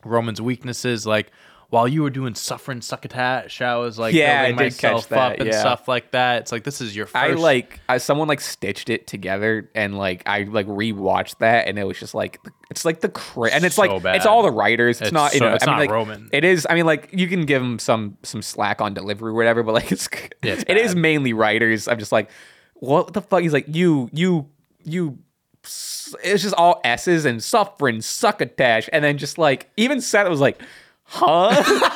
[0.03, 1.31] Roman's weaknesses, like
[1.69, 5.09] while you were doing suffering succotash, I was like Yeah, building I did catch myself
[5.09, 5.59] that, up and yeah.
[5.59, 6.43] stuff like that.
[6.43, 7.15] It's like this is your first.
[7.15, 11.77] I like I, someone like stitched it together and like I like rewatched that and
[11.77, 12.39] it was just like
[12.71, 14.15] it's like the cra- and it's So like bad.
[14.15, 14.97] it's all the writers.
[15.01, 16.29] It's, It's not you so- know it's I mean not like Roman.
[16.31, 16.65] it is.
[16.69, 19.73] I mean like you can give him some some slack on delivery or whatever, but
[19.73, 20.07] like it's,
[20.43, 21.87] Yeah, it's it is mainly writers.
[21.89, 22.29] I'm just like
[22.75, 23.41] what the fuck?
[23.41, 24.47] He's like you you
[24.83, 25.17] you.
[26.23, 30.61] It's just all S's and suffering succotash, and then just like even Seth was like,
[31.07, 31.89] huh?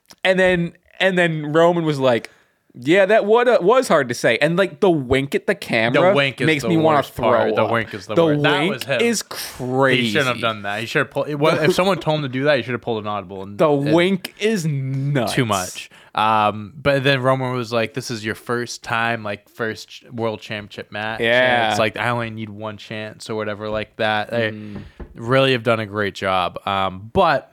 [0.24, 2.30] and then and then Roman was like,
[2.74, 6.10] "Yeah, that what uh, was hard to say." And like the wink at the camera
[6.10, 7.54] the wink makes the me want to throw part.
[7.54, 7.70] The up.
[7.70, 8.42] wink is the the worst.
[8.42, 10.02] That wink is crazy.
[10.02, 10.80] he shouldn't have done that.
[10.80, 11.28] He should have pulled.
[11.28, 13.42] It, was- if someone told him to do that, he should have pulled an audible.
[13.42, 15.32] And The and- wink is nuts.
[15.34, 15.90] too much.
[16.14, 20.90] Um, but then Roman was like, "This is your first time, like first world championship
[20.90, 21.20] match.
[21.20, 21.70] And Yeah.
[21.70, 24.30] it's like I only need one chance or whatever, like that.
[24.30, 24.82] They Mm.
[25.14, 26.58] really have done a great job.
[26.66, 27.52] Um, but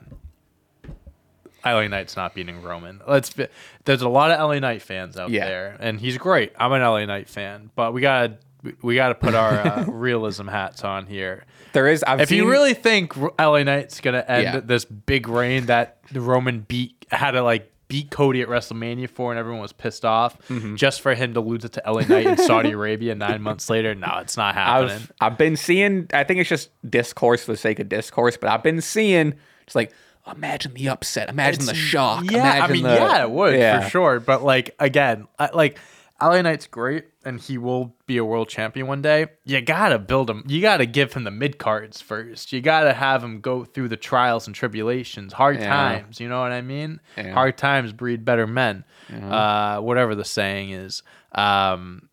[1.66, 3.02] LA Knight's not beating Roman.
[3.08, 3.32] Let's.
[3.32, 3.48] Be,
[3.86, 5.46] there's a lot of LA Knight fans out Yeah.
[5.46, 6.52] there, and he's great.
[6.60, 8.38] I'm an LA Knight fan, but we gotta
[8.82, 11.46] we gotta put our uh, realism hats on here.
[11.74, 12.04] There is.
[12.04, 14.60] I've If you really think LA Knight's gonna end Yeah.
[14.60, 19.32] this big reign that the Roman beat had to like beat Cody at WrestleMania for,
[19.32, 20.76] and everyone was pissed off Mm-hmm.
[20.76, 23.94] just for him to lose it to LA Knight in Saudi Arabia nine months later,
[23.94, 24.96] no, it's not happening.
[24.96, 26.08] I've I've been seeing.
[26.14, 29.34] I think it's just discourse for the sake of discourse, but I've been seeing.
[29.68, 29.92] It's like
[30.32, 32.30] imagine the upset, imagine the shock.
[32.32, 33.82] yeah, I mean, the- yeah, it would Yeah.
[33.82, 34.20] for sure.
[34.20, 35.78] But like again, I, like
[36.22, 39.28] LA Knight's great, and he will be a world champion one day.
[39.44, 40.44] You gotta build him.
[40.48, 42.54] You gotta give him the mid cards first.
[42.54, 45.68] You gotta have him go through the trials and tribulations, hard Yeah.
[45.68, 46.22] times.
[46.22, 47.02] You know what I mean?
[47.18, 47.34] Yeah.
[47.34, 48.86] Hard times breed better men.
[49.14, 51.04] Uh, whatever the saying is.
[51.34, 52.08] Um,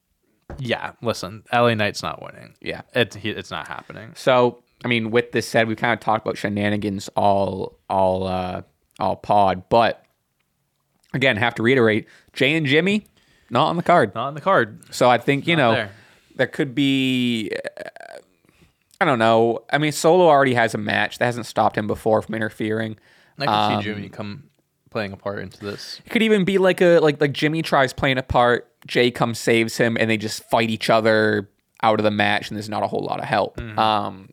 [0.59, 2.55] yeah, listen, LA Knight's not winning.
[2.61, 2.83] Yeah.
[2.95, 4.13] It, he, it's not happening.
[4.17, 8.63] So, I mean, with this said, we've kind of talked about shenanigans all, all, uh,
[8.99, 10.05] all pod, but
[11.15, 13.07] again, have to reiterate: Jey and Jimmy
[13.51, 14.15] not on the card.
[14.15, 14.81] Not on the card.
[14.95, 15.91] So I think you Not know there.
[16.37, 17.51] there could be.
[17.79, 17.91] uh,
[19.01, 19.65] I don't know.
[19.73, 22.97] I mean, Solo already has a match that hasn't stopped him before from interfering.
[23.39, 24.45] I can Um, see Jimmy come
[24.91, 26.01] playing a part into this.
[26.05, 29.39] It could even be like a like like Jimmy tries playing a part, Jey comes
[29.39, 31.49] saves him, and they just fight each other
[31.83, 33.59] out of the match, and there's not a whole lot of help.
[33.79, 34.30] Um,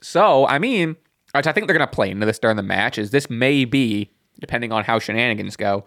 [0.00, 0.96] so I mean,
[1.34, 2.98] I think they're gonna play into this during the match.
[2.98, 5.84] Is this may be depending on how shenanigans go,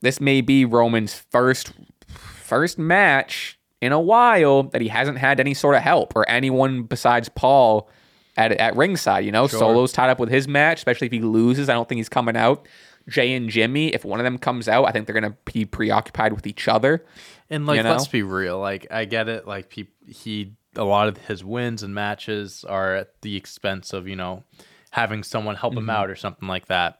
[0.00, 1.72] this may be Roman's first
[2.08, 6.82] first match in a while that he hasn't had any sort of help or anyone
[6.82, 7.88] besides Paul
[8.36, 9.24] at at ringside.
[9.24, 11.68] You know, Solo's tied up with his match, especially if he loses.
[11.68, 12.66] I don't think he's coming out.
[13.08, 16.32] Jey and Jimmy, if one of them comes out, I think they're gonna be preoccupied
[16.32, 17.04] with each other.
[17.50, 17.90] And like, You know?
[17.90, 18.58] let's be real.
[18.60, 19.46] Like, I get it.
[19.46, 24.08] Like, peop he a lot of his wins and matches are at the expense of
[24.08, 24.44] you know
[24.90, 25.80] having someone help Mm-hmm.
[25.84, 26.98] him out or something like that.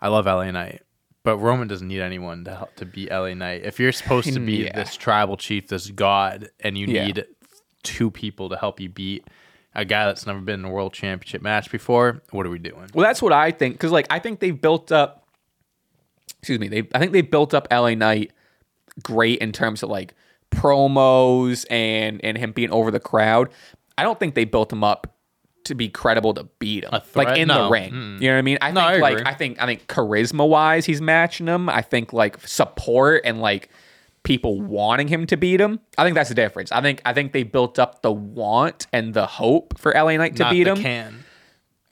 [0.00, 0.82] I love LA Knight,
[1.24, 3.64] but Roman doesn't need anyone to help to beat LA Knight.
[3.64, 4.72] If you're supposed to be Yeah.
[4.74, 7.06] this tribal chief, this god, and you Yeah.
[7.06, 7.24] need
[7.82, 9.26] two people to help you beat
[9.74, 12.90] a guy that's never been in a world championship match before, what are we doing?
[12.92, 15.28] Well, that's what I think because like I think they've built up.
[16.40, 16.68] Excuse me.
[16.68, 18.32] They I think they built up LA Knight
[19.02, 20.14] great in terms of like
[20.50, 23.50] promos and and him being over the crowd.
[23.98, 25.16] I don't think they built him up
[25.64, 27.92] to be credible to beat him, like in the ring.
[27.92, 28.20] Mm.
[28.22, 28.58] You know what I mean?
[28.62, 29.26] I No, think I like.
[29.26, 31.68] I think I think charisma wise, he's matching him.
[31.68, 33.68] I think like support and like
[34.22, 35.80] people wanting him to beat him.
[35.98, 36.72] I think that's the difference.
[36.72, 40.36] I think I think they built up the want and the hope for LA Knight
[40.36, 41.24] to Not beat the him, can.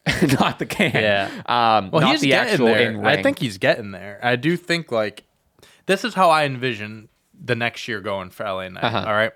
[0.41, 0.93] not the can.
[0.95, 1.31] Yeah.
[1.47, 3.05] Um, Well, not he's the getting actual there.
[3.05, 4.19] I think he's getting there.
[4.23, 5.25] I do think like
[5.87, 7.09] this is how I envision
[7.43, 8.85] the next year going for LA Knight.
[8.85, 9.05] Uh-huh.
[9.07, 9.33] all right,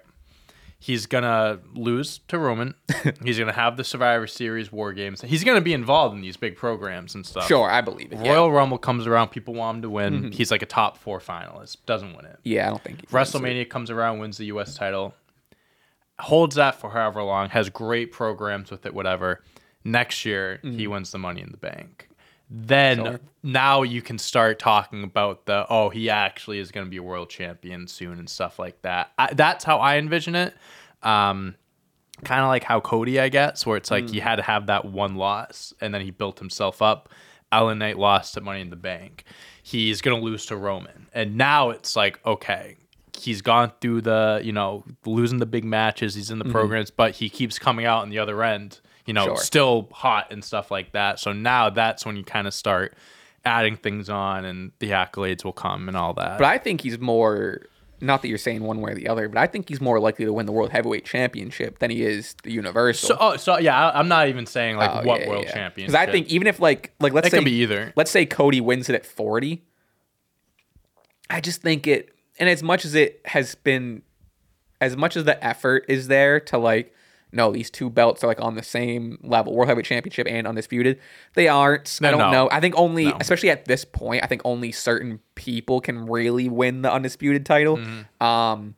[0.83, 2.75] He's gonna lose to Roman.
[3.23, 5.21] He's gonna have the Survivor Series War Games.
[5.21, 7.47] He's gonna be involved in these big programs and stuff.
[7.47, 8.19] Sure, I believe it.
[8.19, 8.33] Yeah.
[8.33, 10.33] Royal Rumble comes around, people want him to win.
[10.33, 12.41] He's like a top four finalist, doesn't win it.
[12.43, 13.39] Yeah, I don't think he wins it.
[13.39, 14.75] WrestleMania comes around, wins the U.S.
[14.75, 15.15] title,
[16.19, 19.45] holds that for however long, has great programs with it, whatever.
[19.85, 22.09] Next year, he wins the Money in the Bank.
[22.55, 23.21] Then Sure.
[23.43, 27.03] now you can start talking about the oh he actually is going to be a
[27.03, 29.11] world champion soon and stuff like that.
[29.19, 30.55] I, that's how I envision it.
[31.03, 31.55] Um,
[32.25, 34.85] kind of like how Cody, I guess, where it's like he had to have that
[34.85, 37.09] one loss and then he built himself up.
[37.51, 39.25] LA Knight lost at Money in the Bank.
[39.63, 42.77] He's gonna lose to Roman, and now it's like okay,
[43.19, 46.15] he's gone through the you know losing the big matches.
[46.15, 48.81] He's in the programs, but he keeps coming out on the other end.
[49.07, 49.37] You know, Sure.
[49.37, 51.19] still hot and stuff like that.
[51.19, 52.95] So now that's when you kind of start
[53.45, 56.39] adding things on, and the accolades will come and all that.
[56.39, 57.63] But I think he's more.
[58.01, 60.25] Not that you're saying one way or the other, but I think he's more likely
[60.25, 63.11] to win the World Heavyweight Championship than he is the Universal.
[63.11, 65.53] so, oh, so yeah, I- I'm not even saying like Oh, what yeah, world yeah.
[65.55, 65.87] champion.
[65.87, 67.93] Because I think even if like like let's It say could be either.
[67.95, 69.63] Let's say Cody wins it at 40.
[71.31, 74.03] I just think it, and as much as it has been,
[74.81, 76.93] as much as the effort is there to like,
[77.33, 81.01] no, these two belts are like on the same level, World Heavyweight Championship and Undisputed.
[81.35, 81.99] They aren't.
[82.03, 82.31] I don't no.
[82.31, 82.49] know.
[82.53, 83.17] I think only, No.
[83.21, 87.79] especially at this point, I think only certain people can really win the Undisputed title.
[87.79, 88.23] Mm-hmm.
[88.25, 88.75] Um,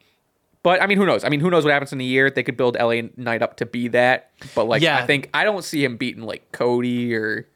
[0.63, 1.25] but I mean, who knows?
[1.25, 2.31] I mean, who knows what happens in the year?
[2.31, 4.31] They could build LA Knight up to be that.
[4.55, 4.99] But like, Yeah.
[4.99, 7.49] I think I don't see him beating like Cody or.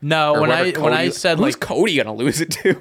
[0.00, 0.34] No.
[0.36, 2.80] or When I whoever when I said who's like Cody gonna lose it to?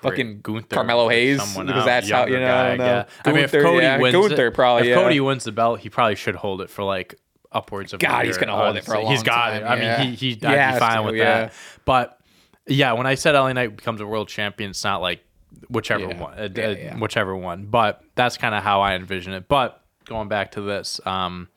[0.00, 2.84] fucking Gunther Carmelo Hayes, because that's how- you know, I don't know.
[2.86, 3.04] yeah.
[3.24, 5.02] I mean, if Cody yeah, wins, Gunther it, probably, if yeah.
[5.02, 7.16] Cody wins the belt, he probably should hold it for like
[7.50, 7.98] upwards of.
[8.00, 9.10] a God, he's gonna hold it for a honestly.
[9.10, 9.64] He's long got time, it.
[9.64, 9.98] I yeah.
[10.04, 11.24] mean, he he He I'd be fine to, with yeah.
[11.24, 11.52] that.
[11.84, 12.18] But
[12.66, 15.20] yeah, when I said LA Knight becomes a world champion, it's not like
[15.68, 16.20] whichever Yeah.
[16.20, 16.98] one, uh, Yeah, uh, yeah.
[16.98, 17.66] whichever one.
[17.66, 19.48] But that's kind of how I envision it.
[19.48, 21.48] But going back to this, um,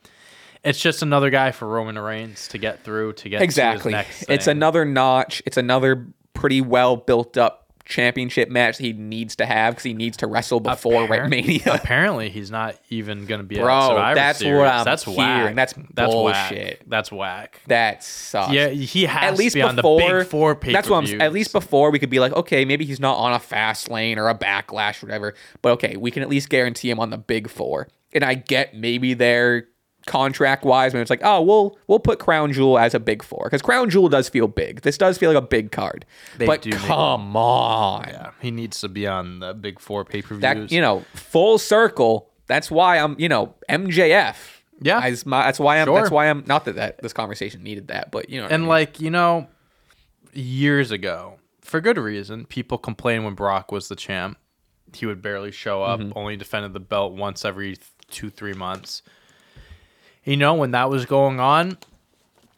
[0.66, 3.92] it's just another guy for Roman Reigns to get through to get Exactly.
[3.92, 4.34] To his next Exactly.
[4.34, 5.42] It's another notch.
[5.46, 10.16] It's another pretty well built up championship match he needs to have because he needs
[10.18, 11.60] to wrestle before Apparent- Mania.
[11.66, 15.40] Apparently, he's not even going to be Bro, Survivor that's what I'm that's hearing.
[15.40, 15.54] whack.
[15.54, 16.50] That's that's bullshit.
[16.50, 16.82] Whack.
[16.88, 17.60] That's whack.
[17.68, 18.52] That sucks.
[18.52, 21.08] Yeah, he has at least to be on the before big four pay That's what
[21.08, 21.20] I'm.
[21.20, 24.18] At least before we could be like, okay, maybe he's not on a fast lane
[24.18, 25.34] or a backlash, or whatever.
[25.62, 27.88] But okay, we can at least guarantee him on the big four.
[28.12, 29.68] And I get maybe they're
[30.06, 33.44] contract wise, but it's like, oh, we'll we'll put Crown Jewel as a big four
[33.44, 34.82] because Crown Jewel does feel big.
[34.82, 36.06] This does feel like a big card.
[36.38, 40.22] They but make- come on, Yeah, he needs to be on the big four pay
[40.22, 40.72] per that views.
[40.72, 42.30] you know, full circle.
[42.46, 44.36] That's why I'm, you know, MJF.
[44.80, 45.10] Yeah.
[45.24, 45.86] My, that's why I'm.
[45.86, 45.98] Sure.
[45.98, 46.44] That's why I'm.
[46.46, 48.68] Not that, that this conversation needed that, but you know, what I and mean.
[48.68, 49.48] like you know,
[50.32, 54.38] years ago, for good reason, people complained when Brock was the champ.
[54.94, 56.12] He would barely show up, Mm-hmm.
[56.16, 57.76] only defended the belt once every
[58.10, 59.02] two, three months.
[60.26, 61.78] You know, when that was going on,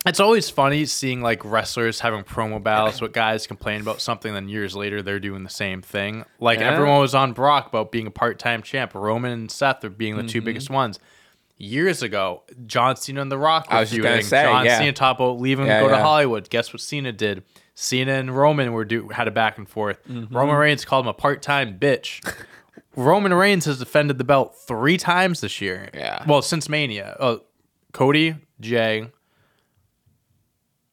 [0.06, 4.48] it's always funny seeing like wrestlers having promo battles with guys complain about something, then
[4.48, 6.24] years later they're doing the same thing.
[6.40, 6.72] Like Yeah.
[6.72, 8.94] everyone was on Brock about being a part time champ.
[8.94, 10.28] Roman and Seth are being the Mm-hmm.
[10.30, 10.98] two biggest ones.
[11.58, 14.22] Years ago, John Cena and The Rock were I was feuding.
[14.22, 14.78] say, John yeah.
[14.78, 16.00] Cena talked about leaving Yeah, to go to.
[16.02, 16.48] Hollywood.
[16.48, 17.42] Guess what Cena did?
[17.74, 19.98] Cena and Roman were do had a back and forth.
[20.08, 20.34] Mm-hmm.
[20.34, 22.24] Roman Reigns called him a part time bitch.
[22.96, 25.88] Roman Reigns has defended the belt three times this year.
[25.92, 26.24] Yeah.
[26.26, 27.16] Well, since Mania.
[27.20, 27.42] Oh,
[27.92, 29.10] Cody, Jey.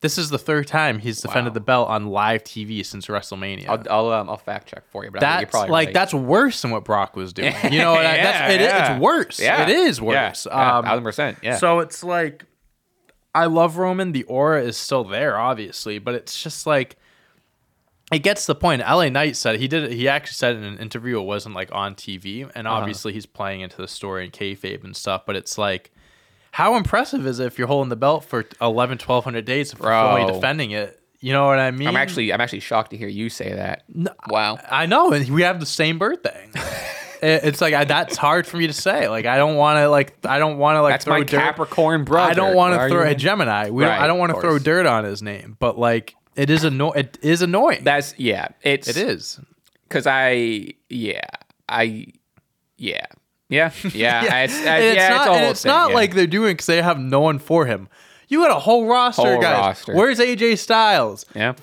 [0.01, 1.53] This is the third time he's defended Wow.
[1.55, 3.67] the belt on live TV since WrestleMania.
[3.67, 5.93] I'll I'll, um, I'll fact check for you, but that's like right.
[5.93, 7.53] that's worse than what Brock was doing.
[7.71, 8.05] You know what?
[8.05, 8.93] I, that's, it, yeah.
[8.95, 9.39] It's worse.
[9.39, 9.63] Yeah.
[9.63, 10.03] It is Yeah.
[10.27, 10.45] worse.
[10.49, 11.39] Yeah, Um, percent.
[11.41, 11.57] Yeah.
[11.57, 12.45] So it's like,
[13.33, 14.11] I love Roman.
[14.11, 16.97] The aura is still there, obviously, but it's just like,
[18.11, 18.81] it gets to the point.
[18.83, 19.85] LA Knight said he did.
[19.85, 22.51] it- He actually said in an interview it wasn't like on TV, Uh-huh.
[22.53, 25.25] and obviously he's playing into the story and kayfabe and stuff.
[25.25, 25.91] But it's like,
[26.55, 30.25] how impressive is it if you're holding the belt for 11, 1200 days if fully
[30.25, 30.97] defending it?
[31.19, 31.89] You know what I mean?
[31.89, 33.83] I'm actually I'm actually shocked to hear you say that.
[34.29, 34.57] wow.
[34.71, 36.49] I know, and we have the same birthday.
[37.21, 39.07] It- it's like I, that's hard for me to say.
[39.09, 41.41] Like I don't want to like I don't want to like That's throw my dirt.
[41.41, 42.29] Capricorn brother.
[42.31, 43.69] I don't want to throw a Gemini.
[43.69, 46.49] We don't, Right, I don't want to throw dirt on his name, but like it
[46.49, 47.83] is anno- It is annoying.
[47.83, 48.49] That's yeah.
[48.61, 49.39] It's it is.
[49.87, 51.21] because I yeah
[51.67, 52.07] I
[52.77, 53.05] yeah
[53.49, 54.55] yeah yeah I, I, yeah it's
[54.97, 55.95] it's, not, a and it's thing, not yeah.
[55.95, 57.87] like they're doing because they have no one for him.
[58.27, 59.59] You got a whole roster, Whole guys.
[59.59, 59.93] roster.
[59.95, 61.25] Where's AJ Styles?
[61.35, 61.53] Yeah.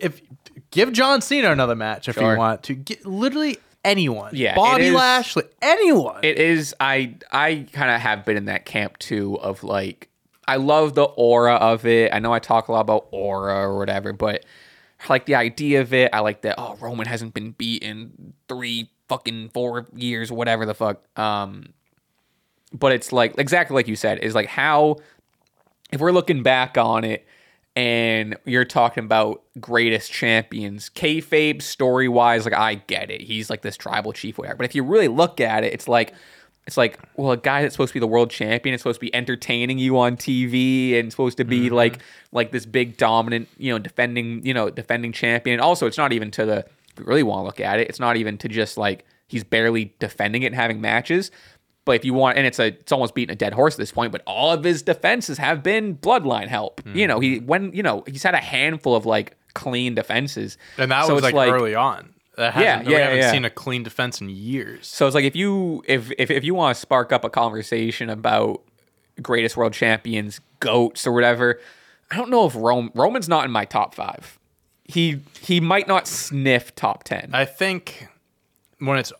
[0.00, 0.20] If
[0.70, 2.32] give John Cena another match if Sure.
[2.32, 2.74] you want to.
[2.74, 4.30] Get literally anyone.
[4.32, 6.20] Yeah, Bobby is- Lashley, anyone.
[6.22, 6.72] It is.
[6.78, 10.08] I I kind of have been in that camp too of like
[10.46, 12.14] I love the aura of it.
[12.14, 14.44] I know I talk a lot about aura or whatever, but
[15.00, 16.10] I like the idea of it.
[16.12, 16.54] I like that.
[16.58, 21.02] Oh, Roman hasn't been beaten three fucking four years, whatever the fuck.
[21.18, 21.72] Um,
[22.72, 24.96] but it's like exactly like you said is like how
[25.92, 27.26] if we're looking back on it
[27.76, 33.20] and you're talking about greatest champions, kayfabe story wise, like I get it.
[33.20, 34.56] He's like this tribal chief, whatever.
[34.58, 36.14] But if you really look at it, it's like
[36.66, 39.04] it's like, well, a guy that's supposed to be the world champion is supposed to
[39.06, 41.98] be entertaining you on TV and supposed to be like
[42.32, 45.60] like this big dominant, you know, defending, you know, defending champion.
[45.60, 46.66] Also, it's not even to the
[46.98, 50.42] really want to look at it, it's not even to just like he's barely defending
[50.42, 51.30] it and having matches.
[51.86, 53.92] But if you want, and it's a, it's almost beating a dead horse at this
[53.92, 54.10] point.
[54.10, 56.80] But all of his defenses have been bloodline help.
[56.82, 56.96] Hmm.
[56.96, 60.90] You know, he when you know he's had a handful of like clean defenses, And
[60.90, 62.10] that So was it's like, early on.
[62.36, 63.30] That Yeah, hasn't- we yeah, haven't yeah.
[63.32, 64.86] seen a clean defense in years.
[64.88, 68.08] So it's like if you if if, if you want to spark up a conversation
[68.10, 68.62] about
[69.22, 71.60] greatest world champions, goats or whatever,
[72.10, 74.38] I don't know if Rome Roman's not in my top five.
[74.84, 77.30] He he might not sniff top ten.
[77.32, 78.08] I think
[78.78, 79.12] when it's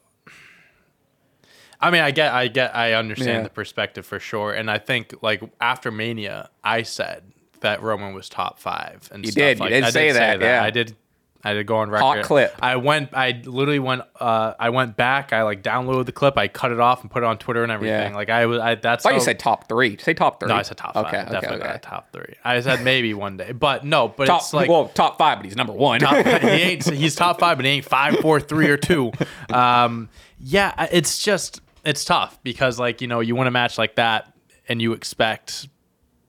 [1.81, 3.43] I mean, I get I get I understand Yeah.
[3.43, 4.53] the perspective for sure.
[4.53, 7.25] And I think like after Mania, I said
[7.61, 10.63] that Roman was top five and You stuff did, you did I say that, yeah.
[10.63, 10.97] I did
[11.45, 12.05] I did go on record.
[12.05, 12.55] Hot clip.
[12.61, 16.49] I went I literally went uh I went back, I like downloaded the clip, I
[16.49, 18.13] cut it off and put it on Twitter and everything.
[18.13, 18.17] Yeah.
[18.17, 19.99] Like I was I that's thought you said top three.
[19.99, 20.49] Say top three.
[20.49, 21.07] No, I said top five.
[21.07, 21.69] Okay, okay, Definitely okay.
[21.69, 22.35] not top three.
[22.45, 23.53] I said maybe one day.
[23.53, 26.01] But no, but Top it's like well, top five, but he's number one.
[26.01, 29.13] top, he ain't he's top five, but he ain't five, four, three, or two.
[29.53, 30.09] Um,
[30.39, 34.33] yeah, it's just it's tough because like you know you win a match like that
[34.69, 35.69] and you expect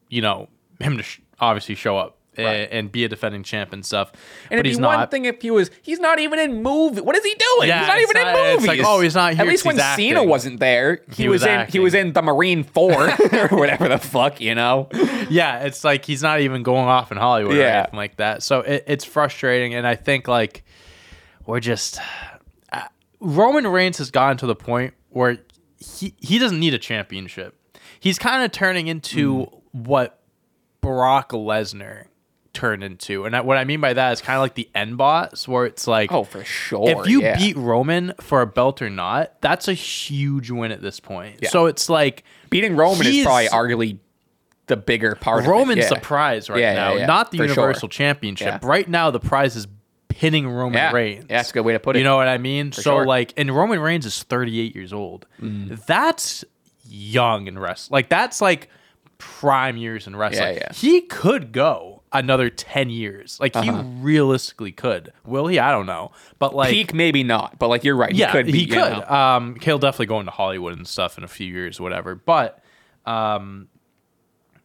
[0.10, 2.68] you know him to sh- obviously show up Right.
[2.72, 4.12] and, be a defending champ and stuff,
[4.50, 4.98] And but it'd he's be not.
[4.98, 5.72] one thing if he was.
[5.82, 7.02] He's not even in movie.
[7.02, 7.68] What is he doing?
[7.70, 8.68] Yeah, he's not even not- in it's movies.
[8.68, 11.42] like, oh, he's not here At least when he's Cena wasn't there, he, He was,
[11.42, 11.68] was in.
[11.68, 14.90] He was in the Marine Four or whatever the fuck, you know.
[15.30, 18.44] yeah, it's like he's not even going off in Hollywood or anything like that.
[18.44, 20.64] So it, it's frustrating, and I think like
[21.46, 22.00] we're just
[22.72, 22.82] uh,
[23.20, 25.38] Roman Reigns has gotten to the point where
[25.80, 27.56] he he doesn't need a championship.
[28.00, 29.62] He's kind of turning into Mm.
[29.72, 30.20] what
[30.82, 32.06] Brock Lesnar
[32.56, 34.98] turned into, and I, what I mean by that is kind of like the end
[34.98, 36.90] boss, where it's like Oh, for sure.
[36.90, 37.38] if you yeah.
[37.38, 41.40] beat Roman for a belt or not, that's a huge win at this point.
[41.42, 41.50] Yeah.
[41.50, 44.00] So it's like beating Roman is probably arguably
[44.68, 45.46] the bigger part.
[45.46, 45.90] Roman's Yeah.
[45.90, 47.56] the prize right now, not the for sure.
[47.64, 48.48] Universal Championship.
[48.48, 48.68] Yeah.
[48.68, 49.68] Right now, the prize is
[50.08, 50.92] pinning Roman Yeah.
[50.92, 51.26] Reigns.
[51.30, 52.00] Yeah, that's a good way to put it.
[52.00, 52.72] You know what I mean?
[52.72, 53.04] so sure.
[53.04, 53.08] Mm.
[53.08, 55.28] like, and Roman Reigns is 38 years old.
[55.40, 56.44] That's
[56.88, 57.96] young in wrestling.
[57.98, 58.70] Like that's like
[59.18, 60.56] prime years in wrestling.
[60.56, 60.74] Yeah, yeah.
[60.74, 63.40] He could go another 10 years.
[63.40, 65.14] Like he realistically could.
[65.26, 65.60] Will he?
[65.60, 66.12] I don't know.
[66.40, 68.14] But like Peak, maybe not, but like you're right.
[68.14, 68.46] yeah, he could.
[68.48, 68.92] Be, he you could.
[68.92, 69.06] know.
[69.08, 72.16] Um, he'll definitely go into Hollywood and stuff in a few years, whatever.
[72.16, 72.64] But,
[73.06, 73.68] um,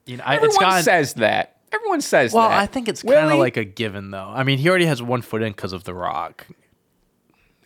[0.07, 1.57] you know, I, it's Everyone gotten, says that.
[1.73, 2.59] Everyone says well, that.
[2.59, 4.31] I think it's kind of like a given, though.
[4.35, 6.47] I mean, he already has one foot in because of The Rock.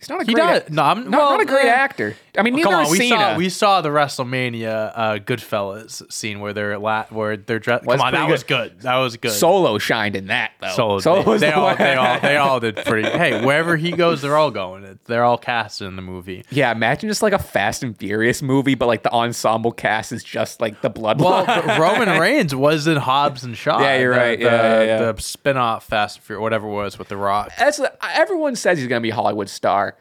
[0.05, 0.67] He's not a he great.
[0.67, 1.71] does- no, I'm- not, well, not a great eh.
[1.71, 2.17] actor.
[2.37, 6.53] I mean, neither Come on, we saw we saw the WrestleMania uh, Goodfellas scene where
[6.53, 7.85] they're la- where they're dressed.
[7.85, 8.81] Come on, that pretty was good.
[8.81, 9.31] That was good.
[9.31, 10.71] Solo shined in that though.
[10.71, 13.09] Solo, Solo they, they the all, they all they all did pretty.
[13.09, 14.99] Hey, wherever he goes, they're all going.
[15.05, 16.45] They're all cast in the movie.
[16.51, 20.25] Yeah, imagine just like a Fast and Furious movie, but like the ensemble cast is
[20.25, 21.21] just like the bloodline.
[21.21, 23.81] Well, Roman Reigns was in Hobbs and Shaw.
[23.81, 24.39] Yeah, you're the, right.
[24.39, 25.13] The, Yeah, yeah, yeah.
[25.13, 27.53] the spin-off Fast and Furious, whatever it was with The Rock.
[27.57, 27.81] That's
[28.13, 29.94] everyone says he's gonna be a Hollywood star.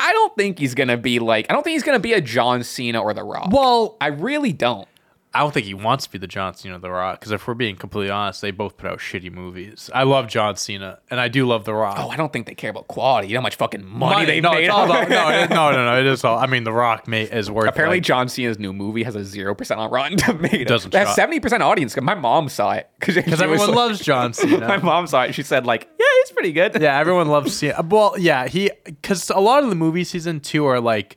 [0.00, 1.46] I don't think he's gonna be like.
[1.48, 3.50] I don't think he's gonna be a John Cena or The Rock.
[3.52, 4.88] Well, I really don't.
[5.32, 7.46] I don't think he wants to be the John Cena of The Rock because if
[7.46, 9.88] we're being completely honest, they both put out shitty movies.
[9.94, 11.96] I love John Cena and I do love The Rock.
[12.00, 13.28] Oh, I don't think they care about quality.
[13.28, 14.64] You know how much fucking money, they no, made.
[14.64, 16.00] it's all about, no, it- no, no, no.
[16.00, 16.36] It is all.
[16.38, 17.68] I mean, The Rock may, is worth.
[17.68, 20.66] Apparently, like, John Cena's new movie has a zero percent on Rotten Tomatoes.
[20.66, 21.96] Doesn't It has seventy percent audience.
[22.00, 24.66] My mom saw it because everyone loves John Cena.
[24.68, 25.34] My mom saw it.
[25.34, 27.80] She said like, "Yeah, he's pretty good." yeah, everyone loves Cena.
[27.88, 31.16] Well, yeah, he because a lot of the movies he's in too are like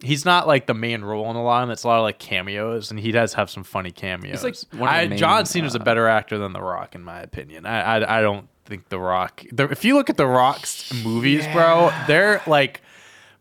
[0.00, 1.72] he's not like the main role in a lot of them.
[1.72, 4.42] It's a lot of like cameos, and he does have some funny cameos.
[4.44, 6.94] like one of the I, main, John Cena's a uh, better actor than The Rock,
[6.94, 7.66] in my opinion.
[7.66, 9.42] I I, I don't think The Rock.
[9.52, 12.82] The, if you look at The Rock's movies, bro, they're like.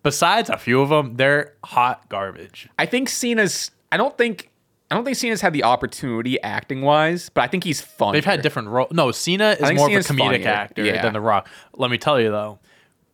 [0.04, 2.70] Besides a few of them, they're hot garbage.
[2.80, 3.72] I think Cena's.
[3.92, 4.52] I don't think.
[4.90, 8.14] I don't think Cena's had the opportunity acting wise, but I think he's fun.
[8.14, 8.92] They've had different roles.
[8.94, 10.48] No, Cena is more Cena's of a comedic funnier.
[10.48, 11.02] actor Yeah.
[11.02, 11.50] than The Rock.
[11.74, 12.60] Let me tell you though,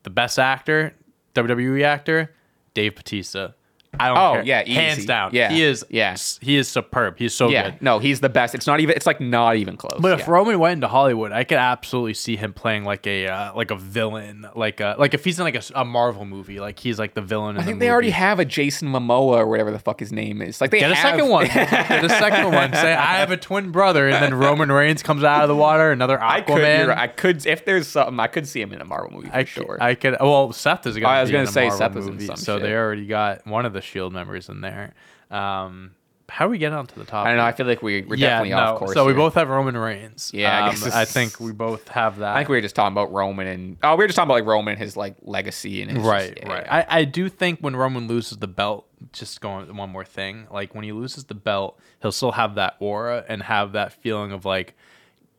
[0.03, 0.93] the best actor,
[1.33, 2.31] WWE actor,
[2.73, 3.55] Dave Batista.
[3.99, 4.43] I don't Oh, care.
[4.43, 5.31] yeah, hands down.
[5.33, 5.85] Yeah, he is.
[5.89, 6.15] yeah.
[6.41, 7.17] he is superb.
[7.17, 7.81] He's so Yeah, good.
[7.81, 8.55] no, he's the best.
[8.55, 8.95] It's not even.
[8.95, 9.99] It's like not even close.
[9.99, 10.31] But if Yeah.
[10.33, 13.75] Roman went into Hollywood, I could absolutely see him playing like a uh, like a
[13.75, 17.21] villain, like a, like if he's in like a Marvel movie, like he's like the
[17.21, 17.55] villain.
[17.55, 20.11] In I think the they already have a Jason Momoa or whatever the fuck his
[20.11, 20.59] name is.
[20.59, 21.45] Like they Get a second one.
[21.45, 22.73] Get a second one.
[22.73, 25.91] Say I have a twin brother, and then Roman Reigns comes out of the water.
[25.91, 26.23] Another Aquaman.
[26.25, 26.87] I could.
[26.87, 26.97] right.
[26.97, 27.45] I could.
[27.45, 29.65] If there's something, I could see him in a Marvel movie for I sure.
[29.65, 30.17] could, I could.
[30.19, 31.03] Well, Seth is going.
[31.03, 31.09] To.
[31.09, 32.63] I was going gonna say Marvel Seth is in movie, some so shit.
[32.63, 34.93] they already got one of the Shield members in there.
[35.29, 35.91] Um,
[36.29, 37.27] How do we get onto the topic?
[37.27, 37.43] I don't know.
[37.45, 38.93] I feel like we, we're definitely off course.
[38.93, 39.17] So we here.
[39.17, 40.31] both have Roman Reigns.
[40.33, 42.35] Yeah, I Um, guess I, think we both have that.
[42.35, 44.35] I think we were just talking about Roman and oh, we were just talking about
[44.35, 46.63] like Roman, and his like legacy and his right, yeah, right.
[46.65, 46.85] yeah.
[46.89, 50.73] I, I do think when Roman loses the belt, just going one more thing, like
[50.73, 54.45] when he loses the belt, he'll still have that aura and have that feeling of
[54.45, 54.75] like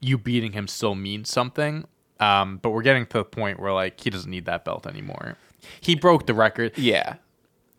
[0.00, 1.86] you beating him still means something.
[2.20, 5.36] Um, but we're getting to the point where like he doesn't need that belt anymore.
[5.80, 6.76] He broke the record.
[6.76, 7.16] yeah.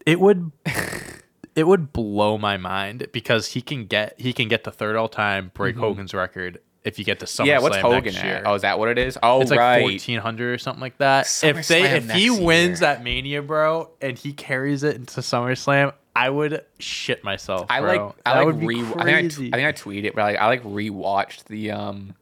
[0.06, 0.52] It would
[1.56, 5.08] it would blow my mind because he can get he can get the third all
[5.10, 7.48] time break Hogan's record if you get to SummerSlam Mm-hmm.
[7.48, 8.36] yeah, what's Hogan next year.
[8.36, 8.46] at?
[8.48, 9.18] Oh, is that what it is?
[9.24, 9.82] Oh, It's like right.
[9.82, 11.26] fourteen hundred or something like that.
[11.44, 12.88] if they SummerSlam if he wins year.
[12.94, 17.66] that Mania, bro, and he carries it into SummerSlam, I would shit myself.
[17.70, 17.90] I bro.
[18.08, 18.80] like I That like re.
[18.82, 19.50] I think I, crazy.
[19.52, 22.14] think I tweeted, but like I like rewatched the um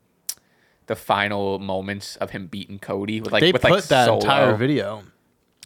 [0.88, 4.20] the final moments of him beating Cody with like they with put like that Solo.
[4.20, 5.04] entire video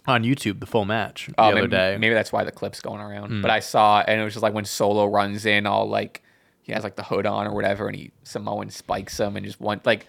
[0.07, 1.97] on YouTube, the full match the Oh, other maybe, day.
[1.99, 3.31] Maybe that's why the clip's going around.
[3.31, 3.41] Mm.
[3.41, 6.23] But I saw, and it was just like when Solo runs in, all like
[6.61, 9.59] he has like the hood on or whatever, and he Samoan spikes him and just
[9.59, 10.05] one like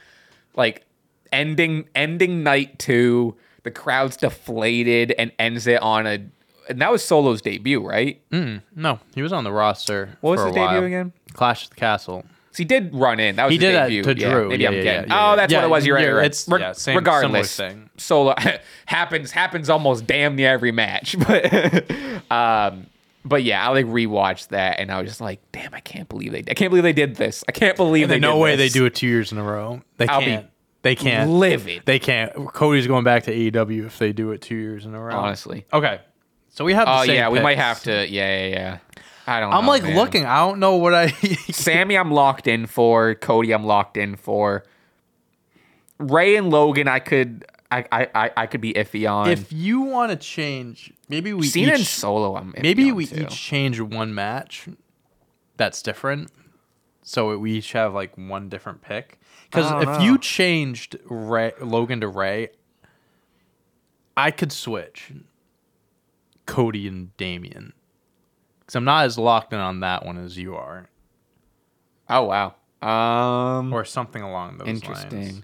[0.56, 0.84] like
[1.32, 3.36] ending ending night two.
[3.64, 6.24] The crowd's deflated and ends it on a.
[6.70, 8.20] And that was Solo's debut, right?
[8.30, 10.16] Mm, no, he was on the roster.
[10.20, 11.12] What was his debut again?
[11.32, 12.24] Clash of the Castle.
[12.52, 13.36] So he did run in.
[13.36, 14.02] That was He his did that debut.
[14.02, 14.48] to Yeah, Drew.
[14.50, 15.12] maybe Yeah, I'm yeah, getting.
[15.12, 15.86] oh, that's what it was.
[15.86, 16.04] You're right.
[16.04, 16.26] you're right.
[16.26, 17.87] it's- Reg- yeah, same- regardless, thing.
[17.98, 18.34] Solo
[18.86, 21.90] happens happens almost damn near every match, but
[22.30, 22.86] um,
[23.24, 26.32] but yeah, I like rewatched that and I was just like, damn, I can't believe
[26.32, 27.44] they, I can't believe they did this.
[27.48, 28.72] I can't believe they no way this.
[28.72, 29.82] they do it two years in a row.
[29.96, 30.46] They I'll can't.
[30.82, 31.30] They can't.
[31.30, 31.82] livid.
[31.84, 32.32] They can't.
[32.52, 35.16] Cody's going back to AEW if they do it two years in a row.
[35.16, 35.66] Honestly.
[35.72, 36.00] Okay.
[36.50, 36.88] So we have.
[36.88, 38.08] Oh yeah, we might have to.
[38.08, 38.78] Yeah, yeah, yeah.
[39.26, 39.52] I don't.
[39.52, 39.96] I'm know, like man.
[39.96, 40.24] looking.
[40.24, 41.08] I don't know what I.
[41.50, 43.14] Sami, I'm locked in for.
[43.14, 44.64] Cody, I'm locked in for.
[45.98, 49.28] Rey and Logan, I could, I, I, I, could be iffy on.
[49.28, 53.22] if you want to change, maybe we Cena each, Solo, I'm iffy maybe we too.
[53.22, 54.68] each change one match.
[55.58, 56.30] That's different.
[57.02, 59.20] So we each have like one different pick.
[59.50, 62.50] Because if don't you changed Rey, Logan to Rey,
[64.16, 65.12] I could switch
[66.46, 67.74] Cody and Damian.
[68.60, 70.88] Because I'm not as locked in on that one as you are,
[72.08, 72.54] Oh wow.
[72.80, 75.20] Um, or something along those interesting.
[75.20, 75.42] lines.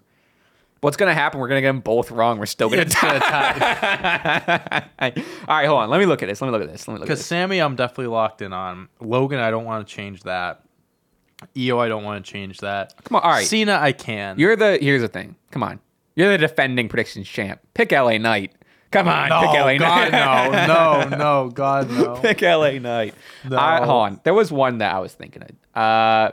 [0.84, 1.40] What's gonna happen?
[1.40, 2.38] We're gonna get them both wrong.
[2.38, 4.84] We're still gonna It's gonna tie.
[5.00, 5.88] All right, hold on.
[5.88, 6.42] Let me look at this.
[6.42, 6.86] Let me look at this.
[6.86, 7.26] Let me look at Because this.
[7.26, 8.90] Sami, I'm definitely locked in on.
[9.00, 10.60] Logan, I don't want to change that.
[11.56, 12.92] Io, I don't want to change that.
[13.02, 13.46] Come on, all right.
[13.46, 14.38] Cena, I can.
[14.38, 14.76] You're the.
[14.78, 15.36] Here's the thing.
[15.52, 15.80] Come on.
[16.16, 17.60] You're the defending predictions champ.
[17.72, 18.52] Pick LA Knight.
[18.90, 20.66] Come on, no, pick LA God, Knight.
[20.66, 22.16] no, no, no, God, no.
[22.22, 23.14] pick LA Knight.
[23.48, 23.56] No.
[23.56, 24.20] I, hold on.
[24.22, 25.82] There was one that I was thinking of.
[25.82, 26.32] Uh,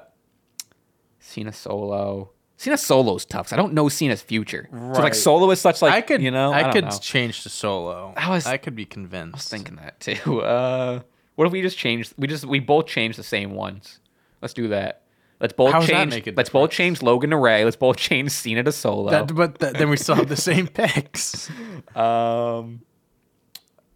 [1.22, 2.32] Cena Solo.
[2.62, 3.48] Cena Solo's tough.
[3.48, 4.68] 'cause I don't know Cena's future.
[4.72, 4.96] Right.
[4.96, 6.98] So like Solo is such like I could, you know I, don't could know.
[7.02, 8.14] change to solo.
[8.16, 9.34] I was- I could be convinced.
[9.34, 10.42] I was thinking that too.
[10.44, 11.00] Uh,
[11.36, 12.14] what if we just change?
[12.18, 14.00] We just we both change the same ones.
[14.42, 15.02] Let's do that.
[15.40, 16.12] Let's both How does that change.
[16.14, 17.64] make a let's both change Logan to Rey.
[17.66, 19.10] Let's both change Cena to Solo.
[19.10, 21.50] That, but th- then we still have the same picks.
[21.96, 22.82] um,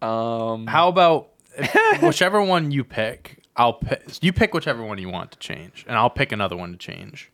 [0.02, 3.42] um, How about if- whichever one you pick?
[3.54, 4.02] I'll pick.
[4.22, 7.30] You pick whichever one you want to change, and I'll pick another one to change.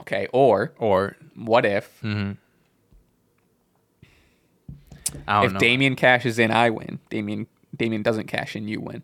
[0.00, 0.28] Okay.
[0.32, 2.32] Or Or what if mm-hmm.
[5.26, 5.58] don't if know.
[5.58, 6.98] Damian cashes in, I win.
[7.10, 7.46] Damian
[7.76, 9.02] Damian doesn't cash in, you win.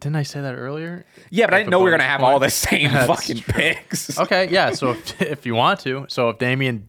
[0.00, 1.04] Didn't I say that earlier?
[1.30, 2.32] Yeah, but I didn't know we were gonna have point?
[2.32, 3.54] all the same That's fucking true.
[3.54, 4.18] picks.
[4.22, 4.72] Okay, yeah.
[4.72, 6.88] So if, if you want to, so if Damian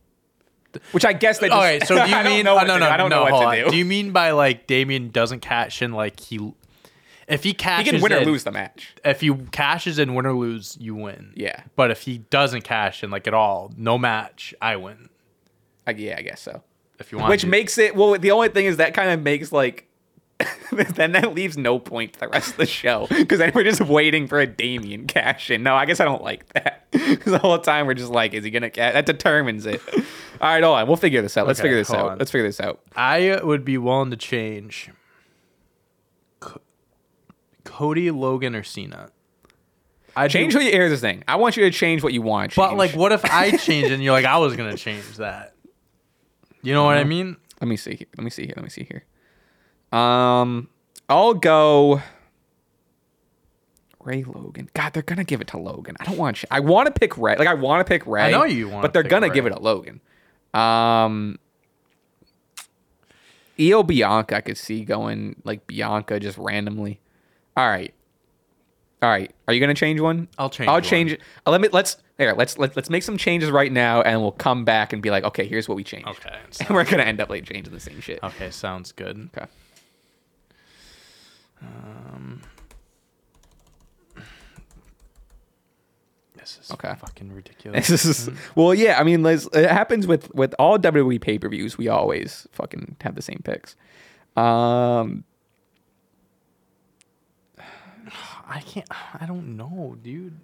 [0.92, 1.50] Which I guess they.
[1.50, 2.46] Just, Okay, so do you I don't mean?
[2.46, 2.90] know oh, what no, no.
[2.90, 3.26] I don't no.
[3.26, 3.70] know what to do.
[3.72, 5.92] Do you mean by like Damian doesn't cash in?
[5.92, 6.54] Like he,
[7.28, 8.94] if he he cashes, can win or in- lose the match.
[9.06, 11.34] If he cashes in, win or lose, you win.
[11.36, 11.64] Yeah.
[11.76, 15.10] But if he doesn't cash in, like at all, no match, I win.
[15.88, 16.64] I, yeah, I guess so.
[17.00, 17.48] If you want, Which to.
[17.48, 18.18] makes it well.
[18.18, 19.88] The only thing is that kind of makes like.
[20.96, 23.80] then that leaves no point to the rest of the show because then we're just
[23.82, 25.64] waiting for a Damian cash in.
[25.64, 28.44] No, I guess I don't like that because the whole time we're just like, is
[28.44, 28.94] he gonna cash?
[28.94, 29.80] That determines it.
[30.42, 30.88] All right, hold on.
[30.88, 31.48] We'll figure this out.
[31.48, 32.10] Let's Okay, figure this out.
[32.12, 32.18] on.
[32.18, 32.82] Let's figure this out.
[32.96, 34.90] I would be willing to change
[37.74, 39.10] Cody, Logan, or Cena.
[40.16, 40.70] I Change what you.
[40.70, 41.24] Here's the thing.
[41.28, 42.52] I want you to change what you want.
[42.52, 45.56] to But like, what if I change and you're like, I was gonna change that?
[46.62, 47.36] You know what I mean?
[47.60, 47.96] Let me see.
[47.96, 48.08] here.
[48.16, 48.54] Let me see here.
[48.56, 49.06] Let me see here.
[49.92, 50.70] Um,
[51.10, 52.02] I'll go.
[54.02, 54.70] Rey Logan.
[54.76, 55.96] God, they're gonna give it to Logan.
[56.00, 56.38] I don't want.
[56.38, 57.36] Sh- I want to pick Rey.
[57.36, 58.22] Like I want to pick Rey.
[58.22, 59.34] I know you wanna but they're gonna Rey.
[59.34, 60.00] give it to Logan.
[60.54, 61.40] Um,
[63.60, 67.00] Io Bianca, I could see going like Bianca just randomly.
[67.56, 67.94] All right.
[69.02, 69.32] All right.
[69.48, 70.28] Are you gonna change one?
[70.38, 70.84] I'll change I'll one.
[70.84, 71.22] change it.
[71.46, 71.68] Uh, let me.
[71.72, 71.98] Let's.
[72.18, 72.34] Here.
[72.38, 72.58] Let's.
[72.58, 75.46] Let, let's make some changes right now, and we'll come back and be like, okay,
[75.48, 76.08] here's what we changed.
[76.08, 76.40] Okay.
[76.62, 78.20] And we're gonna end up like changing the same shit.
[78.24, 79.30] Okay, sounds good.
[79.36, 79.48] Okay.
[86.36, 86.94] This is Okay.
[87.00, 87.88] fucking ridiculous.
[87.94, 89.00] This is- well, yeah.
[89.00, 91.78] I mean, Liz, it happens with with all WWE pay per views.
[91.78, 93.76] We always fucking have the same picks.
[94.36, 95.24] Um,
[98.54, 98.88] I can't.
[99.20, 100.38] I don't know, dude.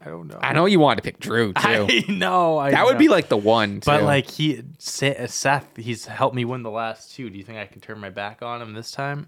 [0.00, 0.38] I don't know.
[0.40, 1.86] I know you wanted to pick Drew too.
[1.88, 2.56] I know.
[2.58, 3.80] I that would be like the one.
[3.84, 7.28] But like he, Seth, he's helped me win the last two.
[7.28, 9.26] Do you think I can turn my back on him this time?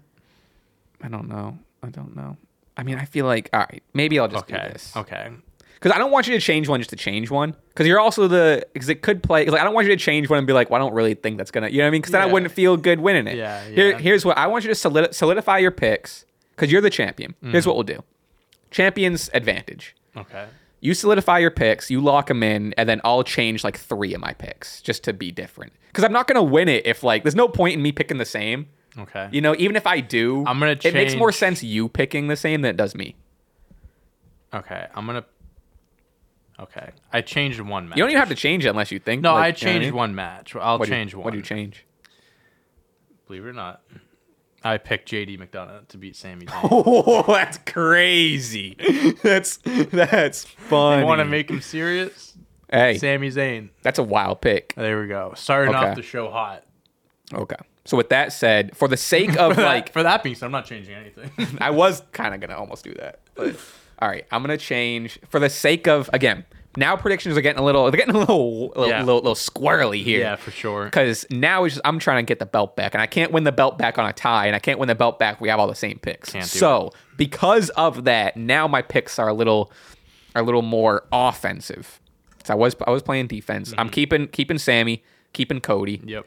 [1.01, 1.57] I don't know.
[1.83, 2.37] I don't know.
[2.77, 3.83] I mean, I feel like all right.
[3.93, 4.63] Maybe I'll just Okay.
[4.65, 4.95] do this.
[4.95, 5.29] Okay.
[5.73, 7.55] Because I don't want you to change one just to change one.
[7.69, 9.47] Because you're also the because it could play.
[9.47, 11.15] Like I don't want you to change one and be like, well, I don't really
[11.15, 11.67] think that's gonna.
[11.69, 12.01] You know what I mean?
[12.01, 13.35] Because then I wouldn't feel good winning it.
[13.35, 14.75] Yeah, Here, here's what I want you to
[15.13, 17.35] solidify your picks because you're the champion.
[17.43, 17.51] Mm.
[17.51, 18.03] Here's what we'll do.
[18.71, 19.95] Champion's advantage.
[20.17, 20.47] Okay.
[20.79, 24.21] You solidify your picks, you lock them in, and then I'll change like three of
[24.21, 25.73] my picks just to be different.
[25.87, 28.25] Because I'm not gonna win it if like there's no point in me picking the
[28.25, 28.67] same.
[28.97, 29.29] Okay.
[29.31, 30.95] You know, even if I do, I'm gonna Change...
[30.95, 33.15] It makes more sense you picking the same than it does me.
[34.53, 34.87] Okay.
[34.95, 35.25] I'm gonna.
[36.59, 36.89] Okay.
[37.11, 37.97] I changed one match.
[37.97, 39.21] You don't even have to change it unless you think.
[39.21, 39.95] No, like, I you know changed mean?
[39.95, 40.55] one match.
[40.55, 41.23] I'll What you- change one.
[41.23, 41.85] What do you change?
[43.27, 43.81] Believe it or not,
[44.63, 46.45] I picked JD McDonagh to beat Sami.
[46.45, 46.69] Zayn.
[46.71, 48.75] Oh, that's crazy.
[49.23, 50.99] that's that's fun.
[50.99, 52.33] You want to make him serious?
[52.71, 53.69] hey, Sami Zayn.
[53.81, 54.73] that's a wild pick.
[54.75, 55.33] There we go.
[55.35, 55.87] Starting Okay.
[55.89, 56.63] off the show hot.
[57.33, 57.55] Okay.
[57.85, 60.45] So with that said, for the sake of For that- like, for that being said,
[60.45, 61.31] I'm not changing anything.
[61.59, 63.55] I was kind of gonna almost do that, but
[63.99, 66.45] all right, I'm gonna change for the sake of again.
[66.77, 68.99] Now predictions are getting a little, they're getting a little, little, Yeah.
[68.99, 70.21] little, little squirrely here.
[70.21, 70.85] yeah, for sure.
[70.85, 73.51] Because now just, I'm trying to get the belt back, and I can't win the
[73.51, 75.41] belt back on a tie, and I can't win the belt back.
[75.41, 76.31] We have all the same picks.
[76.49, 79.71] So because of that, now my picks are a little,
[80.35, 81.99] are a little more offensive.
[82.45, 83.73] So I was I was playing defense.
[83.77, 85.03] I'm keeping keeping Sami,
[85.33, 86.25] keeping Cody, Yep.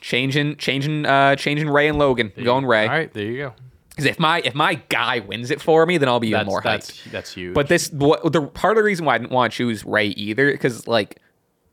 [0.00, 2.84] changing changing uh changing Rey and Logan, going Rey.
[2.86, 3.54] All right, there you go.
[3.92, 6.48] Because if my if my guy wins it for me, then I'll be even That's
[6.48, 6.64] more hyped.
[6.64, 7.54] that's that's huge.
[7.54, 10.06] But this, what, the part of the reason why I didn't want to choose Rey
[10.08, 11.18] either, because like,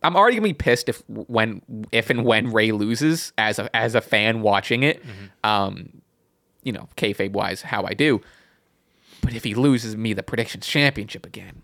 [0.04, 1.62] I'm already gonna be pissed if when
[1.94, 5.50] if and when Rey loses as a as a fan watching it, Mm-hmm.
[5.50, 6.02] um,
[6.64, 8.20] you know, kayfabe wise, how I do.
[9.22, 11.62] But if he loses me the predictions championship again,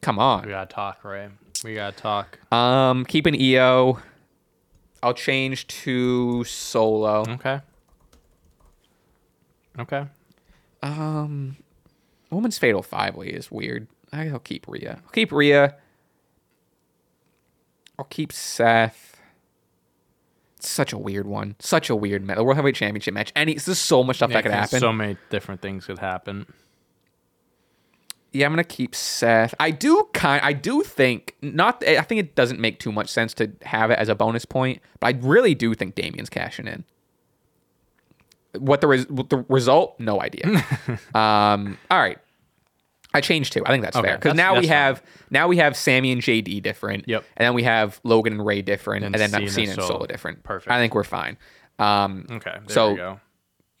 [0.00, 0.44] come on.
[0.44, 1.28] we gotta talk, Rey.
[1.64, 2.38] We gotta talk.
[2.52, 3.98] Um, keeping Io.
[5.02, 7.24] I'll change to solo.
[7.28, 7.60] Okay.
[9.78, 10.04] Okay.
[10.82, 11.56] Um,
[12.30, 13.88] Woman's Fatal Five Way is weird.
[14.12, 15.00] I'll keep Rhea.
[15.04, 15.76] I'll keep Rhea.
[17.98, 19.16] I'll keep Seth.
[20.56, 21.56] It's such a weird one.
[21.58, 22.36] Such a weird match.
[22.36, 23.32] The World Heavyweight Championship match.
[23.36, 24.80] Any there's so much stuff Yeah, that could happen.
[24.80, 26.46] So many different things could happen.
[28.32, 29.54] yeah, I'm gonna keep Seth.
[29.60, 30.40] I do kind.
[30.44, 31.84] I do think not.
[31.86, 34.80] I think it doesn't make too much sense to have it as a bonus point,
[35.00, 36.84] but I really do think Damian's cashing in.
[38.56, 39.98] What the res- what the result?
[40.00, 40.44] No idea.
[41.14, 41.78] um.
[41.90, 42.18] All right.
[43.14, 43.62] I changed two.
[43.64, 46.62] I think that's Okay, fair because now we have now we have Sami and JD
[46.62, 47.08] different.
[47.08, 47.24] Yep.
[47.36, 50.06] And then we have Logan and Rey different, And and, then Cena, Cena and Solo.
[50.06, 50.42] Different.
[50.42, 50.70] Perfect.
[50.70, 51.36] I think we're fine.
[51.78, 52.26] Um.
[52.30, 52.50] Okay.
[52.52, 53.20] There So- we go.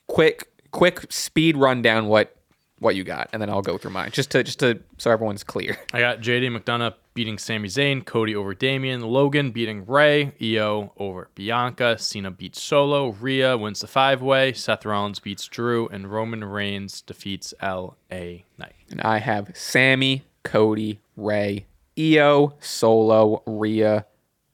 [0.06, 2.34] quick quick speed rundown what
[2.78, 5.44] what you got, and then I'll go through mine just to just to so everyone's
[5.44, 5.76] clear.
[5.92, 11.28] I got JD McDonagh beating Sami Zayn, Cody over Damian, Logan beating Rey, Io over
[11.34, 16.44] Bianca, Cena beats Solo, Rhea wins the five way, Seth Rollins beats Drew, and Roman
[16.44, 18.44] Reigns defeats L.A.
[18.56, 18.76] Knight.
[18.92, 21.66] And I have Sami, Cody, Rey,
[21.98, 24.06] Io, Solo, Rhea,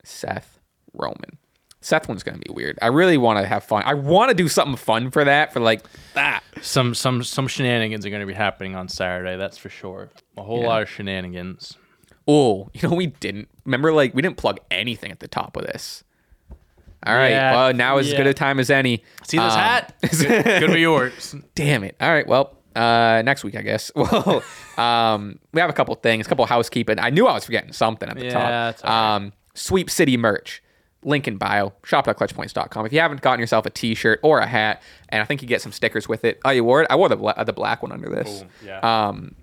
[0.03, 0.59] Seth,
[0.95, 1.37] Roman.
[1.83, 2.79] Seth one's gonna be weird.
[2.81, 3.83] I really want to have fun.
[3.85, 5.53] I want to do something fun for that.
[5.53, 5.83] For like
[6.15, 6.43] that.
[6.63, 10.09] Some some some shenanigans are going to be happening on Saturday, that's for sure.
[10.39, 10.67] A whole Yeah.
[10.69, 11.77] lot of shenanigans.
[12.27, 13.93] Oh, you know we didn't remember.
[13.93, 16.05] Like we didn't plug anything at the top of this.
[17.07, 17.31] All right.
[17.31, 19.05] Yeah, well, now is as good a time as any.
[19.27, 19.95] See this Um, hat?
[20.01, 21.35] Good, good be yours.
[21.55, 21.97] Damn it.
[22.01, 22.27] All right.
[22.27, 23.91] Well, uh, next week, I guess.
[23.97, 24.43] Well,
[24.79, 26.99] um, we have a couple things, a couple housekeeping.
[26.99, 28.85] I knew I was forgetting something at the Yeah, top.
[28.85, 29.15] right.
[29.17, 30.63] Um, Sweep City merch.
[31.03, 31.75] Link in bio.
[31.85, 32.87] Shop.clutchpoints.com.
[32.87, 34.81] If you haven't gotten yourself a T-shirt or a hat,
[35.11, 36.41] and I think you get some stickers with it.
[36.47, 36.87] Oh, you wore it?
[36.89, 38.41] I wore the bla- the black one under this.
[38.41, 38.79] Boom, yeah.
[39.09, 39.35] Um,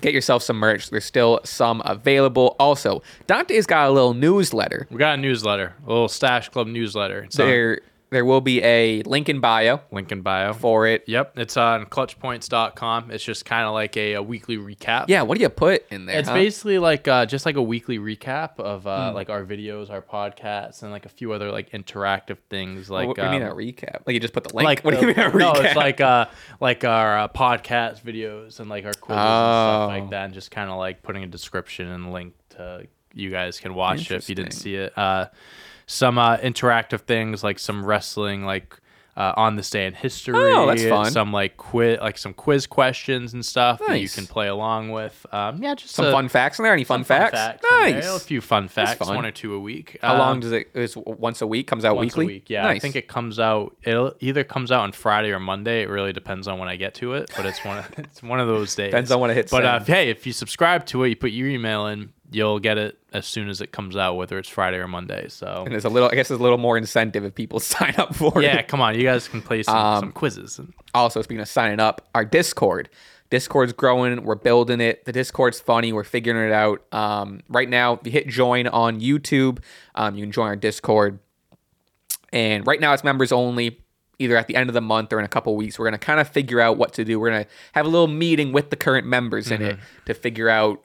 [0.00, 0.90] get yourself some merch.
[0.90, 2.56] There's still some available.
[2.58, 4.86] Also, Dante's got a little newsletter.
[4.90, 7.20] We got a newsletter, a little Stache Club newsletter.
[7.24, 7.80] It's There,
[8.12, 10.52] there will be a link in bio link in bio.
[10.52, 11.02] for it.
[11.08, 13.10] Yep, it's on clutchpoints.com.
[13.10, 15.06] It's just kind of like a, a weekly recap.
[15.08, 15.22] Yeah.
[15.22, 16.18] What do you put in there?
[16.18, 16.34] It's huh?
[16.34, 19.14] basically like uh, just like a weekly recap of uh, Hmm.
[19.14, 22.88] like our videos, our podcasts, and like a few other like interactive things.
[22.90, 24.02] Like what, what do you mean um, a recap?
[24.06, 24.64] Like you just put the link.
[24.66, 25.38] like what do you mean a recap?
[25.38, 26.26] No, it's like uh
[26.60, 29.86] like our uh, podcast videos and like our quizzes and stuff Oh.
[29.88, 33.58] like that, and just kind of like putting a description and link to you guys
[33.60, 34.96] can watch it if you didn't see it.
[34.96, 35.26] Uh,
[35.92, 38.78] some uh, interactive things like some wrestling like
[39.14, 40.34] uh, on this day in history.
[40.54, 41.10] Oh, that's fun.
[41.10, 45.26] Some like quiz, like some quiz questions and stuff that you can play along with.
[45.30, 46.72] Um, yeah, just Some a- fun facts in there.
[46.72, 47.38] Any fun facts?
[47.38, 47.92] on there.
[47.92, 48.08] nice.
[48.08, 49.14] A few fun facts, fun.
[49.14, 49.98] one or two a week.
[50.00, 50.70] How Um, long does it?
[50.72, 51.66] Is once a week?
[51.66, 52.24] Comes out once weekly.
[52.24, 52.48] a week.
[52.48, 53.76] Yeah, I think it comes out.
[53.82, 55.82] It either comes out on Friday or Monday.
[55.82, 57.76] It really depends on when I get to it, but it's one.
[57.78, 58.92] Of, it's one of those days.
[58.92, 61.32] Depends on when it hits But uh, hey, if you subscribe to it, you put
[61.32, 64.78] your email in, you'll get it as soon as it comes out, whether it's Friday
[64.78, 65.28] or Monday.
[65.28, 66.08] So And there's a little.
[66.10, 68.44] I guess there's a little more incentive if people sign up for it.
[68.44, 70.60] yeah, come on, you guys can play some, Um, some quizzes.
[70.94, 72.88] also speaking of signing up our discord
[73.30, 77.94] discord's growing we're building it the discord's funny we're figuring it out um, right now
[77.94, 79.58] if you hit join on youtube
[79.94, 81.18] um, you can join our discord
[82.30, 83.80] and right now it's members only
[84.18, 85.98] either at the end of the month or in a couple weeks we're going to
[85.98, 88.68] kind of figure out what to do we're going to have a little meeting with
[88.68, 90.82] the current members in it to figure out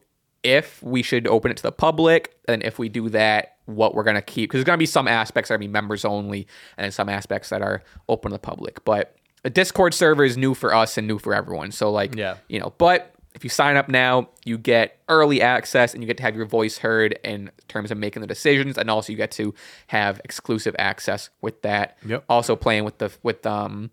[0.48, 4.04] if we should open it to the public and if we do that what we're
[4.04, 6.48] going to keep because there's going to be some aspects that are be members only
[6.78, 10.38] and then some aspects that are open to the public but a discord server is
[10.38, 12.38] new for us and new for everyone so like Yeah.
[12.48, 16.16] you know but if you sign up now you get early access and you get
[16.18, 19.32] to have your voice heard in terms of making the decisions and also you get
[19.32, 19.54] to
[19.88, 22.24] have exclusive access with that Yep.
[22.30, 23.92] also playing with the with um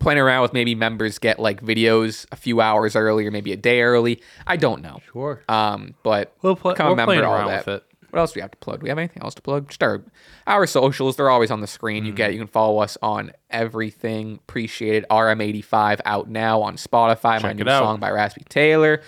[0.00, 3.56] playing around with maybe members get like videos a few hours early or maybe a
[3.56, 4.22] day early.
[4.46, 5.00] I don't know.
[5.12, 5.42] Sure.
[5.48, 7.66] Um, but We'll play- become a we're member, all around that.
[7.66, 7.84] with it.
[8.10, 8.80] What else do we have to plug?
[8.80, 9.68] Do we have anything else to plug?
[9.68, 10.02] Just our,
[10.46, 11.16] our socials.
[11.16, 12.06] They're always on the screen.
[12.06, 12.16] You Mm.
[12.16, 12.32] get.
[12.32, 14.36] You can follow us on everything.
[14.48, 15.04] Appreciated.
[15.10, 17.42] RM85 out now on Spotify.
[17.42, 17.80] my new out.
[17.82, 19.02] song by Raspy Taylor.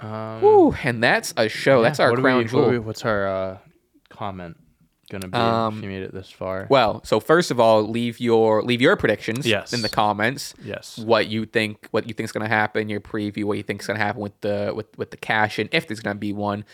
[0.00, 1.82] Um, Whew, and that's a show.
[1.82, 2.70] that's our crown we- jewel.
[2.70, 3.58] we- what's our uh,
[4.08, 4.56] comment
[5.18, 6.66] gonna be Um, if you made it this far?
[6.68, 9.72] Well, so first of all, leave your leave your predictions Yes.
[9.72, 10.54] in the comments.
[10.62, 10.98] Yes.
[10.98, 13.98] What you think what you think's going to happen, your preview, what you think's going
[13.98, 16.64] to happen with the with with the cash in if there's going to be one.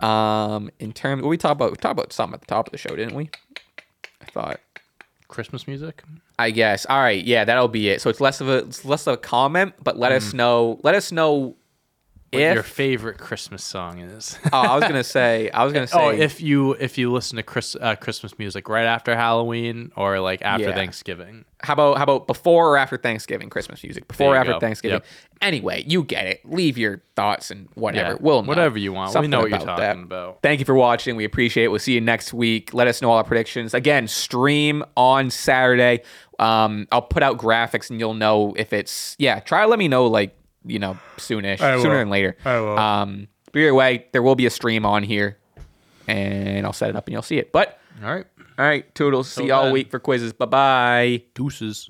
[0.00, 2.72] Um in terms what we talked about we talked about something at the top of
[2.72, 3.30] the show, didn't we?
[4.20, 4.60] I thought.
[5.28, 6.02] Christmas music.
[6.38, 6.86] I guess.
[6.86, 8.00] All right, yeah, that'll be it.
[8.00, 10.94] So it's less of a it's less of a comment, but let us know let
[10.94, 11.56] us know
[12.32, 14.38] What if your favorite Christmas song is?
[14.52, 16.98] Oh, I was going to say I was going to say oh, if you if
[16.98, 20.74] you listen to Chris, uh, Christmas music right after Halloween or like after Yeah.
[20.74, 21.44] Thanksgiving.
[21.62, 24.08] How about how about before or after Thanksgiving Christmas music?
[24.08, 24.60] Before or after go.
[24.60, 24.96] Thanksgiving.
[24.96, 25.06] Yep.
[25.40, 26.40] Anyway, you get it.
[26.44, 28.12] Leave your thoughts and whatever.
[28.14, 28.48] Yeah, We'll know.
[28.48, 29.10] whatever you want.
[29.10, 30.40] We Something know what you're talking about.
[30.42, 31.14] Thank you for watching.
[31.16, 31.68] We appreciate it.
[31.68, 32.74] We'll see you next week.
[32.74, 33.72] Let us know all our predictions.
[33.72, 36.02] Again, stream on Saturday.
[36.38, 39.40] Um, I'll put out graphics and you'll know if it's yeah.
[39.40, 40.36] Try to let me know like
[40.66, 41.98] you know soonish, I sooner will.
[42.00, 42.36] than later.
[42.44, 42.78] I will.
[42.78, 45.38] Um, but either way, there will be a stream on here,
[46.06, 47.52] and I'll set it up and you'll see it.
[47.52, 48.26] But All right.
[48.58, 49.28] all right, toodles.
[49.30, 49.72] See Till y'all then.
[49.72, 50.32] week for quizzes.
[50.32, 51.22] Bye bye.
[51.34, 51.88] Deuces.